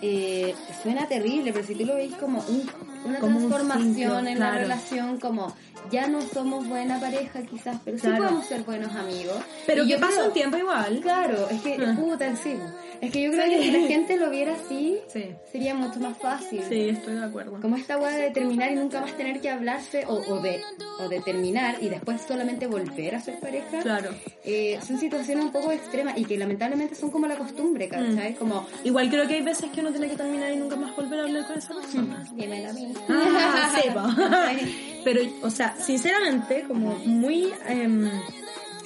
eh, 0.02 0.54
suena 0.84 1.08
terrible, 1.08 1.52
pero 1.52 1.66
si 1.66 1.76
tú 1.76 1.86
lo 1.86 1.96
veis 1.96 2.14
como 2.16 2.40
un- 2.48 2.70
una 3.06 3.20
Como 3.20 3.38
un 3.40 3.50
transformación 3.50 3.96
ciclo, 3.96 4.20
en 4.20 4.36
claro. 4.36 4.54
la 4.56 4.60
relación, 4.62 5.20
como 5.20 5.56
ya 5.92 6.08
no 6.08 6.22
somos 6.22 6.68
buena 6.68 7.00
pareja 7.00 7.42
quizás, 7.44 7.78
pero 7.84 7.98
sí 7.98 8.04
Claro. 8.04 8.24
podemos 8.24 8.46
ser 8.46 8.62
buenos 8.64 8.94
amigos. 8.96 9.38
Pero 9.66 9.84
Y 9.84 9.88
que 9.88 9.94
yo 9.94 10.00
pasa 10.00 10.14
creo- 10.14 10.28
un 10.28 10.34
tiempo 10.34 10.58
igual. 10.58 11.00
Claro, 11.02 11.50
es 11.50 11.62
que, 11.62 11.78
Ah. 11.86 11.96
puta, 12.00 12.36
sí. 12.36 12.56
Es 13.02 13.12
que 13.12 13.24
yo 13.24 13.32
creo 13.32 13.46
Sí. 13.46 13.50
que 13.52 13.62
si 13.64 13.72
la 13.72 13.88
gente 13.88 14.18
lo 14.18 14.30
viera 14.30 14.54
así, 14.54 15.00
Sí, 15.12 15.26
sería 15.52 15.74
mucho 15.74 16.00
más 16.00 16.16
fácil. 16.20 16.62
sí, 16.70 16.90
estoy 16.90 17.16
de 17.16 17.24
acuerdo. 17.24 17.60
Como 17.60 17.76
esta 17.76 17.98
hueá 17.98 18.16
de 18.16 18.30
terminar 18.30 18.72
y 18.72 18.76
nunca 18.76 19.02
más 19.02 19.18
tener 19.18 19.42
que 19.42 19.50
hablarse, 19.50 20.06
o, 20.06 20.14
o 20.18 20.40
de, 20.40 20.62
o 21.00 21.10
de 21.10 21.20
terminar 21.22 21.78
y 21.82 21.90
después 21.90 22.22
solamente 22.22 22.68
volver 22.68 23.16
a 23.16 23.20
ser 23.22 23.40
pareja. 23.40 23.80
Claro. 23.82 24.12
Eh, 24.46 24.78
son 24.86 25.00
situaciones 25.00 25.44
un 25.46 25.52
poco 25.52 25.72
extremas 25.72 26.16
y 26.16 26.26
que 26.26 26.38
lamentablemente 26.38 26.94
son 26.94 27.10
como 27.10 27.26
la 27.26 27.36
costumbre, 27.38 27.90
¿cachai? 27.90 28.36
Como, 28.36 28.68
Igual 28.84 29.10
creo 29.10 29.28
que 29.28 29.34
hay 29.36 29.42
veces 29.42 29.72
que 29.72 29.82
uno 29.82 29.90
tiene 29.90 30.08
que 30.08 30.16
terminar 30.18 30.52
y 30.52 30.58
nunca 30.58 30.76
más 30.76 30.96
volver 30.96 31.22
a 31.22 31.24
hablar 31.24 31.48
con 31.48 31.58
esa 31.58 31.74
persona. 31.74 32.24
mí. 32.36 32.91
Ah, 33.10 33.72
sí. 34.60 35.02
Pero, 35.04 35.22
o 35.42 35.50
sea, 35.50 35.76
sinceramente, 35.78 36.66
como 36.68 36.96
muy... 37.06 37.52
em, 37.68 38.10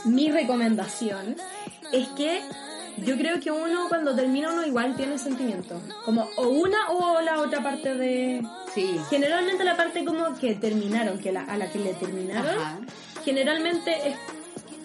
mi 0.05 0.31
recomendación 0.31 1.35
es 1.91 2.07
que 2.09 2.41
yo 2.97 3.17
creo 3.17 3.39
que 3.39 3.51
uno 3.51 3.87
cuando 3.89 4.15
termina 4.15 4.51
uno 4.51 4.65
igual 4.65 4.95
tiene 4.95 5.17
sentimientos. 5.17 5.81
Como 6.05 6.29
o 6.37 6.47
una 6.47 6.89
o 6.89 7.21
la 7.21 7.39
otra 7.39 7.61
parte 7.61 7.95
de... 7.95 8.41
Sí. 8.73 8.99
Generalmente 9.09 9.63
la 9.63 9.75
parte 9.75 10.05
como 10.05 10.37
que 10.37 10.55
terminaron, 10.55 11.19
que 11.19 11.31
la, 11.31 11.43
a 11.43 11.57
la 11.57 11.69
que 11.71 11.79
le 11.79 11.93
terminaron, 11.93 12.57
Ajá. 12.57 12.79
generalmente 13.23 14.09
es, 14.09 14.15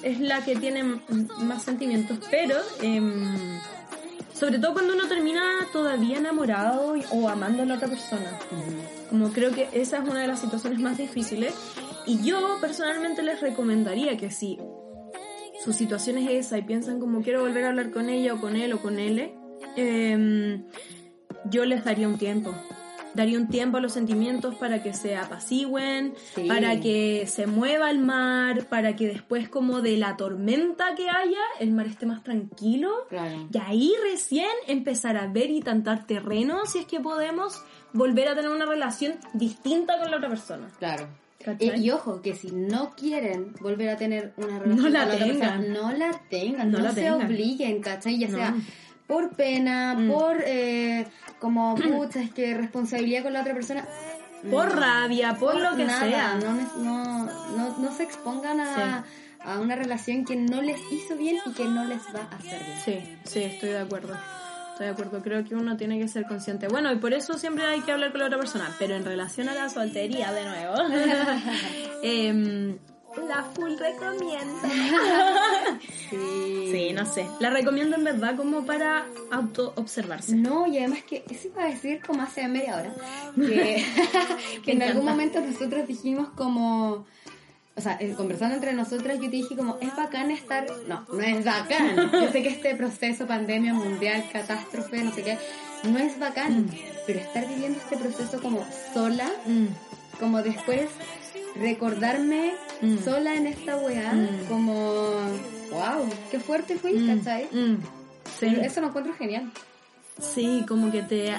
es 0.03 0.21
la 0.21 0.45
que 0.45 0.57
tiene 0.57 1.01
más 1.39 1.63
sentimientos, 1.63 2.19
pero 2.31 2.57
em, 2.83 3.61
sobre 4.33 4.59
todo 4.59 4.73
cuando 4.73 4.95
uno 4.95 5.07
termina 5.07 5.43
todavía 5.73 6.19
enamorado 6.19 6.95
o 7.11 7.29
amando 7.29 7.63
a 7.63 7.67
la 7.67 7.75
otra 7.75 7.89
persona. 7.89 8.39
Como 9.11 9.31
creo 9.33 9.51
que 9.53 9.69
esa 9.73 9.99
es 9.99 10.09
una 10.09 10.21
de 10.23 10.29
las 10.29 10.41
situaciones 10.41 10.79
más 10.81 10.97
difíciles. 10.97 11.53
Y 12.07 12.23
yo 12.23 12.57
personalmente 12.61 13.23
les 13.23 13.41
recomendaría 13.41 14.17
que 14.17 14.31
si 14.31 14.59
su 15.65 15.73
situación 15.75 16.17
es 16.19 16.31
esa 16.47 16.57
y 16.59 16.63
piensan 16.63 17.01
como 17.01 17.21
quiero 17.23 17.43
volver 17.43 17.65
a 17.65 17.69
hablar 17.69 17.91
con 17.91 18.09
ella 18.09 18.35
o 18.35 18.41
con 18.41 18.57
él 18.57 18.73
o 18.73 18.81
con 18.81 18.99
él, 18.99 19.33
em, 19.77 20.65
yo 21.51 21.65
les 21.65 21.85
daría 21.85 22.09
un 22.09 22.17
tiempo. 22.19 22.55
Daría 23.13 23.39
un 23.39 23.49
tiempo 23.49 23.77
a 23.79 23.81
los 23.81 23.93
sentimientos 23.93 24.55
para 24.55 24.83
que 24.85 24.95
se 24.95 25.17
apacigüen, 25.17 26.15
Sí. 26.37 26.45
para 26.47 26.81
que 26.81 27.27
se 27.27 27.49
mueva 27.49 27.91
el 27.91 27.99
mar, 27.99 28.67
para 28.69 28.95
que 28.95 29.09
después 29.09 29.49
como 29.49 29.81
de 29.83 29.97
la 29.97 30.17
tormenta 30.17 30.95
que 30.95 31.09
haya, 31.11 31.41
el 31.59 31.73
mar 31.73 31.87
esté 31.89 32.07
más 32.07 32.23
tranquilo. 32.23 32.91
Claro. 33.09 33.49
Y 33.53 33.59
ahí 33.59 33.93
recién 34.11 34.47
empezar 34.69 35.17
a 35.17 35.27
ver 35.27 35.51
y 35.51 35.61
tantar 35.61 36.07
terreno 36.07 36.65
si 36.67 36.79
es 36.79 36.87
que 36.87 37.01
podemos 37.01 37.61
volver 37.93 38.29
a 38.29 38.35
tener 38.35 38.51
una 38.51 38.67
relación 38.67 39.15
distinta 39.33 39.99
con 39.99 40.11
la 40.11 40.17
otra 40.19 40.29
persona. 40.29 40.69
Claro. 40.79 41.09
Eh, 41.59 41.75
y 41.79 41.91
ojo, 41.91 42.21
que 42.21 42.35
si 42.35 42.51
no 42.51 42.91
quieren 42.95 43.55
volver 43.61 43.89
a 43.89 43.97
tener 43.97 44.35
una 44.37 44.59
relación 44.59 44.77
No 44.77 44.89
la 44.91 45.05
con 45.07 45.15
otra 45.15 45.27
persona, 45.27 45.51
tengan. 45.57 45.73
no 45.73 45.93
la 45.93 46.21
tengan, 46.29 46.71
No 46.71 46.79
no, 46.79 46.85
la 46.85 46.91
se 46.93 47.01
tengan. 47.03 47.27
obliguen, 47.27 47.81
¿cachai? 47.81 48.19
Ya 48.19 48.29
No. 48.29 48.37
sea 48.37 48.55
por 49.07 49.31
pena, 49.31 49.95
Mm. 49.95 50.11
por 50.13 50.37
eh, 50.47 51.07
como, 51.39 51.75
pucha, 51.77 52.21
es 52.23 52.31
que 52.33 52.55
responsabilidad 52.57 53.23
con 53.25 53.33
la 53.33 53.41
otra 53.41 53.55
persona. 53.55 53.87
Por 54.51 54.75
No. 54.75 54.81
rabia, 54.81 55.35
por, 55.39 55.59
lo 55.59 55.77
que 55.77 55.85
nada, 55.85 56.09
sea. 56.09 56.35
No, 56.37 57.27
no, 57.57 57.79
no 57.79 57.93
se 57.97 58.03
expongan 58.05 58.61
a, 58.61 59.05
a 59.43 59.61
una 59.61 59.77
relación 59.77 60.25
que 60.27 60.37
no 60.37 60.61
les 60.63 60.79
hizo 60.93 61.17
bien 61.17 61.39
y 61.47 61.53
que 61.53 61.65
no 61.65 61.85
les 61.87 62.01
va 62.15 62.29
a 62.31 62.37
hacer 62.37 62.61
bien. 62.63 62.79
Sí, 62.85 63.19
sí, 63.25 63.43
estoy 63.45 63.71
de 63.71 63.79
acuerdo. 63.81 64.15
Estoy 64.81 64.95
de 64.95 64.95
acuerdo, 64.95 65.23
creo 65.23 65.45
que 65.45 65.55
uno 65.55 65.77
tiene 65.77 65.99
que 65.99 66.09
ser 66.09 66.25
consciente. 66.25 66.67
Bueno, 66.67 66.91
y 66.91 66.97
por 66.97 67.13
eso 67.13 67.37
siempre 67.37 67.67
hay 67.67 67.83
que 67.83 67.93
hablar 67.93 68.13
con 68.13 68.21
la 68.21 68.29
otra 68.29 68.39
persona. 68.39 68.75
Pero 68.79 68.95
en 68.97 69.05
relación 69.05 69.51
a 69.51 69.55
la 69.55 69.69
soltería, 69.69 70.33
de 70.33 70.47
nuevo, 70.47 70.75
em, 72.03 72.79
la 73.29 73.43
full 73.43 73.73
recomiendo. 73.77 74.57
Sí. 76.09 76.69
Sí, 76.73 76.93
no 76.93 77.05
sé. 77.05 77.27
La 77.41 77.51
recomiendo 77.51 77.95
en 77.97 78.05
verdad 78.05 78.37
como 78.37 78.65
para 78.65 79.05
auto 79.31 79.75
observarse. 79.77 80.35
No, 80.35 80.67
y 80.67 80.79
además 80.79 81.03
que 81.05 81.25
eso 81.31 81.49
iba 81.49 81.65
a 81.65 81.69
decir 81.69 82.01
como 82.05 82.23
hace 82.23 82.49
media 82.49 82.77
hora, 82.77 82.95
que, 83.37 83.85
que 84.65 84.73
en 84.73 84.83
algún 84.83 85.05
momento 85.05 85.41
nosotros 85.41 85.87
dijimos 85.87 86.31
como, 86.31 87.07
o 87.77 87.81
sea, 87.81 87.97
eh, 88.01 88.15
conversando 88.17 88.55
entre 88.57 88.73
nosotras, 88.73 89.17
yo 89.17 89.25
te 89.31 89.37
dije 89.37 89.57
como, 89.57 89.79
es 89.81 89.95
bacán 89.97 90.31
estar, 90.31 90.67
no, 90.89 91.07
no 91.13 91.21
es 91.21 91.45
bacán, 91.45 92.11
yo 92.13 92.31
sé 92.33 92.43
que 92.43 92.49
este 92.51 92.75
proceso, 92.75 93.27
pandemia 93.27 93.73
mundial, 93.75 94.25
catástrofe, 94.33 95.03
no 95.03 95.15
sé 95.15 95.23
qué, 95.23 95.39
no 95.85 95.99
es 95.99 96.19
bacán, 96.19 96.69
pero 97.07 97.21
estar 97.21 97.47
viviendo 97.49 97.79
este 97.79 97.97
proceso 97.97 98.41
como 98.43 98.67
sola, 98.93 99.31
Mm, 99.47 99.67
como 100.19 100.43
después 100.43 100.89
recordarme 101.57 102.53
Mm. 102.83 102.99
sola 103.05 103.35
en 103.35 103.47
esta 103.47 103.77
weá, 103.77 104.13
Mm. 104.13 104.47
como, 104.49 104.75
wow, 105.71 106.09
qué 106.31 106.39
fuerte 106.41 106.77
fui, 106.77 106.93
mm, 106.95 107.19
¿cachai? 107.19 107.45
mm. 107.53 107.77
Sí. 108.39 108.47
Pero 108.49 108.63
Eso 108.63 108.81
lo 108.81 108.89
encuentro 108.89 109.13
genial. 109.15 109.51
Sí, 110.21 110.65
como 110.69 110.91
que 110.93 111.03
te... 111.03 111.35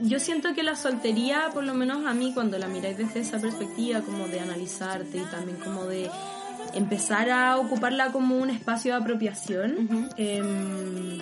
Yo 0.00 0.18
siento 0.18 0.54
que 0.54 0.62
la 0.62 0.74
soltería, 0.76 1.50
por 1.52 1.64
lo 1.64 1.74
menos 1.74 2.04
a 2.06 2.14
mí, 2.14 2.32
cuando 2.34 2.58
la 2.58 2.66
miráis 2.68 2.98
desde 2.98 3.20
esa 3.20 3.38
perspectiva, 3.38 4.00
como 4.00 4.26
de 4.26 4.40
analizarte 4.40 5.18
y 5.18 5.24
también 5.24 5.58
como 5.58 5.84
de 5.84 6.10
empezar 6.74 7.30
a 7.30 7.56
ocuparla 7.58 8.10
como 8.12 8.36
un 8.38 8.50
espacio 8.50 8.94
de 8.94 9.00
apropiación, 9.00 9.86
Ujú. 9.88 10.08
em, 10.16 11.18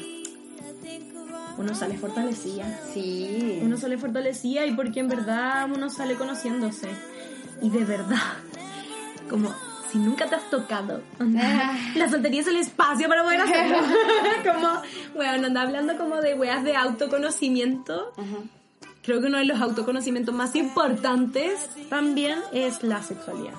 uno 1.58 1.74
sale 1.74 1.98
fortalecida. 1.98 2.80
Sí. 2.94 3.58
Uno 3.62 3.76
sale 3.76 3.98
fortalecida 3.98 4.64
y 4.64 4.72
porque 4.72 5.00
en 5.00 5.08
verdad 5.08 5.68
uno 5.74 5.90
sale 5.90 6.14
conociéndose. 6.14 6.88
Y 7.60 7.68
de 7.70 7.84
verdad, 7.84 8.16
como 9.28 9.52
si 9.92 9.98
nunca 9.98 10.26
te 10.26 10.36
has 10.36 10.48
tocado, 10.48 11.02
Ah. 11.18 11.76
la 11.96 12.08
soltería 12.08 12.40
es 12.40 12.46
el 12.46 12.56
espacio 12.56 13.08
para 13.08 13.22
poder 13.24 13.40
hacerlo. 13.42 13.76
como, 14.54 14.68
bueno, 15.14 15.48
anda 15.48 15.62
hablando 15.62 15.96
como 15.98 16.16
de 16.20 16.34
weas 16.34 16.64
de 16.64 16.76
autoconocimiento. 16.76 18.12
Ajá. 18.16 18.38
Creo 19.02 19.20
que 19.20 19.26
uno 19.28 19.38
de 19.38 19.44
los 19.46 19.60
autoconocimientos 19.60 20.34
más 20.34 20.54
importantes 20.54 21.70
también 21.88 22.38
es 22.52 22.82
la 22.82 23.02
sexualidad. 23.02 23.54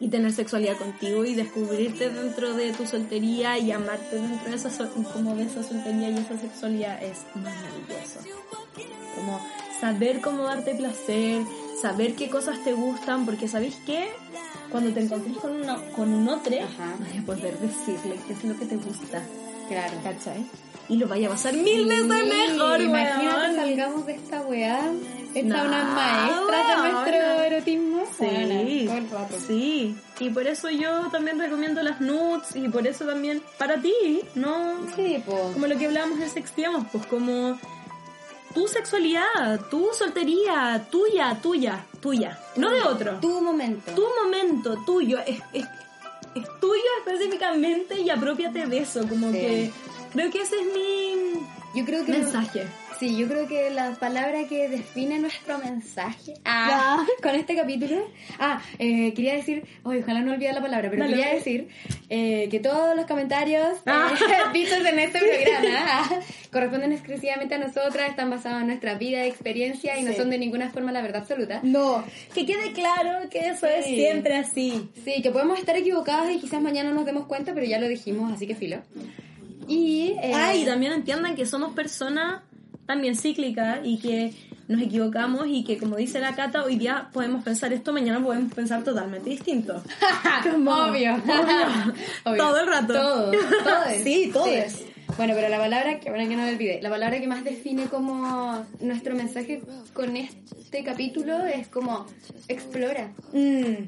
Y 0.00 0.08
tener 0.08 0.32
sexualidad 0.32 0.76
contigo 0.76 1.24
y 1.24 1.34
descubrirte 1.34 2.10
dentro 2.10 2.52
de 2.54 2.72
tu 2.72 2.84
soltería 2.84 3.58
y 3.58 3.70
amarte 3.70 4.16
dentro 4.16 4.50
de 4.50 4.56
esa, 4.56 4.70
sol- 4.70 4.90
como 5.12 5.36
de 5.36 5.44
esa 5.44 5.62
soltería 5.62 6.10
y 6.10 6.18
esa 6.18 6.36
sexualidad 6.38 7.02
es 7.02 7.18
maravilloso. 7.36 8.20
Como 9.14 9.40
saber 9.80 10.20
cómo 10.20 10.42
darte 10.44 10.74
placer, 10.74 11.42
saber 11.80 12.14
qué 12.16 12.28
cosas 12.28 12.62
te 12.64 12.72
gustan, 12.72 13.24
porque 13.24 13.46
¿sabéis 13.46 13.76
qué? 13.86 14.08
Cuando 14.70 14.92
te 14.92 15.00
encontrés 15.00 15.36
con, 15.36 15.52
una, 15.52 15.76
con 15.92 16.12
un 16.12 16.28
otro, 16.28 16.52
Ajá. 16.56 16.96
vas 16.98 17.18
a 17.22 17.24
poder 17.24 17.56
decirle 17.60 18.18
qué 18.26 18.32
es 18.32 18.44
lo 18.44 18.58
que 18.58 18.66
te 18.66 18.76
gusta, 18.76 19.22
Claro. 19.68 19.94
¿cachai? 20.02 20.44
Y 20.88 20.96
lo 20.98 21.08
vaya 21.08 21.28
a 21.28 21.30
pasar 21.30 21.54
mil 21.54 21.86
veces 21.86 22.04
mejor, 22.06 22.80
Imagínate 22.80 23.26
weón. 23.26 23.56
salgamos 23.56 24.06
de 24.06 24.12
esta 24.14 24.40
weá. 24.42 24.80
Esta 25.34 25.62
No, 25.62 25.68
una 25.68 25.84
maestra 25.84 26.82
de 26.82 26.92
nuestro 26.92 27.42
erotismo. 27.42 28.02
Sí, 28.18 28.88
rato. 29.10 29.34
sí. 29.46 29.96
Y 30.20 30.30
por 30.30 30.46
eso 30.46 30.70
yo 30.70 31.08
también 31.10 31.38
recomiendo 31.40 31.82
las 31.82 32.00
nudes 32.00 32.54
y 32.54 32.68
por 32.68 32.86
eso 32.86 33.04
también 33.04 33.42
para 33.58 33.80
ti, 33.80 34.20
no 34.36 34.74
Sí, 34.94 35.20
pues. 35.26 35.40
como 35.54 35.66
lo 35.66 35.76
que 35.76 35.86
hablábamos 35.86 36.20
en 36.20 36.30
Sextiamos, 36.30 36.86
pues 36.92 37.04
como 37.06 37.58
tu 38.54 38.68
sexualidad, 38.68 39.60
tu 39.70 39.88
soltería, 39.92 40.86
tuya, 40.90 41.36
tuya, 41.42 41.84
tuya, 42.00 42.38
no 42.56 42.70
de 42.70 42.82
otro. 42.82 43.18
Tu 43.20 43.40
momento. 43.40 43.90
Tu 43.92 44.04
momento, 44.22 44.76
tuyo, 44.86 45.18
es, 45.26 45.40
es, 45.52 45.64
es 46.36 46.44
tuyo 46.60 46.82
específicamente 47.04 47.98
y 48.00 48.10
apropiate 48.10 48.66
de 48.66 48.78
eso, 48.78 49.08
como 49.08 49.32
Sí. 49.32 49.38
que 49.38 49.72
creo 50.14 50.30
que 50.30 50.40
ese 50.40 50.56
es 50.56 50.66
mi 50.74 51.40
Yo 51.78 51.84
creo 51.84 52.04
que 52.06 52.12
mensaje. 52.12 52.62
Sí, 53.00 53.16
yo 53.16 53.26
creo 53.26 53.48
que 53.48 53.70
la 53.70 53.90
palabra 53.96 54.44
que 54.48 54.68
define 54.68 55.18
nuestro 55.18 55.58
mensaje 55.58 56.34
ah, 56.44 57.04
con 57.20 57.34
este 57.34 57.56
capítulo. 57.56 58.08
Ah, 58.38 58.62
eh, 58.78 59.12
quería 59.14 59.34
decir, 59.34 59.64
oye, 59.82 59.98
ojalá 60.00 60.20
no 60.20 60.30
olvide 60.32 60.52
la 60.52 60.60
palabra, 60.62 60.88
pero 60.90 61.02
Dale. 61.02 61.16
quería 61.16 61.34
decir 61.34 61.68
eh, 62.08 62.46
que 62.52 62.60
todos 62.60 62.94
los 62.94 63.04
comentarios 63.06 63.78
Ah. 63.86 64.14
eh, 64.14 64.34
vistos 64.52 64.78
en 64.86 64.98
este 65.00 65.18
programa 65.18 65.80
ah, 65.88 66.20
corresponden 66.52 66.92
exclusivamente 66.92 67.56
a 67.56 67.58
nosotras, 67.58 68.10
están 68.10 68.30
basados 68.30 68.60
en 68.60 68.68
nuestra 68.68 68.94
vida 68.94 69.26
y 69.26 69.28
experiencia 69.28 69.98
y 69.98 70.04
no 70.04 70.12
Sí. 70.12 70.16
son 70.18 70.30
de 70.30 70.38
ninguna 70.38 70.70
forma 70.70 70.92
la 70.92 71.02
verdad 71.02 71.22
absoluta. 71.22 71.58
No, 71.64 72.04
que 72.32 72.46
quede 72.46 72.72
claro 72.72 73.28
que 73.28 73.48
eso 73.48 73.66
es 73.66 73.86
Sí. 73.86 73.96
siempre 73.96 74.36
así. 74.36 74.88
Sí, 75.04 75.20
que 75.20 75.32
podemos 75.32 75.58
estar 75.58 75.76
equivocadas 75.76 76.30
y 76.30 76.38
quizás 76.38 76.62
mañana 76.62 76.92
nos 76.92 77.04
demos 77.04 77.26
cuenta, 77.26 77.52
pero 77.54 77.66
ya 77.66 77.80
lo 77.80 77.88
dijimos, 77.88 78.32
así 78.32 78.46
que 78.46 78.54
filo. 78.54 78.78
Y, 79.68 80.14
eh, 80.22 80.32
Ah, 80.34 80.54
y 80.54 80.64
también 80.64 80.92
entiendan 80.92 81.34
que 81.36 81.46
somos 81.46 81.72
personas 81.74 82.42
también 82.86 83.16
cíclicas 83.16 83.80
y 83.82 83.98
que 83.98 84.32
nos 84.68 84.80
equivocamos 84.80 85.46
y 85.46 85.62
que 85.64 85.76
como 85.78 85.96
dice 85.96 86.20
la 86.20 86.34
Cata, 86.34 86.64
hoy 86.64 86.76
día 86.76 87.08
podemos 87.12 87.42
pensar 87.44 87.72
esto, 87.72 87.92
mañana 87.92 88.22
podemos 88.22 88.52
pensar 88.52 88.82
totalmente 88.82 89.30
distinto. 89.30 89.82
Como- 90.50 90.70
Obvio. 90.88 91.14
Obvio. 92.24 92.36
Todo 92.36 92.60
el 92.60 92.66
rato. 92.66 92.92
Todo. 92.92 93.30
Todo 93.32 93.84
es. 93.90 94.02
Sí, 94.02 94.30
todo 94.32 94.46
es. 94.46 94.84
Bueno, 95.16 95.34
pero 95.36 95.48
la 95.48 95.58
palabra 95.58 96.00
que, 96.00 96.10
bueno, 96.10 96.28
que 96.28 96.34
no 96.36 96.42
me 96.42 96.52
olvide, 96.54 96.80
la 96.82 96.90
palabra 96.90 97.20
que 97.20 97.26
más 97.28 97.44
define 97.44 97.84
como 97.84 98.64
nuestro 98.80 99.14
mensaje 99.14 99.62
con 99.92 100.16
este 100.16 100.82
capítulo 100.82 101.44
es 101.44 101.68
como 101.68 102.06
explora. 102.48 103.12
Mm, 103.32 103.84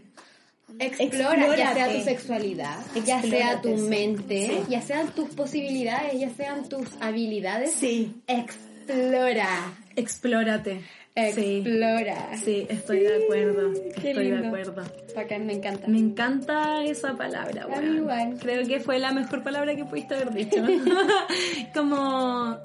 Explora, 0.78 1.56
ya 1.56 1.74
sea 1.74 1.92
tu 1.92 2.00
sexualidad, 2.02 2.78
ya 3.04 3.22
sea 3.22 3.60
tu 3.60 3.76
mente, 3.76 4.46
Sí. 4.46 4.58
ya 4.70 4.80
sean 4.82 5.08
tus 5.14 5.30
posibilidades, 5.34 6.18
ya 6.20 6.30
sean 6.30 6.68
tus 6.68 6.88
habilidades. 7.00 7.72
sí, 7.72 8.12
Explora. 8.26 9.48
explórate. 9.96 10.80
Explora. 11.18 12.36
sí, 12.44 12.66
estoy 12.68 13.00
de 13.00 13.24
acuerdo. 13.24 13.72
Qué 13.72 14.08
Estoy 14.10 14.12
de 14.28 14.32
lindo. 14.32 14.48
acuerdo. 14.48 14.84
Bacán, 15.16 15.46
me 15.46 15.54
encanta. 15.54 15.88
Me 15.88 15.98
encanta 15.98 16.84
esa 16.84 17.16
palabra, 17.16 17.66
A 17.74 17.80
mí 17.80 17.96
igual. 17.96 18.36
Creo 18.38 18.66
que 18.66 18.80
fue 18.80 18.98
la 18.98 19.12
mejor 19.12 19.42
palabra 19.42 19.74
que 19.74 19.86
pudiste 19.86 20.14
haber 20.14 20.34
dicho. 20.34 20.56
Como 21.74 22.58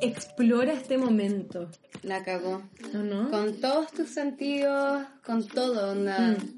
explora 0.00 0.72
este 0.72 0.98
momento, 0.98 1.68
La 2.04 2.22
cagó. 2.22 2.62
¿o 2.94 2.98
no? 2.98 3.28
Con 3.30 3.60
todos 3.60 3.90
tus 3.92 4.08
sentidos, 4.08 5.04
con 5.26 5.44
todo, 5.48 5.90
onda. 5.92 6.16
Mm. 6.38 6.57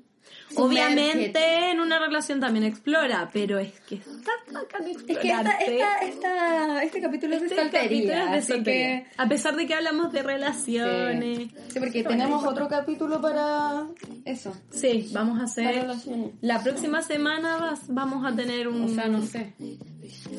Obviamente 0.56 1.70
en 1.70 1.80
una 1.80 1.98
relación 1.98 2.40
también 2.40 2.64
explora, 2.64 3.28
pero 3.32 3.58
es 3.58 3.72
que 3.88 3.96
está 3.96 4.30
bacán 4.52 4.86
Es 4.86 5.02
que 5.02 5.12
esta, 5.30 5.52
esta, 5.58 5.98
esta, 5.98 6.82
este 6.82 7.00
capítulo 7.00 7.34
es 7.36 7.40
de 7.42 7.46
Este 7.48 7.60
soltería, 7.62 8.14
capítulo 8.14 8.34
es 8.36 8.46
de 8.46 8.54
soltería. 8.54 9.00
que... 9.02 9.06
A 9.16 9.28
pesar 9.28 9.56
de 9.56 9.66
que 9.66 9.74
hablamos 9.74 10.12
de 10.12 10.22
relaciones. 10.22 11.38
Sí, 11.38 11.50
Sí, 11.68 11.78
porque 11.78 12.02
tenemos 12.02 12.44
otro 12.44 12.68
capítulo 12.68 13.20
para 13.20 13.86
eso. 14.24 14.56
Sí, 14.70 15.08
vamos 15.12 15.40
a 15.40 15.44
hacer. 15.44 15.86
La 16.40 16.62
próxima 16.62 17.02
semana 17.02 17.56
vas- 17.58 17.86
vamos 17.88 18.24
a 18.30 18.34
tener 18.34 18.66
un. 18.68 18.82
O 18.84 18.88
sea, 18.88 19.06
no 19.08 19.22
sé. 19.22 19.52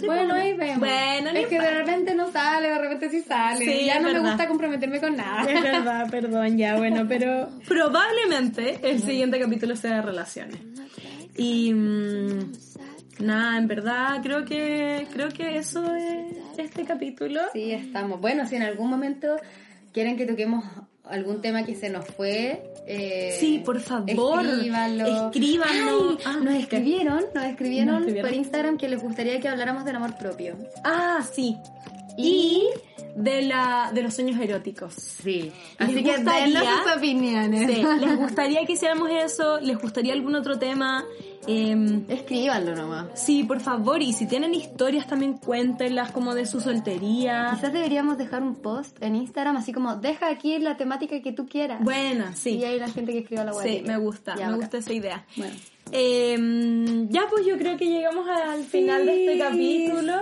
bueno, 0.06 0.34
ahí 0.34 0.54
vemos. 0.54 0.80
Bueno, 0.80 1.32
no 1.32 1.40
es 1.40 1.48
que 1.48 1.60
de 1.60 1.72
repente 1.72 2.14
no 2.16 2.30
sale, 2.32 2.68
de 2.70 2.78
repente 2.78 3.10
sí 3.10 3.22
sale. 3.22 3.64
Sí, 3.66 3.86
ya 3.86 4.00
no 4.00 4.08
me 4.08 4.14
verdad. 4.16 4.28
gusta 4.30 4.48
comprometerme 4.48 5.00
con 5.00 5.16
nada. 5.16 5.44
Es 5.50 5.62
verdad, 5.64 6.10
perdón, 6.12 6.58
ya, 6.58 6.76
bueno, 6.76 7.06
pero 7.08 7.50
probablemente 7.68 8.80
el 8.84 9.02
siguiente 9.02 9.40
capítulo 9.40 9.76
sea 9.76 10.01
de 10.02 10.08
relaciones. 10.08 10.58
Y 11.38 11.74
mm, 11.74 12.52
nada, 13.20 13.58
en 13.58 13.68
verdad 13.68 14.20
creo 14.22 14.46
que 14.46 15.08
creo 15.14 15.30
que 15.30 15.58
eso 15.58 15.84
es 15.96 16.36
este 16.58 16.84
capítulo. 16.86 17.40
Sí, 17.54 17.72
estamos. 17.72 18.20
Bueno, 18.20 18.48
si 18.48 18.56
en 18.56 18.64
algún 18.64 18.90
momento 18.90 19.36
quieren 19.94 20.18
que 20.18 20.26
toquemos 20.26 20.64
algún 21.04 21.42
tema 21.42 21.64
que 21.66 21.76
se 21.76 21.90
nos 21.90 22.06
fue, 22.06 22.64
eh, 22.88 23.36
Sí, 23.40 23.62
por 23.66 23.80
favor, 23.80 24.46
escríbanlo. 24.46 25.26
escríbanlo. 25.28 26.10
Ay, 26.12 26.18
Ah, 26.26 26.40
nos 26.44 26.54
escribieron, 26.56 27.24
nos 27.34 27.44
escribieron, 27.46 27.88
Nos 27.94 28.00
escribieron. 28.02 28.30
por 28.30 28.38
Instagram 28.38 28.78
que 28.78 28.88
les 28.90 29.02
gustaría 29.02 29.40
que 29.40 29.48
habláramos 29.50 29.84
del 29.86 29.96
amor 29.96 30.16
propio. 30.18 30.58
Ah, 30.84 31.20
sí. 31.34 31.58
Y- 32.18 32.68
de 33.16 33.42
la 33.42 33.92
de 33.94 34.04
los 34.04 34.14
sueños 34.14 34.40
eróticos. 34.40 34.94
Sí. 34.94 35.52
¿Les 35.80 35.90
Así 35.90 36.02
que 36.04 36.18
denos 36.20 36.64
sus 36.84 36.96
opiniones. 36.96 37.70
Sí, 37.76 37.84
¿les 38.00 38.18
gustaría 38.18 38.66
que 38.66 38.72
hiciéramos 38.74 39.10
eso? 39.12 39.60
¿Les 39.60 39.78
gustaría 39.78 40.14
algún 40.14 40.34
otro 40.36 40.58
tema? 40.58 41.04
Em, 41.46 42.06
Escríbanlo 42.08 42.74
nomás. 42.76 43.08
sí, 43.16 43.44
por 43.44 43.60
favor, 43.60 44.02
y 44.02 44.14
si 44.14 44.28
tienen 44.28 44.54
historias 44.54 45.08
también 45.08 45.34
cuéntenlas 45.34 46.12
como 46.12 46.34
de 46.36 46.46
su 46.46 46.62
soltería. 46.62 47.52
Quizás 47.56 47.74
deberíamos 47.74 48.18
dejar 48.18 48.44
un 48.44 48.56
post 48.56 48.96
en 49.04 49.16
Instagram 49.18 49.58
así 49.58 49.74
como 49.74 49.96
deja 49.98 50.30
aquí 50.30 50.58
la 50.60 50.78
temática 50.78 51.20
que 51.22 51.34
tú 51.34 51.48
quieras. 51.48 51.84
Buena, 51.84 52.34
sí. 52.36 52.52
Y 52.52 52.64
hay 52.64 52.80
la 52.80 52.88
gente 52.90 53.12
que 53.12 53.20
escriba 53.20 53.44
la 53.44 53.54
web. 53.54 53.68
Sí, 53.68 53.84
me 53.86 53.98
gusta, 53.98 54.36
Ya, 54.38 54.48
me 54.52 54.56
gusta 54.56 54.78
esa 54.78 54.94
idea. 54.94 55.26
Bueno. 55.36 55.54
Em, 55.92 57.10
ya 57.10 57.24
pues 57.30 57.46
yo 57.46 57.58
creo 57.58 57.76
que 57.78 57.86
llegamos 57.86 58.26
al 58.30 58.64
final 58.64 59.06
de 59.06 59.26
este 59.26 59.40
capítulo. 59.40 60.14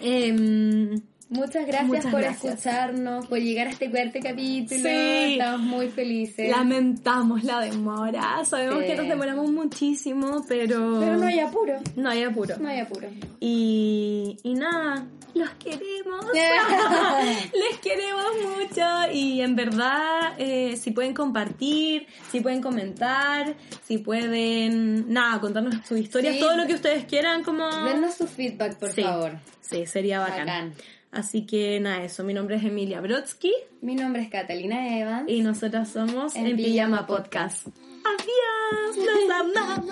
Eh, 0.00 1.00
Muchas 1.28 1.66
gracias 1.66 1.86
Muchas 1.88 2.06
por 2.06 2.20
gracias. 2.20 2.54
escucharnos, 2.54 3.26
por 3.26 3.38
llegar 3.40 3.66
a 3.66 3.70
este 3.70 3.90
cuarto 3.90 4.20
capítulo. 4.22 4.80
Sí. 4.80 5.32
Estamos 5.32 5.60
muy 5.60 5.88
felices. 5.88 6.48
lamentamos 6.50 7.42
la 7.42 7.60
demora. 7.60 8.44
Sabemos 8.44 8.80
Sí. 8.82 8.86
que 8.86 8.94
nos 8.96 9.08
demoramos 9.08 9.50
muchísimo, 9.50 10.44
pero... 10.48 10.98
Pero 11.00 11.16
no 11.16 11.26
hay 11.26 11.40
apuro. 11.40 11.74
No 11.96 12.10
hay 12.10 12.22
apuro. 12.22 12.54
No 12.60 12.68
hay 12.68 12.78
apuro. 12.78 13.08
Y, 13.40 14.36
y 14.44 14.54
nada, 14.54 15.04
los 15.34 15.50
queremos. 15.54 16.26
Les 17.52 17.78
queremos 17.82 18.26
mucho 18.58 19.12
y 19.12 19.40
en 19.40 19.56
verdad, 19.56 20.34
eh, 20.38 20.76
si 20.76 20.92
pueden 20.92 21.12
compartir, 21.12 22.06
si 22.30 22.38
pueden 22.40 22.62
comentar, 22.62 23.56
si 23.84 23.98
pueden, 23.98 25.12
nada, 25.12 25.40
contarnos 25.40 25.74
sus 25.84 25.98
historias, 25.98 26.34
Sí. 26.34 26.40
todo 26.40 26.56
lo 26.56 26.68
que 26.68 26.74
ustedes 26.74 27.04
quieran, 27.06 27.42
como... 27.42 27.68
Denos 27.84 28.14
su 28.14 28.28
feedback, 28.28 28.76
por 28.78 28.90
favor. 28.92 29.32
Sí, 29.60 29.84
sería 29.86 30.20
bacán. 30.20 30.46
Bacán. 30.46 30.74
Así 31.16 31.46
que 31.46 31.80
nada, 31.80 32.04
eso. 32.04 32.22
Mi 32.24 32.34
nombre 32.34 32.56
es 32.56 32.64
Emilia 32.64 33.00
Brodsky 33.00 33.50
Mi 33.80 33.94
nombre 33.94 34.20
es 34.22 34.28
Catalina 34.28 34.98
Evans. 34.98 35.30
y 35.30 35.40
nosotras 35.40 35.88
somos 35.88 36.34
En 36.36 36.46
En, 36.46 36.56
Pijama 36.56 37.06
Pijama 37.06 37.06
Podcast. 37.06 37.66
Adiós, 38.04 38.96
los 39.06 39.30
amamos. 39.30 39.90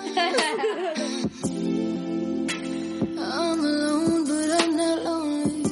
I'm 3.17 3.59
alone, 3.59 4.23
but 4.25 4.61
I'm 4.61 4.75
not 4.77 5.03
lonely. 5.03 5.63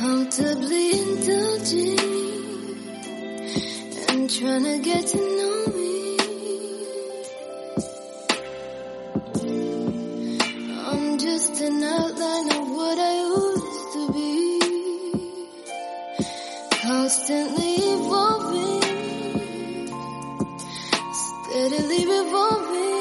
Comfortably 0.00 0.90
indulging 1.00 1.98
and 4.08 4.30
trying 4.30 4.64
to 4.64 4.78
get 4.82 5.06
to 5.08 5.18
know 5.18 5.66
me. 5.76 5.91
An 11.62 11.82
outline 11.82 12.50
of 12.58 12.70
what 12.70 12.98
I 12.98 13.14
used 13.20 13.92
to 13.94 14.12
be. 14.12 14.58
Constantly 16.82 17.74
evolving, 17.94 18.82
steadily 21.12 22.06
revolving. 22.06 22.91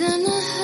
done 0.00 0.24
a 0.24 0.59